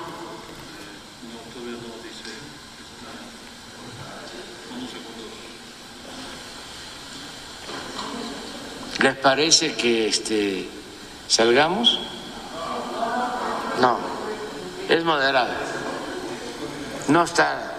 ¿Les 9.00 9.14
parece 9.16 9.74
que 9.74 10.08
este 10.08 10.68
salgamos? 11.28 12.00
No, 13.80 13.98
es 14.88 15.04
moderada. 15.04 15.54
No 17.08 17.22
está 17.22 17.74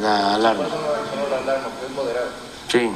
la 0.00 0.34
alarma. 0.34 0.64
No, 0.64 0.68
no, 0.70 1.30
la 1.30 1.38
alarma, 1.38 1.68
es 1.86 1.94
moderada. 1.94 2.30
Sí. 2.74 2.90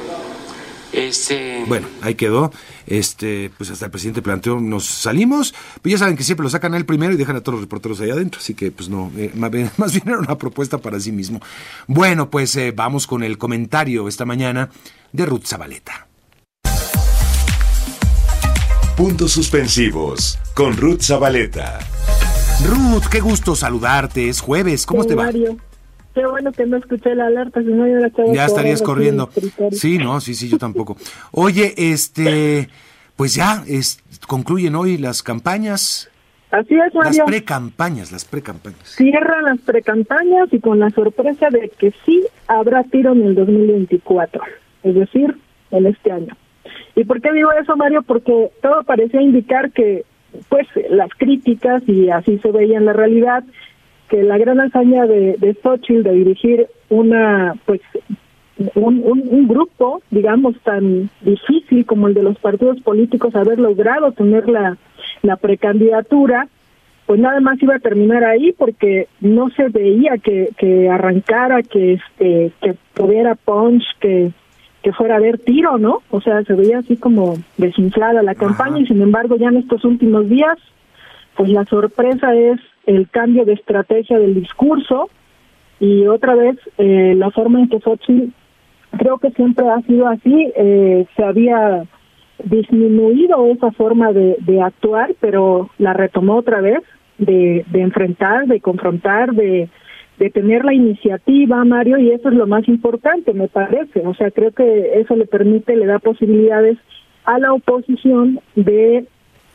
Este... 0.91 1.63
Bueno, 1.67 1.87
ahí 2.01 2.15
quedó. 2.15 2.51
Este, 2.85 3.51
pues 3.55 3.69
hasta 3.69 3.85
el 3.85 3.91
presidente 3.91 4.23
planteó, 4.23 4.59
nos 4.59 4.85
salimos, 4.85 5.53
pues 5.83 5.91
ya 5.91 5.99
saben 5.99 6.17
que 6.17 6.23
siempre 6.23 6.43
lo 6.43 6.49
sacan 6.49 6.73
a 6.73 6.77
él 6.77 6.85
primero 6.85 7.13
y 7.13 7.17
dejan 7.17 7.35
a 7.35 7.41
todos 7.41 7.53
los 7.53 7.61
reporteros 7.61 8.01
ahí 8.01 8.09
adentro, 8.09 8.41
así 8.41 8.55
que 8.55 8.71
pues 8.71 8.89
no, 8.89 9.11
eh, 9.15 9.31
más, 9.35 9.51
bien, 9.51 9.71
era 10.07 10.17
una 10.17 10.37
propuesta 10.39 10.79
para 10.79 10.99
sí 10.99 11.11
mismo. 11.11 11.39
Bueno, 11.85 12.31
pues 12.31 12.55
eh, 12.55 12.73
vamos 12.75 13.05
con 13.05 13.21
el 13.21 13.37
comentario 13.37 14.07
esta 14.07 14.25
mañana 14.25 14.71
de 15.11 15.25
Ruth 15.27 15.45
Zabaleta. 15.45 16.07
Puntos 18.97 19.31
suspensivos 19.31 20.39
con 20.55 20.75
Ruth 20.75 21.03
Zabaleta. 21.03 21.79
Ruth, 22.65 23.05
qué 23.09 23.19
gusto 23.19 23.55
saludarte, 23.55 24.27
es 24.27 24.41
jueves, 24.41 24.87
¿cómo 24.87 25.05
te 25.05 25.13
va? 25.13 25.29
Qué 26.19 26.27
bueno 26.27 26.51
que 26.51 26.65
no 26.65 26.75
escuché 26.75 27.15
la 27.15 27.27
alerta, 27.27 27.61
si 27.61 27.67
no 27.67 27.87
yo 27.87 27.95
la 27.95 28.11
Ya 28.33 28.43
estarías 28.43 28.81
corriendo. 28.81 29.29
Sí, 29.71 29.97
no, 29.97 30.19
sí, 30.19 30.33
sí, 30.33 30.49
yo 30.49 30.57
tampoco. 30.57 30.97
Oye, 31.31 31.73
este, 31.77 32.67
pues 33.15 33.35
ya 33.35 33.63
es, 33.65 34.03
concluyen 34.27 34.75
hoy 34.75 34.97
las 34.97 35.23
campañas. 35.23 36.11
Así 36.51 36.75
es, 36.75 36.93
Mario. 36.93 37.19
Las 37.19 37.25
precampañas, 37.25 38.11
las 38.11 38.25
precampañas. 38.25 38.83
Cierran 38.97 39.45
las 39.45 39.59
precampañas 39.59 40.51
y 40.51 40.59
con 40.59 40.79
la 40.79 40.89
sorpresa 40.89 41.47
de 41.51 41.71
que 41.79 41.93
sí 42.05 42.25
habrá 42.47 42.83
tiro 42.83 43.13
en 43.13 43.23
el 43.23 43.35
2024, 43.35 44.41
es 44.83 44.95
decir, 44.95 45.37
en 45.71 45.85
este 45.85 46.11
año. 46.11 46.35
¿Y 46.97 47.05
por 47.05 47.21
qué 47.21 47.31
digo 47.31 47.49
eso, 47.53 47.77
Mario? 47.77 48.01
Porque 48.01 48.51
todo 48.61 48.83
parecía 48.83 49.21
indicar 49.21 49.71
que, 49.71 50.03
pues, 50.49 50.67
las 50.89 51.11
críticas, 51.17 51.81
y 51.87 52.09
así 52.09 52.39
se 52.39 52.51
veía 52.51 52.77
en 52.77 52.87
la 52.87 52.93
realidad, 52.93 53.45
que 54.09 54.23
la 54.23 54.37
gran 54.37 54.59
hazaña 54.59 55.05
de, 55.05 55.37
de 55.37 55.53
Xochitl 55.61 56.03
de 56.03 56.11
dirigir 56.11 56.67
una, 56.89 57.53
pues, 57.65 57.81
un, 58.75 59.01
un, 59.05 59.47
grupo, 59.47 60.01
digamos, 60.11 60.59
tan 60.61 61.09
difícil 61.21 61.85
como 61.85 62.07
el 62.07 62.13
de 62.13 62.23
los 62.23 62.37
partidos 62.39 62.81
políticos, 62.81 63.35
haber 63.35 63.59
logrado 63.59 64.11
tener 64.11 64.49
la, 64.49 64.77
la 65.21 65.37
precandidatura, 65.37 66.47
pues 67.05 67.19
nada 67.19 67.39
más 67.39 67.61
iba 67.61 67.75
a 67.75 67.79
terminar 67.79 68.23
ahí 68.23 68.51
porque 68.51 69.07
no 69.21 69.49
se 69.51 69.69
veía 69.69 70.17
que, 70.17 70.49
que 70.57 70.89
arrancara, 70.89 71.63
que 71.63 71.93
este, 71.93 72.51
que 72.61 72.75
tuviera 72.93 73.35
punch, 73.35 73.83
que, 73.99 74.31
que 74.83 74.93
fuera 74.93 75.15
a 75.15 75.17
haber 75.17 75.39
tiro, 75.39 75.77
¿no? 75.77 76.01
O 76.11 76.21
sea, 76.21 76.43
se 76.43 76.53
veía 76.53 76.79
así 76.79 76.97
como 76.97 77.37
desinflada 77.57 78.21
la 78.21 78.35
campaña 78.35 78.79
y 78.79 78.87
sin 78.87 79.01
embargo 79.01 79.37
ya 79.37 79.47
en 79.47 79.57
estos 79.57 79.85
últimos 79.85 80.29
días, 80.29 80.57
pues 81.35 81.49
la 81.49 81.65
sorpresa 81.65 82.35
es 82.35 82.59
el 82.89 83.07
cambio 83.09 83.45
de 83.45 83.53
estrategia 83.53 84.17
del 84.17 84.33
discurso 84.33 85.09
y 85.79 86.07
otra 86.07 86.33
vez 86.33 86.57
eh, 86.79 87.13
la 87.15 87.29
forma 87.29 87.59
en 87.59 87.69
que 87.69 87.79
Xochitl 87.79 88.31
creo 88.97 89.19
que 89.19 89.29
siempre 89.31 89.69
ha 89.69 89.79
sido 89.81 90.07
así, 90.07 90.51
eh, 90.55 91.05
se 91.15 91.23
había 91.23 91.83
disminuido 92.43 93.45
esa 93.45 93.71
forma 93.71 94.11
de, 94.11 94.37
de, 94.39 94.61
actuar, 94.61 95.13
pero 95.19 95.69
la 95.77 95.93
retomó 95.93 96.37
otra 96.37 96.61
vez, 96.61 96.79
de, 97.19 97.63
de 97.69 97.81
enfrentar, 97.81 98.47
de 98.47 98.59
confrontar, 98.59 99.33
de, 99.33 99.69
de 100.17 100.29
tener 100.31 100.65
la 100.65 100.73
iniciativa, 100.73 101.63
Mario, 101.65 101.99
y 101.99 102.09
eso 102.09 102.29
es 102.29 102.35
lo 102.35 102.47
más 102.47 102.67
importante, 102.67 103.33
me 103.33 103.49
parece. 103.49 104.01
O 104.05 104.15
sea, 104.15 104.31
creo 104.31 104.51
que 104.51 104.99
eso 104.99 105.15
le 105.15 105.27
permite, 105.27 105.75
le 105.75 105.85
da 105.85 105.99
posibilidades 105.99 106.77
a 107.25 107.37
la 107.37 107.53
oposición 107.53 108.39
de 108.55 109.05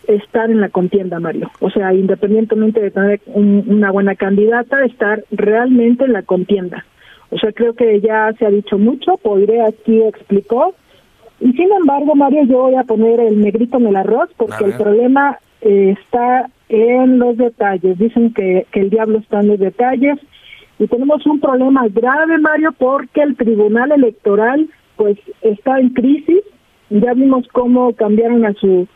estar 0.09 0.51
en 0.51 0.61
la 0.61 0.69
contienda, 0.69 1.21
Mario. 1.21 1.51
O 1.61 1.71
sea, 1.71 1.93
independientemente 1.95 2.81
de 2.81 2.91
tener 2.91 3.21
una 3.27 3.91
buena 3.91 4.15
candidata, 4.15 4.85
estar 4.85 5.25
realmente 5.31 6.05
en 6.05 6.13
la 6.13 6.23
contienda. 6.23 6.85
O 7.31 7.39
sea, 7.39 7.53
creo 7.53 7.75
que 7.75 8.01
ya 8.01 8.33
se 8.39 8.47
ha 8.47 8.51
dicho 8.51 8.79
mucho, 8.79 9.17
Podré 9.17 9.63
aquí 9.63 10.03
explicó. 10.03 10.75
Y 11.41 11.53
sin 11.53 11.73
embargo, 11.73 12.15
Mario, 12.15 12.45
yo 12.45 12.59
voy 12.63 12.75
a 12.77 12.85
poner 12.85 13.21
el 13.21 13.41
negrito 13.41 13.79
en 13.79 13.89
el 13.89 13.97
arroz 13.97 14.31
porque 14.37 14.65
el 14.65 14.75
problema 14.75 15.39
eh, 15.61 15.97
está 16.01 16.49
en 16.69 17.19
los 17.19 17.37
detalles. 17.37 17.99
Dicen 17.99 18.33
que, 18.33 18.67
que 18.71 18.81
el 18.81 18.91
diablo 18.91 19.19
está 19.19 19.41
en 19.41 19.49
los 19.49 19.59
detalles. 19.59 20.19
Y 20.79 20.87
tenemos 20.87 21.27
un 21.27 21.41
problema 21.41 21.87
grave, 21.89 22.39
Mario, 22.39 22.73
porque 22.77 23.23
el 23.23 23.37
Tribunal 23.37 23.93
Electoral 23.93 24.69
pues 24.97 25.19
está 25.43 25.79
en 25.79 25.91
crisis. 25.91 26.41
Ya 26.91 27.15
vimos 27.15 27.47
cómo 27.53 27.95
cambiaron 27.95 28.45
a 28.45 28.53
su 28.55 28.87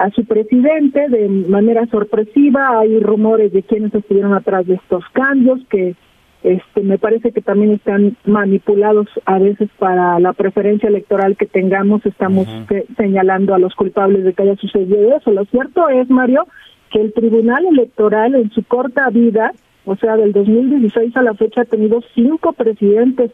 a 0.00 0.10
su 0.10 0.24
presidente 0.24 1.08
de 1.10 1.28
manera 1.28 1.86
sorpresiva. 1.86 2.80
Hay 2.80 2.98
rumores 3.00 3.52
de 3.52 3.62
quienes 3.62 3.94
estuvieron 3.94 4.32
atrás 4.32 4.66
de 4.66 4.74
estos 4.74 5.04
cambios 5.12 5.60
que 5.68 5.94
este 6.42 6.80
me 6.80 6.96
parece 6.96 7.32
que 7.32 7.42
también 7.42 7.72
están 7.72 8.16
manipulados 8.24 9.08
a 9.26 9.38
veces 9.38 9.68
para 9.78 10.18
la 10.20 10.32
preferencia 10.32 10.88
electoral 10.88 11.36
que 11.36 11.44
tengamos. 11.44 12.06
Estamos 12.06 12.48
señalando 12.96 13.54
a 13.54 13.58
los 13.58 13.74
culpables 13.74 14.24
de 14.24 14.32
que 14.32 14.42
haya 14.42 14.56
sucedido 14.56 15.14
eso. 15.14 15.32
Lo 15.32 15.44
cierto 15.44 15.86
es, 15.90 16.08
Mario, 16.08 16.46
que 16.90 17.02
el 17.02 17.12
Tribunal 17.12 17.66
Electoral 17.66 18.34
en 18.34 18.50
su 18.52 18.62
corta 18.64 19.10
vida, 19.10 19.52
o 19.84 19.96
sea, 19.96 20.16
del 20.16 20.32
2016 20.32 21.14
a 21.14 21.22
la 21.22 21.34
fecha, 21.34 21.60
ha 21.60 21.66
tenido 21.66 22.00
cinco 22.14 22.54
presidentes 22.54 23.32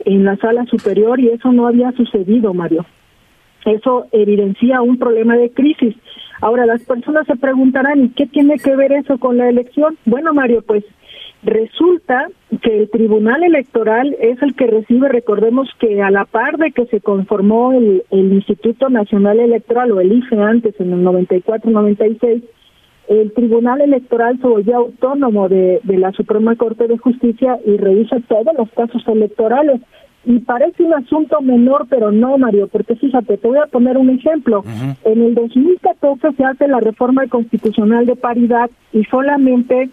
en 0.00 0.26
la 0.26 0.36
sala 0.36 0.66
superior 0.66 1.18
y 1.18 1.28
eso 1.28 1.50
no 1.50 1.66
había 1.66 1.92
sucedido, 1.92 2.52
Mario. 2.52 2.84
Eso 3.64 4.06
evidencia 4.12 4.82
un 4.82 4.98
problema 4.98 5.36
de 5.36 5.50
crisis. 5.50 5.94
Ahora, 6.40 6.66
las 6.66 6.82
personas 6.82 7.26
se 7.26 7.36
preguntarán, 7.36 8.04
¿y 8.04 8.08
qué 8.10 8.26
tiene 8.26 8.58
que 8.58 8.76
ver 8.76 8.92
eso 8.92 9.18
con 9.18 9.38
la 9.38 9.48
elección? 9.48 9.96
Bueno, 10.04 10.34
Mario, 10.34 10.62
pues 10.66 10.84
resulta 11.42 12.28
que 12.62 12.82
el 12.82 12.90
Tribunal 12.90 13.42
Electoral 13.44 14.16
es 14.20 14.40
el 14.42 14.54
que 14.54 14.66
recibe, 14.66 15.08
recordemos 15.08 15.68
que 15.78 16.02
a 16.02 16.10
la 16.10 16.24
par 16.24 16.56
de 16.56 16.72
que 16.72 16.86
se 16.86 17.00
conformó 17.00 17.72
el, 17.72 18.02
Instituto 18.10 18.88
Nacional 18.88 19.40
Electoral 19.40 19.92
o 19.92 20.00
el 20.00 20.12
IFE 20.12 20.36
antes, 20.36 20.78
en 20.80 20.92
el 20.92 21.04
94-96, 21.04 22.42
el 23.08 23.32
Tribunal 23.32 23.82
Electoral 23.82 24.38
se 24.40 24.46
volvió 24.46 24.76
autónomo 24.76 25.48
de, 25.48 25.80
de 25.82 25.98
la 25.98 26.12
Suprema 26.12 26.56
Corte 26.56 26.88
de 26.88 26.96
Justicia 26.96 27.58
y 27.64 27.76
revisa 27.76 28.16
todos 28.28 28.54
los 28.56 28.70
casos 28.70 29.06
electorales. 29.06 29.80
Y 30.26 30.38
parece 30.38 30.82
un 30.82 30.94
asunto 30.94 31.40
menor, 31.42 31.86
pero 31.88 32.10
no, 32.10 32.38
Mario, 32.38 32.68
porque 32.68 32.96
fíjate, 32.96 33.36
te 33.36 33.48
voy 33.48 33.58
a 33.58 33.66
poner 33.66 33.98
un 33.98 34.10
ejemplo. 34.10 34.64
En 35.04 35.22
el 35.22 35.34
2014 35.34 36.32
se 36.32 36.44
hace 36.44 36.66
la 36.66 36.80
reforma 36.80 37.26
constitucional 37.26 38.06
de 38.06 38.16
paridad 38.16 38.70
y 38.92 39.04
solamente 39.04 39.90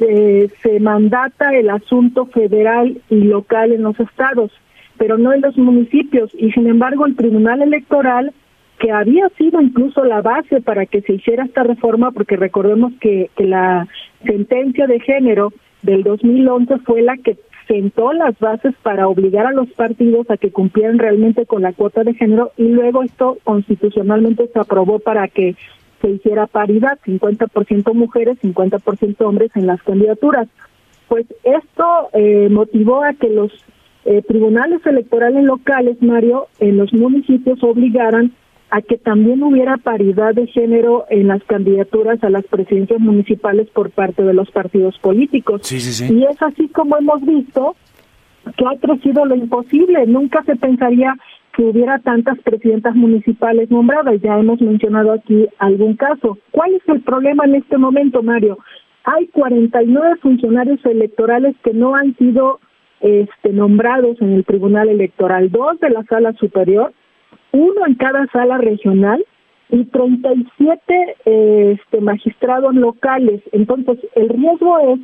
eh, 0.00 0.48
se 0.62 0.80
mandata 0.80 1.54
el 1.54 1.68
asunto 1.68 2.26
federal 2.26 2.98
y 3.10 3.24
local 3.24 3.72
en 3.72 3.82
los 3.82 3.98
estados, 4.00 4.50
pero 4.96 5.18
no 5.18 5.34
en 5.34 5.42
los 5.42 5.56
municipios. 5.58 6.30
Y 6.34 6.50
sin 6.52 6.66
embargo, 6.66 7.04
el 7.04 7.16
Tribunal 7.16 7.60
Electoral, 7.60 8.32
que 8.78 8.90
había 8.90 9.28
sido 9.36 9.60
incluso 9.60 10.02
la 10.04 10.22
base 10.22 10.62
para 10.62 10.86
que 10.86 11.02
se 11.02 11.12
hiciera 11.12 11.44
esta 11.44 11.62
reforma, 11.62 12.10
porque 12.10 12.36
recordemos 12.36 12.92
que, 13.00 13.30
que 13.36 13.44
la 13.44 13.86
sentencia 14.24 14.86
de 14.86 14.98
género 15.00 15.52
del 15.82 16.02
2011 16.02 16.78
fue 16.78 17.02
la 17.02 17.18
que 17.18 17.36
sentó 17.66 18.12
las 18.12 18.38
bases 18.38 18.74
para 18.82 19.08
obligar 19.08 19.46
a 19.46 19.52
los 19.52 19.70
partidos 19.72 20.30
a 20.30 20.36
que 20.36 20.50
cumplieran 20.50 20.98
realmente 20.98 21.46
con 21.46 21.62
la 21.62 21.72
cuota 21.72 22.04
de 22.04 22.14
género 22.14 22.52
y 22.56 22.68
luego 22.68 23.02
esto 23.02 23.38
constitucionalmente 23.44 24.48
se 24.48 24.58
aprobó 24.58 24.98
para 24.98 25.28
que 25.28 25.56
se 26.00 26.10
hiciera 26.10 26.46
paridad, 26.46 26.98
50% 27.06 27.94
mujeres, 27.94 28.38
50% 28.42 29.20
hombres 29.22 29.50
en 29.54 29.66
las 29.66 29.82
candidaturas. 29.82 30.48
Pues 31.08 31.26
esto 31.42 32.08
eh, 32.12 32.48
motivó 32.50 33.02
a 33.02 33.14
que 33.14 33.28
los 33.28 33.52
eh, 34.04 34.20
tribunales 34.22 34.84
electorales 34.84 35.44
locales, 35.44 35.96
Mario, 36.02 36.48
en 36.60 36.76
los 36.76 36.92
municipios 36.92 37.62
obligaran 37.62 38.32
a 38.74 38.82
que 38.82 38.98
también 38.98 39.40
hubiera 39.44 39.76
paridad 39.76 40.34
de 40.34 40.48
género 40.48 41.04
en 41.08 41.28
las 41.28 41.44
candidaturas 41.44 42.18
a 42.24 42.28
las 42.28 42.44
presidencias 42.46 42.98
municipales 42.98 43.68
por 43.70 43.90
parte 43.90 44.24
de 44.24 44.34
los 44.34 44.50
partidos 44.50 44.98
políticos. 44.98 45.60
Y 45.70 46.24
es 46.24 46.42
así 46.42 46.66
como 46.70 46.96
hemos 46.96 47.24
visto 47.24 47.76
que 48.56 48.64
ha 48.66 48.76
crecido 48.80 49.26
lo 49.26 49.36
imposible. 49.36 50.04
Nunca 50.08 50.42
se 50.42 50.56
pensaría 50.56 51.16
que 51.56 51.62
hubiera 51.62 52.00
tantas 52.00 52.36
presidentas 52.40 52.96
municipales 52.96 53.70
nombradas. 53.70 54.20
Ya 54.20 54.40
hemos 54.40 54.60
mencionado 54.60 55.12
aquí 55.12 55.46
algún 55.58 55.94
caso. 55.94 56.38
¿Cuál 56.50 56.74
es 56.74 56.82
el 56.88 57.00
problema 57.02 57.44
en 57.44 57.54
este 57.54 57.78
momento, 57.78 58.24
Mario? 58.24 58.58
Hay 59.04 59.28
49 59.28 60.16
funcionarios 60.20 60.84
electorales 60.84 61.54
que 61.62 61.74
no 61.74 61.94
han 61.94 62.16
sido 62.16 62.58
este, 62.98 63.52
nombrados 63.52 64.20
en 64.20 64.32
el 64.32 64.44
Tribunal 64.44 64.88
Electoral, 64.88 65.52
dos 65.52 65.78
de 65.78 65.90
la 65.90 66.02
Sala 66.06 66.32
Superior 66.32 66.92
uno 67.52 67.86
en 67.86 67.94
cada 67.94 68.26
sala 68.28 68.58
regional 68.58 69.24
y 69.70 69.84
37 69.84 71.16
este, 71.24 72.00
magistrados 72.00 72.74
locales. 72.74 73.42
Entonces, 73.52 73.98
el 74.14 74.28
riesgo 74.28 74.78
es 74.78 75.00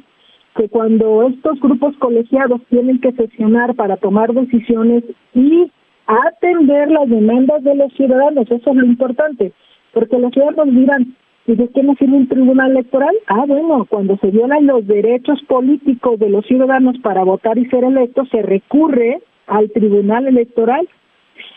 que 0.57 0.68
cuando 0.68 1.28
estos 1.28 1.61
grupos 1.61 1.97
colegiados 1.99 2.61
tienen 2.68 3.01
que 3.01 3.12
sesionar 3.12 3.74
para 3.74 3.97
tomar 3.97 4.33
decisiones 4.33 5.05
y 5.35 5.70
atender 6.07 6.91
las 6.91 7.09
demandas 7.09 7.62
de 7.62 7.74
los 7.74 7.93
ciudadanos, 7.95 8.51
eso 8.51 8.70
es 8.70 8.76
lo 8.76 8.87
importante, 8.87 9.53
porque 9.93 10.18
los 10.18 10.33
ciudadanos 10.33 10.74
dirán, 10.74 11.14
¿y 11.47 11.55
de 11.55 11.68
qué 11.68 11.83
nos 11.83 11.99
sirve 11.99 12.16
un 12.16 12.28
tribunal 12.28 12.72
electoral? 12.72 13.14
Ah, 13.26 13.45
bueno, 13.47 13.87
cuando 13.89 14.16
se 14.18 14.31
violan 14.31 14.66
los 14.66 14.87
derechos 14.87 15.41
políticos 15.49 16.18
de 16.18 16.31
los 16.31 16.45
ciudadanos 16.47 16.97
para 16.99 17.22
votar 17.22 17.59
y 17.59 17.66
ser 17.66 17.85
electos, 17.85 18.28
se 18.31 18.43
recurre 18.43 19.20
al 19.47 19.70
tribunal 19.70 20.26
electoral 20.26 20.89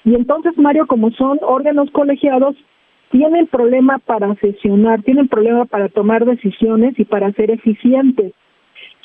Y 0.06 0.16
entonces, 0.16 0.58
Mario, 0.58 0.88
como 0.88 1.12
son 1.12 1.40
órganos 1.42 1.90
colegiados, 1.92 2.56
tienen 3.12 3.48
problema 3.48 4.00
para 4.00 4.34
sesionar, 4.36 5.04
tienen 5.04 5.28
problema 5.28 5.66
para 5.66 5.90
tomar 5.90 6.26
decisiones 6.26 6.98
y 6.98 7.06
para 7.06 7.32
ser 7.34 7.52
eficientes. 7.52 8.34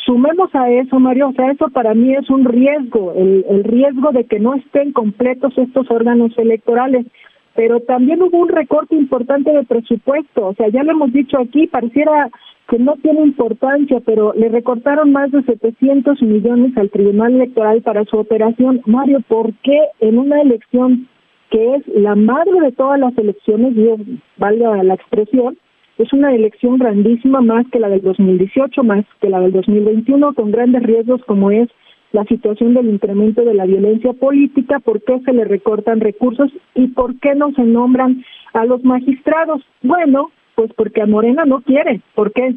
Sumemos 0.07 0.55
a 0.55 0.71
eso, 0.71 0.99
Mario, 0.99 1.29
o 1.29 1.33
sea, 1.33 1.51
eso 1.51 1.69
para 1.69 1.93
mí 1.93 2.15
es 2.15 2.31
un 2.31 2.47
riesgo, 2.47 3.13
el, 3.15 3.45
el 3.51 3.65
riesgo 3.65 4.11
de 4.13 4.25
que 4.25 4.41
no 4.41 4.55
estén 4.55 4.93
completos 4.93 5.53
estos 5.59 5.91
órganos 5.91 6.33
electorales 6.39 7.05
pero 7.59 7.81
también 7.81 8.23
hubo 8.23 8.39
un 8.39 8.51
recorte 8.51 8.95
importante 8.95 9.51
de 9.51 9.65
presupuesto, 9.65 10.47
o 10.47 10.55
sea, 10.55 10.69
ya 10.69 10.85
lo 10.85 10.93
hemos 10.93 11.13
dicho 11.13 11.41
aquí, 11.41 11.67
pareciera 11.67 12.31
que 12.69 12.79
no 12.79 12.95
tiene 13.03 13.21
importancia, 13.23 13.99
pero 14.07 14.33
le 14.35 14.49
recortaron 14.49 15.11
más 15.11 15.33
de 15.33 15.43
700 15.43 16.23
millones 16.23 16.77
al 16.77 16.89
Tribunal 16.89 17.35
Electoral 17.35 17.83
para 17.83 18.05
su 18.05 18.17
operación. 18.17 18.81
Mario, 18.87 19.19
¿por 19.27 19.53
qué 19.65 19.77
en 19.99 20.19
una 20.19 20.41
elección 20.41 21.09
que 21.51 21.75
es 21.75 21.89
la 21.89 22.15
madre 22.15 22.61
de 22.61 22.71
todas 22.71 23.01
las 23.01 23.19
elecciones, 23.19 23.75
Dios 23.75 23.99
valga 24.37 24.81
la 24.85 24.95
expresión, 24.95 25.59
es 25.99 26.13
una 26.13 26.33
elección 26.33 26.79
grandísima 26.79 27.41
más 27.41 27.67
que 27.73 27.81
la 27.81 27.89
del 27.89 28.03
2018, 28.03 28.85
más 28.85 29.05
que 29.21 29.31
la 29.31 29.41
del 29.41 29.51
2021, 29.51 30.33
con 30.35 30.53
grandes 30.53 30.85
riesgos 30.85 31.25
como 31.25 31.51
es 31.51 31.69
la 32.13 32.25
situación 32.25 32.75
del 32.75 32.89
incremento 32.89 33.45
de 33.45 33.55
la 33.55 33.67
violencia 33.67 34.13
política, 34.13 34.81
por 34.81 35.03
qué 35.03 35.21
se 35.21 35.33
le 35.33 35.45
recortan 35.45 36.01
recursos 36.01 36.51
y 36.75 36.89
por 36.89 37.19
qué 37.21 37.35
no 37.35 37.53
se 37.53 37.63
nombran 37.63 38.25
a 38.55 38.65
los 38.65 38.83
magistrados. 38.83 39.63
Bueno, 39.83 40.31
pues 40.55 40.73
porque 40.75 41.03
a 41.03 41.07
Morena 41.07 41.45
no 41.45 41.61
quiere. 41.61 42.01
¿Por 42.15 42.33
qué? 42.33 42.55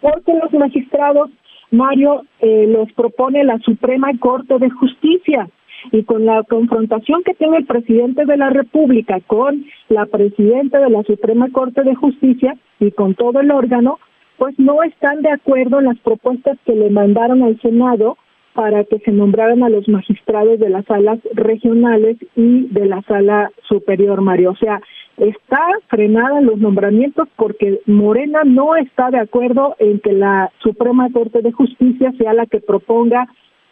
Porque 0.00 0.32
los 0.34 0.52
magistrados, 0.52 1.30
Mario, 1.70 2.22
eh, 2.40 2.66
los 2.66 2.92
propone 2.92 3.44
la 3.44 3.58
Suprema 3.58 4.10
Corte 4.18 4.58
de 4.58 4.70
Justicia 4.70 5.48
y 5.90 6.04
con 6.04 6.24
la 6.24 6.42
confrontación 6.44 7.22
que 7.24 7.34
tiene 7.34 7.58
el 7.58 7.66
presidente 7.66 8.24
de 8.24 8.36
la 8.36 8.50
República 8.50 9.20
con 9.26 9.64
la 9.88 10.06
presidenta 10.06 10.78
de 10.80 10.90
la 10.90 11.02
Suprema 11.02 11.48
Corte 11.50 11.82
de 11.82 11.94
Justicia 11.94 12.56
y 12.78 12.90
con 12.92 13.14
todo 13.14 13.40
el 13.40 13.50
órgano, 13.50 13.98
pues 14.38 14.58
no 14.58 14.82
están 14.82 15.22
de 15.22 15.30
acuerdo 15.30 15.78
en 15.78 15.86
las 15.86 15.98
propuestas 15.98 16.58
que 16.64 16.74
le 16.74 16.90
mandaron 16.90 17.42
al 17.42 17.60
Senado 17.60 18.16
para 18.54 18.84
que 18.84 18.98
se 18.98 19.12
nombraran 19.12 19.62
a 19.62 19.68
los 19.68 19.88
magistrados 19.88 20.58
de 20.58 20.68
las 20.68 20.84
salas 20.84 21.18
regionales 21.34 22.16
y 22.36 22.68
de 22.68 22.86
la 22.86 23.02
sala 23.02 23.50
superior, 23.68 24.20
Mario. 24.20 24.50
O 24.50 24.56
sea, 24.56 24.80
está 25.16 25.60
frenada 25.88 26.38
en 26.38 26.46
los 26.46 26.58
nombramientos 26.58 27.28
porque 27.36 27.80
Morena 27.86 28.42
no 28.44 28.76
está 28.76 29.10
de 29.10 29.20
acuerdo 29.20 29.76
en 29.78 30.00
que 30.00 30.12
la 30.12 30.50
Suprema 30.62 31.08
Corte 31.12 31.40
de 31.40 31.52
Justicia 31.52 32.12
sea 32.18 32.34
la 32.34 32.46
que 32.46 32.60
proponga 32.60 33.26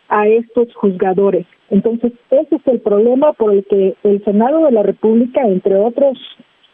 a 0.08 0.26
estos 0.26 0.74
juzgadores. 0.74 1.46
Entonces, 1.70 2.12
ese 2.30 2.56
es 2.56 2.66
el 2.66 2.80
problema 2.80 3.32
por 3.32 3.52
el 3.52 3.64
que 3.64 3.94
el 4.02 4.24
Senado 4.24 4.64
de 4.64 4.72
la 4.72 4.82
República, 4.82 5.42
entre 5.42 5.76
otros 5.76 6.18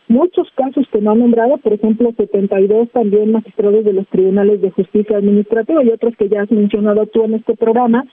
muchos 0.09 0.49
casos 0.55 0.87
que 0.93 1.01
no 1.01 1.13
han 1.13 1.21
nombrado, 1.21 1.57
por 1.59 1.73
ejemplo, 1.73 2.13
72 2.17 2.91
también 2.91 3.33
magistrados 3.33 3.85
de 3.85 3.93
los 3.93 4.07
tribunales 4.09 4.61
de 4.61 4.71
justicia 4.71 5.17
administrativa 5.17 5.83
y 5.83 5.91
otros 5.91 6.15
que 6.17 6.29
ya 6.29 6.43
has 6.43 6.51
mencionado 6.51 7.07
tú 7.07 7.25
en 7.25 7.35
este 7.35 7.57
programa, 7.57 8.05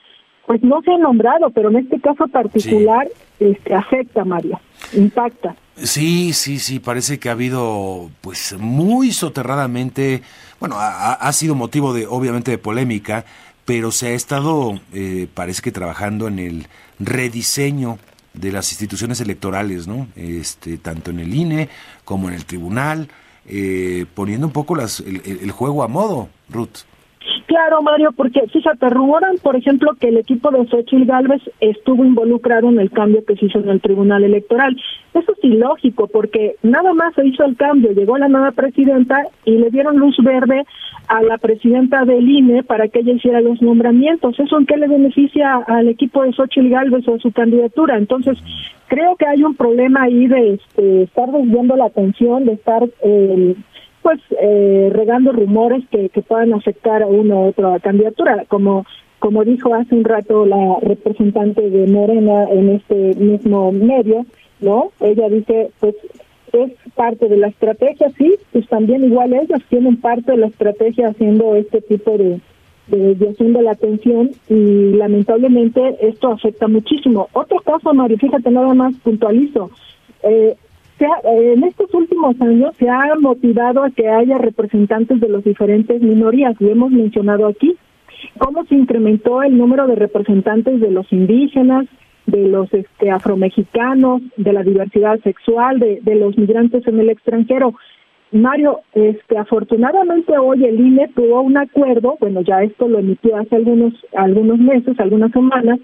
pues 0.46 0.62
no 0.62 0.82
se 0.82 0.92
han 0.92 1.00
nombrado, 1.00 1.50
pero 1.50 1.70
en 1.70 1.76
este 1.76 2.00
caso 2.00 2.26
particular 2.28 3.08
este, 3.40 3.74
afecta, 3.74 4.24
Mario, 4.24 4.60
impacta. 4.92 5.56
Sí, 5.76 6.32
sí, 6.32 6.58
sí, 6.58 6.78
parece 6.78 7.18
que 7.18 7.28
ha 7.28 7.32
habido, 7.32 8.10
pues 8.20 8.56
muy 8.58 9.10
soterradamente, 9.10 10.22
bueno, 10.60 10.76
ha, 10.78 11.32
sido 11.32 11.54
motivo 11.54 11.92
de, 11.92 12.06
obviamente, 12.06 12.52
de 12.52 12.58
polémica, 12.58 13.24
pero 13.64 13.90
se 13.90 14.08
ha 14.08 14.12
estado, 14.12 14.78
eh, 14.92 15.26
parece 15.34 15.62
que 15.62 15.72
trabajando 15.72 16.28
en 16.28 16.38
el 16.38 16.66
rediseño 17.00 17.98
de 18.34 18.52
las 18.52 18.70
instituciones 18.72 19.20
electorales, 19.20 19.86
¿no? 19.86 20.08
Este, 20.16 20.76
tanto 20.76 21.10
en 21.10 21.20
el 21.20 21.34
INE 21.34 21.68
como 22.04 22.28
en 22.28 22.34
el 22.34 22.44
tribunal, 22.44 23.08
eh, 23.46 24.06
poniendo 24.14 24.46
un 24.46 24.52
poco 24.52 24.74
las, 24.74 25.00
el, 25.00 25.50
juego 25.52 25.82
a 25.82 25.88
modo, 25.88 26.28
Ruth. 26.50 26.84
Claro, 27.46 27.82
Mario, 27.82 28.10
porque 28.16 28.40
fíjate, 28.48 28.88
rumoran, 28.88 29.36
por 29.42 29.54
ejemplo, 29.54 29.92
que 30.00 30.08
el 30.08 30.16
equipo 30.16 30.50
de 30.50 30.66
Xochitl 30.66 31.04
Galvez 31.04 31.42
estuvo 31.60 32.02
involucrado 32.04 32.70
en 32.70 32.80
el 32.80 32.90
cambio 32.90 33.24
que 33.24 33.36
se 33.36 33.46
hizo 33.46 33.58
en 33.58 33.68
el 33.68 33.82
Tribunal 33.82 34.24
Electoral. 34.24 34.74
Eso 35.12 35.32
es 35.32 35.44
ilógico, 35.44 36.08
porque 36.08 36.56
nada 36.62 36.94
más 36.94 37.14
se 37.14 37.26
hizo 37.26 37.44
el 37.44 37.56
cambio, 37.56 37.92
llegó 37.92 38.16
la 38.16 38.28
nueva 38.28 38.52
presidenta 38.52 39.22
y 39.44 39.58
le 39.58 39.70
dieron 39.70 39.98
luz 39.98 40.16
verde 40.22 40.64
a 41.08 41.22
la 41.22 41.36
presidenta 41.36 42.06
del 42.06 42.26
INE 42.26 42.62
para 42.62 42.88
que 42.88 43.00
ella 43.00 43.12
hiciera 43.12 43.42
los 43.42 43.60
nombramientos. 43.60 44.40
¿Eso 44.40 44.58
en 44.58 44.64
qué 44.64 44.78
le 44.78 44.88
beneficia 44.88 45.56
al 45.66 45.88
equipo 45.88 46.22
de 46.22 46.32
Xochitl 46.32 46.70
Galvez 46.70 47.06
o 47.08 47.18
su 47.18 47.30
candidatura? 47.30 47.98
Entonces, 47.98 48.38
creo 48.88 49.16
que 49.16 49.26
hay 49.26 49.44
un 49.44 49.54
problema 49.54 50.04
ahí 50.04 50.26
de 50.28 50.54
este, 50.54 51.02
estar 51.02 51.30
desviando 51.30 51.76
la 51.76 51.86
atención, 51.86 52.46
de 52.46 52.54
estar 52.54 52.82
eh, 53.02 53.54
pues 54.04 54.20
eh, 54.38 54.90
regando 54.92 55.32
rumores 55.32 55.82
que, 55.90 56.10
que 56.10 56.20
puedan 56.20 56.52
afectar 56.52 57.02
a 57.02 57.06
una 57.06 57.36
u 57.36 57.48
otra 57.48 57.80
candidatura, 57.80 58.44
como 58.48 58.84
como 59.18 59.42
dijo 59.42 59.74
hace 59.74 59.94
un 59.94 60.04
rato 60.04 60.44
la 60.44 60.76
representante 60.82 61.70
de 61.70 61.86
Morena 61.86 62.44
en 62.50 62.68
este 62.68 63.14
mismo 63.14 63.72
medio, 63.72 64.26
¿no? 64.60 64.90
Ella 65.00 65.30
dice, 65.30 65.70
pues 65.80 65.94
es 66.52 66.72
parte 66.94 67.28
de 67.28 67.38
la 67.38 67.48
estrategia, 67.48 68.10
sí, 68.18 68.34
pues 68.52 68.68
también 68.68 69.02
igual 69.02 69.32
ellos 69.32 69.62
tienen 69.70 69.96
parte 69.96 70.32
de 70.32 70.36
la 70.36 70.48
estrategia 70.48 71.08
haciendo 71.08 71.54
este 71.54 71.80
tipo 71.80 72.18
de, 72.18 72.38
de 72.88 73.62
la 73.62 73.70
atención 73.70 74.32
y 74.50 74.92
lamentablemente 74.92 75.80
esto 76.02 76.28
afecta 76.28 76.68
muchísimo. 76.68 77.28
Otro 77.32 77.60
caso, 77.60 77.94
Mario, 77.94 78.18
fíjate 78.18 78.50
nada 78.50 78.74
más 78.74 78.94
puntualizo. 78.96 79.70
Eh, 80.22 80.54
en 80.98 81.64
estos 81.64 81.92
últimos 81.94 82.40
años 82.40 82.74
se 82.76 82.88
ha 82.88 83.14
motivado 83.20 83.82
a 83.82 83.90
que 83.90 84.08
haya 84.08 84.38
representantes 84.38 85.20
de 85.20 85.28
las 85.28 85.44
diferentes 85.44 86.00
minorías, 86.00 86.60
lo 86.60 86.70
hemos 86.70 86.90
mencionado 86.90 87.46
aquí, 87.46 87.76
cómo 88.38 88.64
se 88.64 88.74
incrementó 88.74 89.42
el 89.42 89.56
número 89.56 89.86
de 89.86 89.96
representantes 89.96 90.80
de 90.80 90.90
los 90.90 91.12
indígenas, 91.12 91.86
de 92.26 92.48
los 92.48 92.72
este, 92.72 93.10
afromexicanos, 93.10 94.22
de 94.36 94.52
la 94.52 94.62
diversidad 94.62 95.20
sexual, 95.20 95.78
de, 95.78 96.00
de 96.02 96.14
los 96.14 96.38
migrantes 96.38 96.86
en 96.86 97.00
el 97.00 97.10
extranjero. 97.10 97.74
Mario, 98.32 98.80
este, 98.94 99.38
afortunadamente 99.38 100.36
hoy 100.38 100.64
el 100.64 100.80
INE 100.80 101.08
tuvo 101.14 101.42
un 101.42 101.56
acuerdo, 101.56 102.16
bueno, 102.18 102.40
ya 102.40 102.62
esto 102.62 102.88
lo 102.88 102.98
emitió 102.98 103.36
hace 103.36 103.54
algunos, 103.56 103.92
algunos 104.16 104.58
meses, 104.58 104.98
algunas 104.98 105.30
semanas, 105.32 105.78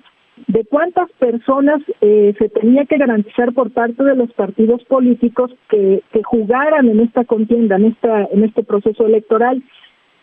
de 0.47 0.65
cuántas 0.65 1.11
personas 1.13 1.81
eh, 2.01 2.35
se 2.39 2.49
tenía 2.49 2.85
que 2.87 2.99
garantizar 2.99 3.53
por 3.53 3.71
parte 3.71 4.03
de 4.03 4.17
los 4.17 4.33
partidos 4.33 4.83
políticos 4.85 5.51
que, 5.69 6.03
jugaran 6.25 6.89
en 6.89 7.01
esta 7.01 7.25
contienda, 7.25 7.77
en, 7.77 7.87
esta, 7.87 8.25
en 8.33 8.45
este 8.45 8.63
proceso 8.63 9.07
electoral. 9.07 9.63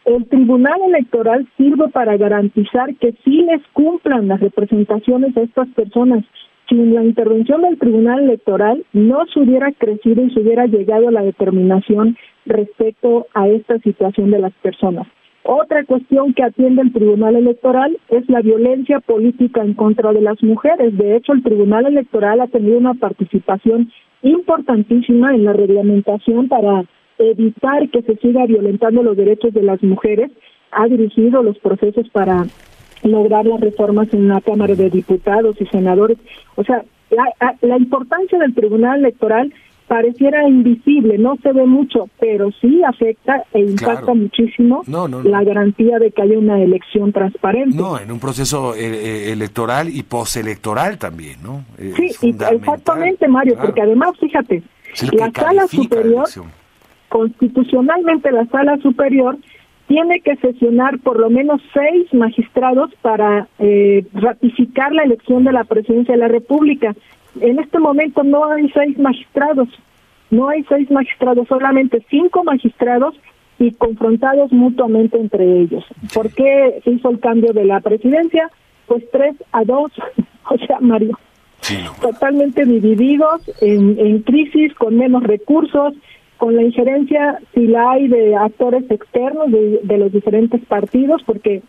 El 0.06 0.26
Tribunal 0.28 0.80
Electoral 0.88 1.48
sirve 1.58 1.90
para 1.90 2.16
garantizar 2.16 2.96
que 2.96 3.14
sí 3.26 3.42
les 3.44 3.62
cumplan 3.74 4.28
las 4.28 4.40
representaciones 4.40 5.36
de 5.36 5.44
estas 5.44 5.68
personas. 5.70 6.24
Sin 6.70 6.94
la 6.94 7.04
intervención 7.04 7.62
del 7.62 7.78
Tribunal 7.78 8.24
Electoral 8.24 8.86
no 8.94 9.26
se 9.34 9.40
hubiera 9.40 9.72
crecido 9.74 10.24
y 10.24 10.32
se 10.32 10.40
hubiera 10.40 10.66
llegado 10.66 11.10
a 11.10 11.12
la 11.12 11.24
determinación 11.24 12.18
respecto 12.46 13.28
a 13.34 13.48
esta 13.50 13.80
situación 13.80 14.32
de 14.32 14.40
las 14.40 14.54
personas. 14.62 15.08
Otra 15.50 15.86
cuestión 15.86 16.34
que 16.34 16.44
atiende 16.44 16.82
el 16.82 16.92
Tribunal 16.92 17.38
Electoral 17.38 17.98
es 18.10 18.28
la 18.28 18.42
violencia 18.42 19.00
política 19.00 19.62
en 19.62 19.76
contra 19.76 20.12
de 20.12 20.20
las 20.20 20.44
mujeres. 20.44 20.98
De 20.98 21.16
hecho, 21.16 21.32
el 21.32 21.42
Tribunal 21.42 21.86
Electoral 21.86 22.42
ha 22.42 22.48
tenido 22.48 22.78
una 22.78 22.96
participación 22.96 23.90
importantísima 24.24 25.34
en 25.34 25.46
la 25.46 25.54
reglamentación 25.54 26.50
para 26.50 26.84
evitar 27.18 27.88
que 27.92 28.02
se 28.02 28.18
siga 28.18 28.46
violentando 28.46 29.04
los 29.04 29.16
derechos 29.16 29.54
de 29.54 29.64
las 29.64 29.82
mujeres. 29.84 30.32
Ha 30.72 30.86
dirigido 30.90 31.42
los 31.42 31.58
procesos 31.60 32.10
para 32.10 32.46
lograr 33.04 33.46
las 33.46 33.62
reformas 33.62 34.14
en 34.14 34.28
la 34.28 34.42
Cámara 34.42 34.76
de 34.76 34.90
Diputados 34.90 35.56
y 35.62 35.66
Senadores. 35.68 36.18
O 36.58 36.66
sea, 36.66 36.84
la, 37.62 37.78
importancia 37.78 38.38
del 38.38 38.54
Tribunal 38.54 39.00
Electoral 39.00 39.54
pareciera 39.88 40.48
invisible, 40.48 41.18
no 41.18 41.38
se 41.42 41.54
ve 41.54 41.66
mucho, 41.66 42.10
pero 42.20 42.52
sí 42.60 42.82
afecta 42.84 43.44
e 43.54 43.62
impacta 43.62 44.14
muchísimo 44.14 44.84
la 44.86 45.44
garantía 45.44 45.98
de 46.00 46.12
que 46.12 46.22
haya 46.22 46.38
una 46.38 46.62
elección 46.62 47.14
transparente. 47.14 47.76
No, 47.76 47.98
en 47.98 48.12
un 48.12 48.20
proceso 48.20 48.76
eh, 48.76 48.80
eh, 48.80 49.32
electoral 49.32 49.90
y 49.90 50.04
postelectoral 50.04 50.98
también, 50.98 51.42
¿no? 51.42 51.64
sí, 51.78 52.36
exactamente, 52.52 53.28
Mario, 53.28 53.58
porque 53.62 53.82
además, 53.82 54.12
fíjate, 54.20 54.62
la 55.14 55.32
sala 55.32 55.68
superior, 55.68 56.28
constitucionalmente 57.10 58.32
la 58.32 58.46
sala 58.48 58.78
superior 58.78 59.38
tiene 59.88 60.20
que 60.20 60.36
sesionar 60.38 61.00
por 61.00 61.18
lo 61.18 61.30
menos 61.30 61.62
seis 61.74 62.14
magistrados 62.14 62.92
para 63.02 63.48
eh, 63.58 64.06
ratificar 64.14 64.92
la 64.92 65.04
elección 65.04 65.46
de 65.46 65.54
la 65.54 65.64
presidencia 65.64 66.14
de 66.14 66.20
la 66.20 66.28
República 66.28 66.94
en 67.42 67.60
este 67.60 67.80
momento 67.80 68.24
no 68.24 68.46
hay 68.46 68.70
seis 68.70 68.98
magistrados, 68.98 69.70
no 70.30 70.50
hay 70.50 70.64
seis 70.68 70.90
magistrados, 70.92 71.48
solamente 71.48 72.04
cinco 72.10 72.44
magistrados 72.44 73.16
y 73.60 73.72
confrontados 73.72 74.52
mutuamente 74.52 75.18
entre 75.20 75.62
ellos. 75.62 75.84
¿Por 76.14 76.34
qué 76.34 76.80
se 76.84 76.92
hizo 76.92 77.10
el 77.10 77.20
cambio 77.20 77.54
de 77.54 77.66
la 77.66 77.80
presidencia? 77.80 78.50
Pues 78.86 79.04
tres 79.12 79.36
a 79.52 79.64
dos, 79.64 79.92
o 80.50 80.58
sea, 80.66 80.80
Mario. 80.80 81.18
totalmente 82.02 82.66
divididos, 82.66 83.42
en, 83.62 83.98
en 84.00 84.22
crisis, 84.22 84.74
con 84.76 84.96
menos 84.96 85.24
recursos, 85.24 85.94
con 86.38 86.56
la 86.56 86.62
injerencia, 86.62 87.40
si 87.54 87.66
la 87.68 87.92
hay, 87.92 88.08
de 88.08 88.36
actores 88.36 88.90
externos 88.92 89.52
de, 89.52 89.80
de 89.84 89.98
los 89.98 90.12
diferentes 90.12 90.64
partidos, 90.66 91.24
porque 91.26 91.64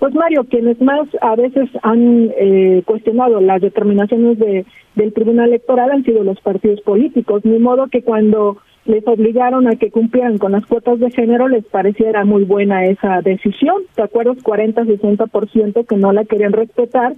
pues 0.00 0.14
Mario, 0.14 0.46
quienes 0.48 0.80
más 0.80 1.06
a 1.20 1.36
veces 1.36 1.68
han 1.82 2.32
eh, 2.34 2.82
cuestionado 2.86 3.38
las 3.42 3.60
determinaciones 3.60 4.38
de, 4.38 4.64
del 4.94 5.12
Tribunal 5.12 5.50
Electoral 5.50 5.90
han 5.90 6.04
sido 6.04 6.24
los 6.24 6.40
partidos 6.40 6.80
políticos, 6.80 7.44
ni 7.44 7.58
modo 7.58 7.86
que 7.86 8.02
cuando 8.02 8.56
les 8.86 9.06
obligaron 9.06 9.68
a 9.68 9.76
que 9.76 9.90
cumplieran 9.90 10.38
con 10.38 10.52
las 10.52 10.64
cuotas 10.64 11.00
de 11.00 11.10
género 11.10 11.48
les 11.48 11.66
pareciera 11.66 12.24
muy 12.24 12.44
buena 12.44 12.86
esa 12.86 13.20
decisión. 13.20 13.82
¿Te 13.94 14.00
acuerdas? 14.00 14.38
40-60% 14.38 15.86
que 15.86 15.96
no 15.96 16.14
la 16.14 16.24
querían 16.24 16.54
respetar 16.54 17.14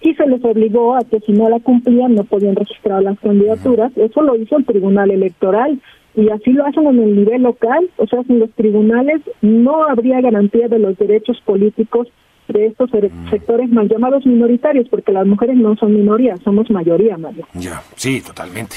y 0.00 0.14
se 0.14 0.26
les 0.26 0.42
obligó 0.42 0.96
a 0.96 1.04
que 1.04 1.20
si 1.20 1.32
no 1.32 1.50
la 1.50 1.60
cumplían 1.60 2.14
no 2.14 2.24
podían 2.24 2.56
registrar 2.56 3.02
las 3.02 3.20
candidaturas. 3.20 3.92
Eso 3.96 4.22
lo 4.22 4.36
hizo 4.36 4.56
el 4.56 4.64
Tribunal 4.64 5.10
Electoral 5.10 5.78
y 6.14 6.30
así 6.30 6.52
lo 6.52 6.64
hacen 6.64 6.86
en 6.86 6.98
el 6.98 7.14
nivel 7.14 7.42
local, 7.42 7.90
o 7.96 8.06
sea, 8.06 8.22
sin 8.24 8.38
los 8.38 8.50
tribunales 8.52 9.20
no 9.40 9.84
habría 9.84 10.20
garantía 10.20 10.68
de 10.68 10.78
los 10.78 10.96
derechos 10.98 11.40
políticos 11.44 12.08
de 12.48 12.66
estos 12.66 12.90
mm. 12.90 13.30
sectores 13.30 13.70
mal 13.70 13.88
llamados 13.88 14.26
minoritarios, 14.26 14.88
porque 14.88 15.12
las 15.12 15.26
mujeres 15.26 15.56
no 15.56 15.76
son 15.76 15.94
minoría, 15.94 16.36
somos 16.44 16.70
mayoría, 16.70 17.16
Mario. 17.16 17.46
Ya, 17.54 17.82
sí, 17.96 18.20
totalmente. 18.20 18.76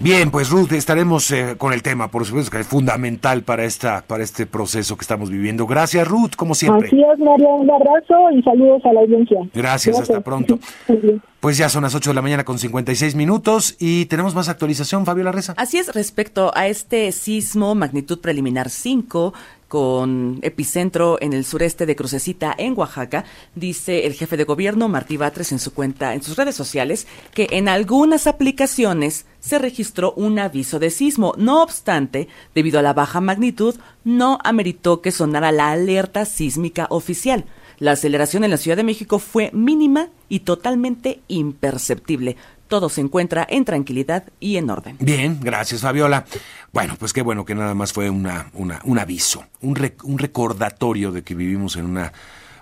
Bien, 0.00 0.30
pues 0.30 0.50
Ruth, 0.50 0.72
estaremos 0.72 1.30
eh, 1.30 1.56
con 1.58 1.72
el 1.72 1.82
tema, 1.82 2.10
por 2.10 2.24
supuesto 2.24 2.50
que 2.50 2.60
es 2.60 2.66
fundamental 2.66 3.42
para 3.42 3.64
esta 3.64 4.02
para 4.06 4.24
este 4.24 4.46
proceso 4.46 4.96
que 4.96 5.02
estamos 5.02 5.30
viviendo. 5.30 5.66
Gracias, 5.66 6.06
Ruth, 6.08 6.32
como 6.36 6.54
siempre. 6.54 6.88
Así 6.88 7.02
es, 7.02 7.18
Mario, 7.18 7.48
un 7.56 7.70
abrazo 7.70 8.30
y 8.30 8.42
saludos 8.42 8.84
a 8.84 8.92
la 8.92 9.00
audiencia. 9.00 9.38
Gracias, 9.54 9.98
hasta 10.00 10.20
pronto. 10.20 10.58
Pues 11.42 11.58
ya 11.58 11.68
son 11.68 11.82
las 11.82 11.92
8 11.96 12.10
de 12.10 12.14
la 12.14 12.22
mañana 12.22 12.44
con 12.44 12.56
56 12.56 13.16
minutos 13.16 13.74
y 13.80 14.06
tenemos 14.06 14.32
más 14.32 14.48
actualización, 14.48 15.04
Fabiola 15.04 15.32
Reza. 15.32 15.54
Así 15.56 15.76
es, 15.76 15.92
respecto 15.92 16.52
a 16.54 16.68
este 16.68 17.10
sismo 17.10 17.74
magnitud 17.74 18.20
preliminar 18.20 18.70
5 18.70 19.34
con 19.72 20.38
epicentro 20.42 21.16
en 21.22 21.32
el 21.32 21.46
sureste 21.46 21.86
de 21.86 21.96
Crucecita, 21.96 22.54
en 22.58 22.74
Oaxaca, 22.76 23.24
dice 23.54 24.04
el 24.04 24.12
jefe 24.12 24.36
de 24.36 24.44
gobierno 24.44 24.86
Martí 24.86 25.16
Batres 25.16 25.50
en 25.50 25.58
su 25.58 25.72
cuenta, 25.72 26.12
en 26.12 26.22
sus 26.22 26.36
redes 26.36 26.54
sociales, 26.54 27.06
que 27.32 27.46
en 27.52 27.70
algunas 27.70 28.26
aplicaciones 28.26 29.24
se 29.40 29.58
registró 29.58 30.12
un 30.12 30.38
aviso 30.38 30.78
de 30.78 30.90
sismo. 30.90 31.32
No 31.38 31.62
obstante, 31.62 32.28
debido 32.54 32.80
a 32.80 32.82
la 32.82 32.92
baja 32.92 33.22
magnitud, 33.22 33.74
no 34.04 34.38
ameritó 34.44 35.00
que 35.00 35.10
sonara 35.10 35.52
la 35.52 35.70
alerta 35.70 36.26
sísmica 36.26 36.86
oficial. 36.90 37.46
La 37.78 37.92
aceleración 37.92 38.44
en 38.44 38.50
la 38.50 38.58
Ciudad 38.58 38.76
de 38.76 38.84
México 38.84 39.18
fue 39.18 39.48
mínima 39.54 40.08
y 40.28 40.40
totalmente 40.40 41.22
imperceptible 41.28 42.36
todo 42.72 42.88
se 42.88 43.02
encuentra 43.02 43.46
en 43.50 43.66
tranquilidad 43.66 44.24
y 44.40 44.56
en 44.56 44.70
orden. 44.70 44.96
Bien, 44.98 45.38
gracias 45.42 45.82
Fabiola. 45.82 46.24
Bueno, 46.72 46.94
pues 46.98 47.12
qué 47.12 47.20
bueno 47.20 47.44
que 47.44 47.54
nada 47.54 47.74
más 47.74 47.92
fue 47.92 48.08
una, 48.08 48.46
un 48.54 48.98
aviso, 48.98 49.44
un, 49.60 49.76
un 50.04 50.18
recordatorio 50.18 51.12
de 51.12 51.22
que 51.22 51.34
vivimos 51.34 51.76
en 51.76 51.84
una 51.84 52.12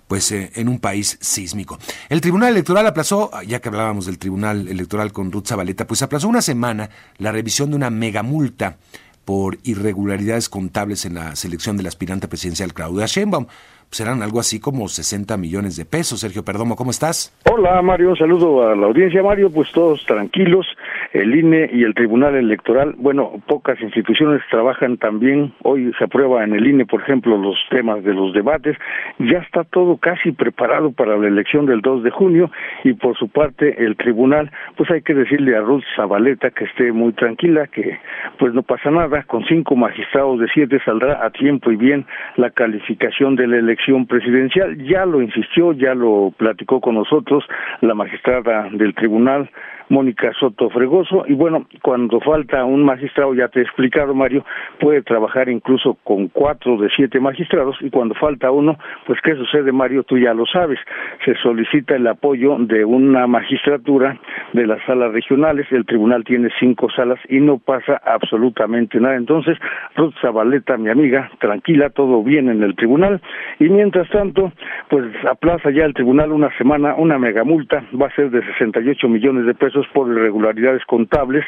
pues 0.09 0.33
eh, 0.33 0.51
en 0.57 0.69
un 0.69 0.81
país 0.81 1.17
sísmico. 1.21 1.79
El 2.09 2.21
Tribunal 2.21 2.51
Electoral 2.51 2.85
aplazó, 2.89 3.31
ya 3.47 3.61
que 3.61 3.69
hablábamos 3.69 4.07
del 4.07 4.19
Tribunal 4.19 4.67
Electoral 4.67 5.13
con 5.13 5.31
Ruth 5.31 5.47
Zabaleta, 5.47 5.87
pues 5.87 6.03
aplazó 6.03 6.27
una 6.27 6.43
semana 6.43 6.91
la 7.19 7.31
revisión 7.31 7.71
de 7.71 7.77
una 7.77 7.91
megamulta 7.91 8.79
por 9.25 9.59
irregularidades 9.63 10.49
contables 10.49 11.05
en 11.05 11.15
la 11.15 11.37
selección 11.37 11.77
del 11.77 11.87
aspirante 11.87 12.27
presidencial 12.27 12.75
Claudia 12.75 13.07
Sheinbaum 13.07 13.47
serán 13.91 14.23
algo 14.23 14.41
así 14.41 14.61
como 14.61 14.89
60 14.89 15.37
millones 15.37 15.77
de 15.77 15.85
pesos. 15.85 16.21
Sergio 16.21 16.45
Perdomo, 16.45 16.77
¿cómo 16.77 16.91
estás? 16.91 17.37
Hola 17.51 17.83
Mario, 17.83 18.11
un 18.11 18.17
saludo 18.17 18.69
a 18.69 18.77
la 18.77 18.87
audiencia 18.87 19.23
Mario, 19.23 19.51
pues 19.51 19.71
todos 19.73 20.05
tranquilos, 20.07 20.67
el 21.13 21.35
INE 21.35 21.69
y 21.73 21.83
el 21.83 21.95
Tribunal 21.95 22.37
Electoral, 22.37 22.95
bueno, 22.99 23.33
pocas 23.47 23.81
instituciones 23.81 24.43
trabajan 24.51 24.97
también, 24.97 25.53
hoy 25.63 25.93
se 25.99 26.05
aprueba 26.05 26.45
en 26.45 26.55
el 26.55 26.67
INE, 26.67 26.87
por 26.87 27.03
ejemplo, 27.03 27.37
los 27.37 27.57
temas 27.69 28.05
de 28.05 28.15
los 28.15 28.33
debates, 28.33 28.77
ya 29.19 29.39
está 29.39 29.65
todo 29.65 29.97
casi 29.97 30.33
preparado 30.33 30.93
para 30.93 31.17
la 31.17 31.27
elección 31.27 31.67
del 31.67 31.81
2 31.81 32.05
de 32.05 32.11
junio 32.11 32.51
y 32.85 32.93
por 32.93 33.17
su 33.17 33.29
parte 33.29 33.85
el 33.85 33.97
Tribunal, 33.97 34.51
pues 34.77 34.91
hay 34.91 35.03
que 35.03 35.15
decirle 35.15 35.57
a 35.57 35.61
Ruth 35.61 35.83
Zabaleta 35.97 36.51
que 36.51 36.65
esté 36.65 36.93
muy 36.93 37.13
tranquila, 37.13 37.67
que 37.67 37.99
pues 38.39 38.55
no 38.55 38.63
pasa 38.63 38.91
nada, 38.91 39.25
con 39.25 39.45
cinco 39.47 39.75
magistrados 39.77 40.39
de 40.39 40.49
siete 40.55 40.79
saldrá 40.85 41.25
a 41.25 41.31
tiempo 41.31 41.71
y 41.73 41.77
bien 41.77 42.07
la 42.37 42.51
calificación 42.51 43.37
de 43.37 43.47
la 43.47 43.57
elección 43.57 44.07
presidencial. 44.07 44.77
Ya 44.87 45.05
lo 45.07 45.23
insistió, 45.23 45.73
ya 45.73 45.95
lo 45.95 46.33
platicó 46.37 46.81
con 46.81 46.95
nosotros 46.95 47.45
la 47.81 47.95
magistrada 47.95 48.69
del 48.71 48.95
tribunal, 48.95 49.51
Mónica 49.91 50.33
Soto 50.39 50.71
Fregoso. 50.71 51.25
Y 51.27 51.35
bueno, 51.35 51.67
cuando 51.83 52.21
falta 52.21 52.65
un 52.65 52.85
magistrado, 52.85 53.35
ya 53.35 53.49
te 53.49 53.61
he 53.61 53.63
explicado, 53.63 54.15
Mario, 54.15 54.45
puede 54.79 55.03
trabajar 55.03 55.49
incluso 55.49 55.99
con 56.05 56.29
cuatro 56.29 56.79
de 56.79 56.89
siete 56.97 57.21
magistrados. 57.21 57.77
Y 57.81 57.91
cuando 57.91 58.15
falta 58.15 58.51
uno, 58.51 58.79
pues 59.07 59.21
¿qué 59.23 59.35
sucede, 59.35 59.73
Mario? 59.73 60.05
Tú 60.05 60.17
ya 60.17 60.33
lo 60.33 60.47
sabes. 60.47 60.79
Se 61.25 61.35
solicita 61.43 61.97
el 61.97 62.07
apoyo 62.07 62.57
de 62.59 62.85
una 62.85 63.27
magistratura 63.27 64.19
de 64.53 64.67
las 64.67 64.83
salas 64.87 65.13
regionales. 65.13 65.67
El 65.71 65.85
tribunal 65.85 66.25
tiene 66.25 66.49
cinco 66.59 66.89
salas 66.91 67.19
y 67.29 67.41
no 67.41 67.59
pasa 67.59 68.01
absolutamente 68.05 69.01
nada. 69.01 69.17
Entonces, 69.17 69.59
Ruth 69.97 70.15
Zabaleta, 70.23 70.77
mi 70.77 70.89
amiga, 70.89 71.31
tranquila, 71.41 71.91
todo 71.91 72.23
bien 72.23 72.49
en 72.49 72.63
el 72.63 72.77
tribunal. 72.77 73.21
Y 73.59 73.69
mientras 73.69 74.09
tanto, 74.11 74.53
pues 74.89 75.05
aplaza 75.29 75.71
ya 75.71 75.85
el 75.85 75.95
tribunal 75.95 76.33
una 76.33 76.57
semana 76.57 76.95
una 76.97 77.19
megamulta, 77.19 77.85
va 78.01 78.07
a 78.07 78.15
ser 78.15 78.31
de 78.31 78.45
68 78.45 79.09
millones 79.09 79.47
de 79.47 79.55
pesos 79.55 79.80
por 79.89 80.09
irregularidades 80.09 80.85
contables 80.87 81.45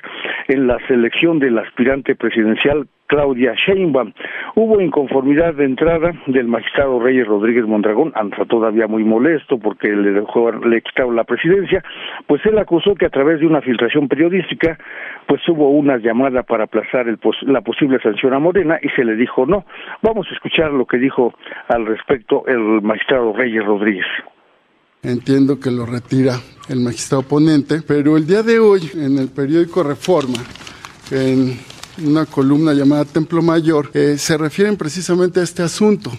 en 0.49 0.67
la 0.67 0.79
selección 0.87 1.39
del 1.39 1.59
aspirante 1.59 2.15
presidencial 2.15 2.87
Claudia 3.13 3.53
Sheinbaum. 3.55 4.15
Hubo 4.55 4.81
inconformidad 4.81 5.53
de 5.53 5.67
entrada 5.67 6.13
del 6.29 6.47
magistrado 6.47 6.99
Reyes 6.99 7.27
Rodríguez 7.27 7.67
Mondragón, 7.67 8.11
anda 8.15 8.47
todavía 8.47 8.87
muy 8.87 9.05
molesto 9.05 9.59
porque 9.59 9.89
le 9.89 10.13
dejó, 10.13 10.51
le 10.51 10.81
quitaron 10.81 11.15
la 11.15 11.25
presidencia, 11.25 11.85
pues 12.27 12.41
él 12.47 12.57
acusó 12.59 12.95
que 12.95 13.05
a 13.05 13.11
través 13.11 13.41
de 13.41 13.47
una 13.47 13.61
filtración 13.61 14.09
periodística, 14.09 14.79
pues 15.27 15.47
hubo 15.47 15.69
una 15.69 15.99
llamada 15.99 16.43
para 16.43 16.65
aplazar 16.65 17.07
el 17.07 17.19
la 17.43 17.61
posible 17.61 18.01
sanción 18.01 18.33
a 18.33 18.39
Morena 18.39 18.79
y 18.81 18.89
se 18.91 19.05
le 19.05 19.15
dijo 19.15 19.45
no. 19.45 19.67
Vamos 20.01 20.27
a 20.31 20.35
escuchar 20.35 20.73
lo 20.73 20.87
que 20.87 20.97
dijo 20.97 21.35
al 21.69 21.85
respecto 21.85 22.45
el 22.47 22.81
magistrado 22.81 23.35
Reyes 23.35 23.65
Rodríguez. 23.65 24.07
Entiendo 25.05 25.59
que 25.59 25.73
lo 25.73 25.85
retira 25.85 26.41
el 26.69 26.79
magistrado 26.79 27.25
ponente, 27.25 27.83
pero 27.83 28.17
el 28.17 28.25
día 28.25 28.45
de 28.45 28.61
hoy 28.61 28.89
en 28.95 29.19
el 29.19 29.27
periódico 29.31 29.83
Reforma, 29.83 30.39
en 31.11 31.59
una 32.07 32.25
columna 32.25 32.73
llamada 32.73 33.05
Templo 33.05 33.43
Mayor, 33.43 33.91
eh, 33.95 34.15
se 34.17 34.39
refieren 34.39 34.77
precisamente 34.77 35.41
a 35.41 35.43
este 35.43 35.65
asunto 35.65 36.13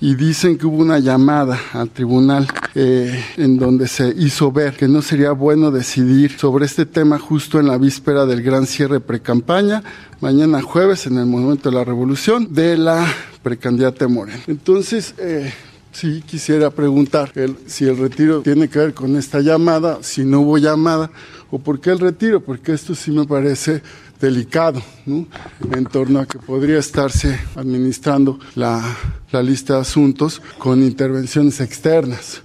y 0.00 0.14
dicen 0.14 0.56
que 0.56 0.64
hubo 0.64 0.78
una 0.78 0.98
llamada 0.98 1.60
al 1.74 1.90
tribunal 1.90 2.48
eh, 2.74 3.22
en 3.36 3.58
donde 3.58 3.86
se 3.86 4.14
hizo 4.16 4.50
ver 4.50 4.78
que 4.78 4.88
no 4.88 5.02
sería 5.02 5.32
bueno 5.32 5.70
decidir 5.70 6.38
sobre 6.38 6.64
este 6.64 6.86
tema 6.86 7.18
justo 7.18 7.60
en 7.60 7.66
la 7.66 7.76
víspera 7.76 8.24
del 8.24 8.42
gran 8.42 8.66
cierre 8.66 9.00
precampaña, 9.00 9.84
mañana 10.22 10.62
jueves 10.62 11.06
en 11.06 11.18
el 11.18 11.26
Monumento 11.26 11.68
de 11.68 11.76
la 11.76 11.84
Revolución, 11.84 12.54
de 12.54 12.78
la 12.78 13.06
precandidata 13.42 14.08
Morena. 14.08 14.40
Entonces, 14.46 15.14
eh, 15.18 15.52
sí 15.92 16.22
quisiera 16.26 16.70
preguntar 16.70 17.32
si 17.66 17.84
el 17.84 17.96
retiro 17.96 18.42
tiene 18.42 18.68
que 18.68 18.78
ver 18.78 18.94
con 18.94 19.16
esta 19.16 19.40
llamada, 19.40 19.98
si 20.02 20.24
no 20.24 20.40
hubo 20.40 20.58
llamada, 20.58 21.10
o 21.50 21.58
por 21.58 21.80
qué 21.80 21.90
el 21.90 22.00
retiro, 22.00 22.40
porque 22.40 22.72
esto 22.72 22.94
sí 22.94 23.10
me 23.10 23.26
parece 23.26 23.82
delicado 24.20 24.82
en 25.06 25.84
torno 25.86 26.20
a 26.20 26.26
que 26.26 26.38
podría 26.38 26.78
estarse 26.78 27.38
administrando 27.56 28.38
la, 28.54 28.82
la 29.30 29.42
lista 29.42 29.74
de 29.74 29.80
asuntos 29.80 30.40
con 30.58 30.82
intervenciones 30.82 31.60
externas. 31.60 32.42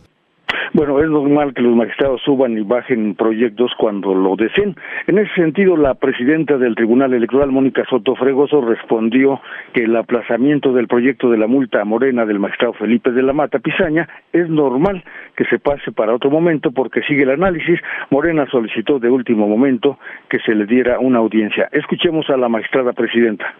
Bueno, 0.78 1.00
es 1.00 1.10
normal 1.10 1.56
que 1.56 1.64
los 1.64 1.76
magistrados 1.76 2.22
suban 2.22 2.56
y 2.56 2.62
bajen 2.62 3.16
proyectos 3.16 3.72
cuando 3.80 4.14
lo 4.14 4.36
deseen. 4.36 4.76
En 5.08 5.18
ese 5.18 5.34
sentido, 5.34 5.76
la 5.76 5.96
presidenta 5.96 6.60
del 6.60 6.76
Tribunal 6.76 7.16
Electoral, 7.16 7.52
Mónica 7.52 7.84
Soto 7.90 8.16
Fregoso, 8.16 8.62
respondió 8.62 9.42
que 9.74 9.86
el 9.86 9.96
aplazamiento 9.96 10.74
del 10.74 10.88
proyecto 10.88 11.32
de 11.32 11.40
la 11.40 11.48
multa 11.48 11.84
morena 11.84 12.28
del 12.28 12.38
magistrado 12.38 12.74
Felipe 12.74 13.10
de 13.10 13.24
la 13.24 13.34
Mata 13.34 13.58
Pizaña 13.58 14.08
es 14.32 14.48
normal 14.50 15.04
que 15.36 15.46
se 15.46 15.58
pase 15.58 15.92
para 15.92 16.14
otro 16.14 16.30
momento 16.30 16.70
porque 16.70 17.02
sigue 17.08 17.24
el 17.24 17.32
análisis. 17.32 17.80
Morena 18.12 18.46
solicitó 18.52 19.00
de 19.00 19.10
último 19.10 19.48
momento 19.48 19.98
que 20.30 20.38
se 20.42 20.54
le 20.54 20.68
diera 20.68 21.00
una 21.00 21.18
audiencia. 21.18 21.70
Escuchemos 21.72 22.30
a 22.30 22.38
la 22.38 22.50
magistrada 22.50 22.94
presidenta. 22.94 23.52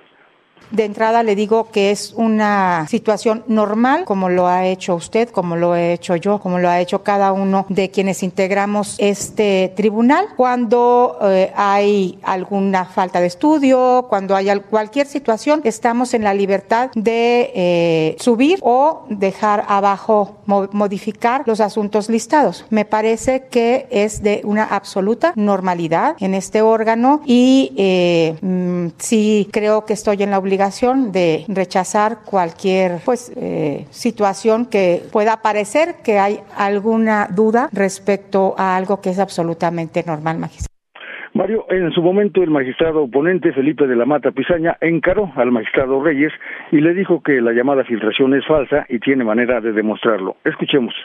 De 0.72 0.86
entrada 0.86 1.24
le 1.24 1.36
digo 1.36 1.70
que 1.72 1.92
es 1.92 2.14
una 2.16 2.86
situación 2.90 3.44
normal, 3.48 4.04
como 4.06 4.30
lo 4.30 4.48
ha 4.48 4.66
hecho 4.66 4.96
usted, 4.96 5.30
como 5.30 5.56
lo 5.56 5.76
he 5.76 5.94
hecho 5.94 6.16
yo, 6.16 6.40
como 6.40 6.60
lo 6.60 6.70
ha 6.70 6.80
hecho 6.80 7.04
cada 7.04 7.32
uno 7.32 7.66
de 7.70 7.90
quienes 7.90 8.24
integramos 8.24 8.96
este 8.98 9.74
tribunal. 9.76 10.28
Cuando 10.36 11.18
eh, 11.22 11.52
hay 11.56 12.20
alguna 12.24 12.86
falta 12.86 13.20
de 13.20 13.28
estudio, 13.28 14.08
cuando 14.10 14.36
hay 14.36 14.48
cualquier 14.70 15.08
situación, 15.08 15.62
estamos 15.64 16.14
en 16.14 16.24
la 16.24 16.34
libertad 16.34 16.90
de 16.96 17.52
eh, 17.54 18.16
subir 18.20 18.60
o 18.62 19.06
dejar 19.10 19.66
abajo, 19.68 20.38
modificar 20.46 21.44
los 21.46 21.60
asuntos 21.60 22.10
listados. 22.10 22.66
Me 22.70 22.86
parece 22.86 23.48
que 23.48 23.88
es 23.92 24.24
de 24.24 24.42
una 24.44 24.64
absoluta 24.64 25.34
normalidad 25.36 26.16
en 26.20 26.34
este 26.34 26.62
órgano 26.62 27.22
y 27.26 27.74
eh, 27.78 28.36
mm, 28.42 28.88
sí 28.98 29.50
creo 29.52 29.86
que 29.86 29.94
estoy 29.94 30.24
en 30.24 30.32
la 30.32 30.40
obligación 30.40 30.57
de 31.12 31.46
rechazar 31.48 32.18
cualquier 32.26 33.00
pues 33.06 33.32
eh, 33.36 33.86
situación 33.92 34.66
que 34.66 35.02
pueda 35.12 35.42
parecer 35.42 35.96
que 36.04 36.18
hay 36.20 36.40
alguna 36.56 37.28
duda 37.34 37.70
respecto 37.72 38.56
a 38.58 38.76
algo 38.76 39.00
que 39.00 39.12
es 39.12 39.20
absolutamente 39.20 40.04
normal, 40.06 40.40
magistrado. 40.40 40.68
Mario, 41.34 41.66
en 41.70 41.92
su 41.92 42.02
momento 42.02 42.42
el 42.42 42.50
magistrado 42.50 43.04
oponente 43.04 43.54
Felipe 43.54 43.86
de 43.86 43.96
la 43.96 44.06
Mata 44.06 44.32
Pizaña 44.32 44.76
encaró 44.82 45.32
al 45.36 45.52
magistrado 45.52 46.04
Reyes 46.04 46.34
y 46.72 46.82
le 46.82 46.96
dijo 46.96 47.22
que 47.22 47.40
la 47.42 47.52
llamada 47.52 47.84
filtración 47.84 48.34
es 48.34 48.46
falsa 48.48 48.86
y 48.90 49.00
tiene 49.00 49.24
manera 49.24 49.62
de 49.62 49.72
demostrarlo. 49.72 50.38
Escuchemos. 50.44 50.96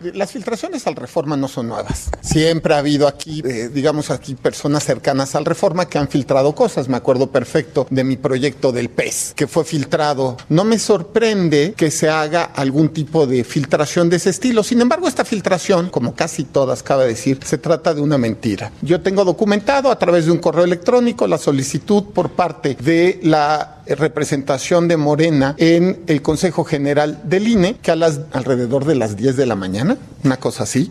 Las 0.00 0.32
filtraciones 0.32 0.86
al 0.86 0.96
Reforma 0.96 1.36
no 1.36 1.46
son 1.46 1.68
nuevas. 1.68 2.10
Siempre 2.22 2.72
ha 2.72 2.78
habido 2.78 3.06
aquí, 3.06 3.42
eh, 3.44 3.68
digamos 3.68 4.10
aquí, 4.10 4.34
personas 4.34 4.82
cercanas 4.84 5.34
al 5.34 5.44
Reforma 5.44 5.86
que 5.88 5.98
han 5.98 6.08
filtrado 6.08 6.54
cosas. 6.54 6.88
Me 6.88 6.96
acuerdo 6.96 7.30
perfecto 7.30 7.86
de 7.90 8.02
mi 8.02 8.16
proyecto 8.16 8.72
del 8.72 8.88
PES, 8.88 9.34
que 9.36 9.46
fue 9.46 9.62
filtrado. 9.64 10.38
No 10.48 10.64
me 10.64 10.78
sorprende 10.78 11.74
que 11.76 11.90
se 11.90 12.08
haga 12.08 12.44
algún 12.44 12.88
tipo 12.88 13.26
de 13.26 13.44
filtración 13.44 14.08
de 14.08 14.16
ese 14.16 14.30
estilo. 14.30 14.62
Sin 14.62 14.80
embargo, 14.80 15.06
esta 15.06 15.26
filtración, 15.26 15.90
como 15.90 16.14
casi 16.14 16.44
todas, 16.44 16.82
cabe 16.82 17.06
decir, 17.06 17.40
se 17.44 17.58
trata 17.58 17.92
de 17.92 18.00
una 18.00 18.16
mentira. 18.16 18.72
Yo 18.80 19.02
tengo 19.02 19.26
documentado 19.26 19.90
a 19.90 19.98
través 19.98 20.24
de 20.24 20.30
un 20.30 20.38
correo 20.38 20.64
electrónico 20.64 21.26
la 21.26 21.36
solicitud 21.36 22.04
por 22.14 22.30
parte 22.30 22.74
de 22.80 23.20
la 23.22 23.80
representación 23.86 24.88
de 24.88 24.96
Morena 24.96 25.54
en 25.58 26.02
el 26.06 26.22
Consejo 26.22 26.64
General 26.64 27.20
del 27.24 27.48
INE, 27.48 27.76
que 27.82 27.90
a 27.90 27.96
las 27.96 28.20
alrededor 28.32 28.84
de 28.84 28.94
las 28.94 29.16
10 29.16 29.36
de 29.36 29.46
la 29.46 29.56
mañana, 29.56 29.89
una 30.24 30.38
cosa 30.38 30.64
así, 30.64 30.90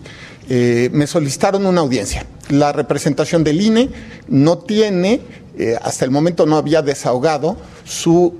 eh, 0.49 0.89
me 0.91 1.07
solicitaron 1.07 1.65
una 1.65 1.81
audiencia. 1.81 2.25
La 2.49 2.71
representación 2.71 3.43
del 3.43 3.61
INE 3.61 3.89
no 4.27 4.57
tiene, 4.57 5.21
eh, 5.57 5.77
hasta 5.81 6.05
el 6.05 6.11
momento 6.11 6.45
no 6.45 6.57
había 6.57 6.81
desahogado 6.81 7.57
su 7.83 8.33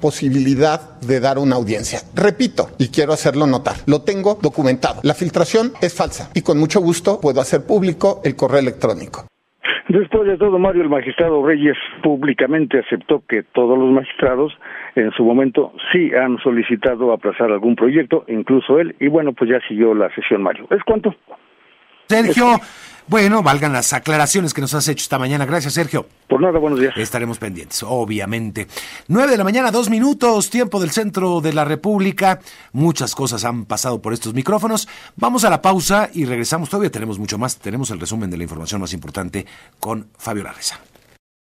posibilidad 0.00 0.98
de 1.00 1.20
dar 1.20 1.38
una 1.38 1.56
audiencia. 1.56 2.02
Repito, 2.14 2.70
y 2.78 2.88
quiero 2.88 3.12
hacerlo 3.12 3.46
notar, 3.46 3.76
lo 3.86 4.02
tengo 4.02 4.38
documentado. 4.40 5.00
La 5.02 5.14
filtración 5.14 5.74
es 5.80 5.92
falsa 5.92 6.30
y 6.34 6.42
con 6.42 6.58
mucho 6.58 6.80
gusto 6.80 7.20
puedo 7.20 7.40
hacer 7.40 7.64
público 7.64 8.20
el 8.24 8.34
correo 8.34 8.60
electrónico. 8.60 9.26
Después 9.90 10.24
de 10.28 10.38
todo, 10.38 10.56
Mario, 10.56 10.82
el 10.82 10.88
magistrado 10.88 11.44
Reyes 11.44 11.76
públicamente 12.00 12.78
aceptó 12.78 13.24
que 13.28 13.42
todos 13.42 13.76
los 13.76 13.90
magistrados 13.90 14.56
en 14.94 15.10
su 15.10 15.24
momento 15.24 15.72
sí 15.90 16.12
han 16.14 16.38
solicitado 16.38 17.12
aplazar 17.12 17.50
algún 17.50 17.74
proyecto, 17.74 18.24
incluso 18.28 18.78
él, 18.78 18.94
y 19.00 19.08
bueno, 19.08 19.32
pues 19.32 19.50
ya 19.50 19.58
siguió 19.66 19.92
la 19.92 20.08
sesión, 20.14 20.44
Mario. 20.44 20.68
¿Es 20.70 20.84
cuánto? 20.84 21.12
Sergio, 22.06 22.60
bueno, 23.10 23.42
valgan 23.42 23.72
las 23.72 23.92
aclaraciones 23.92 24.54
que 24.54 24.60
nos 24.60 24.72
has 24.72 24.86
hecho 24.86 25.02
esta 25.02 25.18
mañana. 25.18 25.44
Gracias, 25.44 25.74
Sergio. 25.74 26.06
Por 26.28 26.40
nada, 26.40 26.60
buenos 26.60 26.78
días. 26.78 26.96
Estaremos 26.96 27.38
pendientes, 27.38 27.82
obviamente. 27.82 28.68
Nueve 29.08 29.32
de 29.32 29.36
la 29.36 29.42
mañana, 29.42 29.72
dos 29.72 29.90
minutos, 29.90 30.48
tiempo 30.48 30.80
del 30.80 30.92
centro 30.92 31.40
de 31.40 31.52
la 31.52 31.64
República. 31.64 32.38
Muchas 32.72 33.16
cosas 33.16 33.44
han 33.44 33.64
pasado 33.64 34.00
por 34.00 34.12
estos 34.12 34.32
micrófonos. 34.32 34.86
Vamos 35.16 35.42
a 35.42 35.50
la 35.50 35.60
pausa 35.60 36.08
y 36.14 36.24
regresamos. 36.24 36.70
Todavía 36.70 36.92
tenemos 36.92 37.18
mucho 37.18 37.36
más. 37.36 37.58
Tenemos 37.58 37.90
el 37.90 37.98
resumen 37.98 38.30
de 38.30 38.36
la 38.36 38.44
información 38.44 38.80
más 38.80 38.92
importante 38.92 39.44
con 39.80 40.06
Fabio 40.16 40.44
Larreza. 40.44 40.78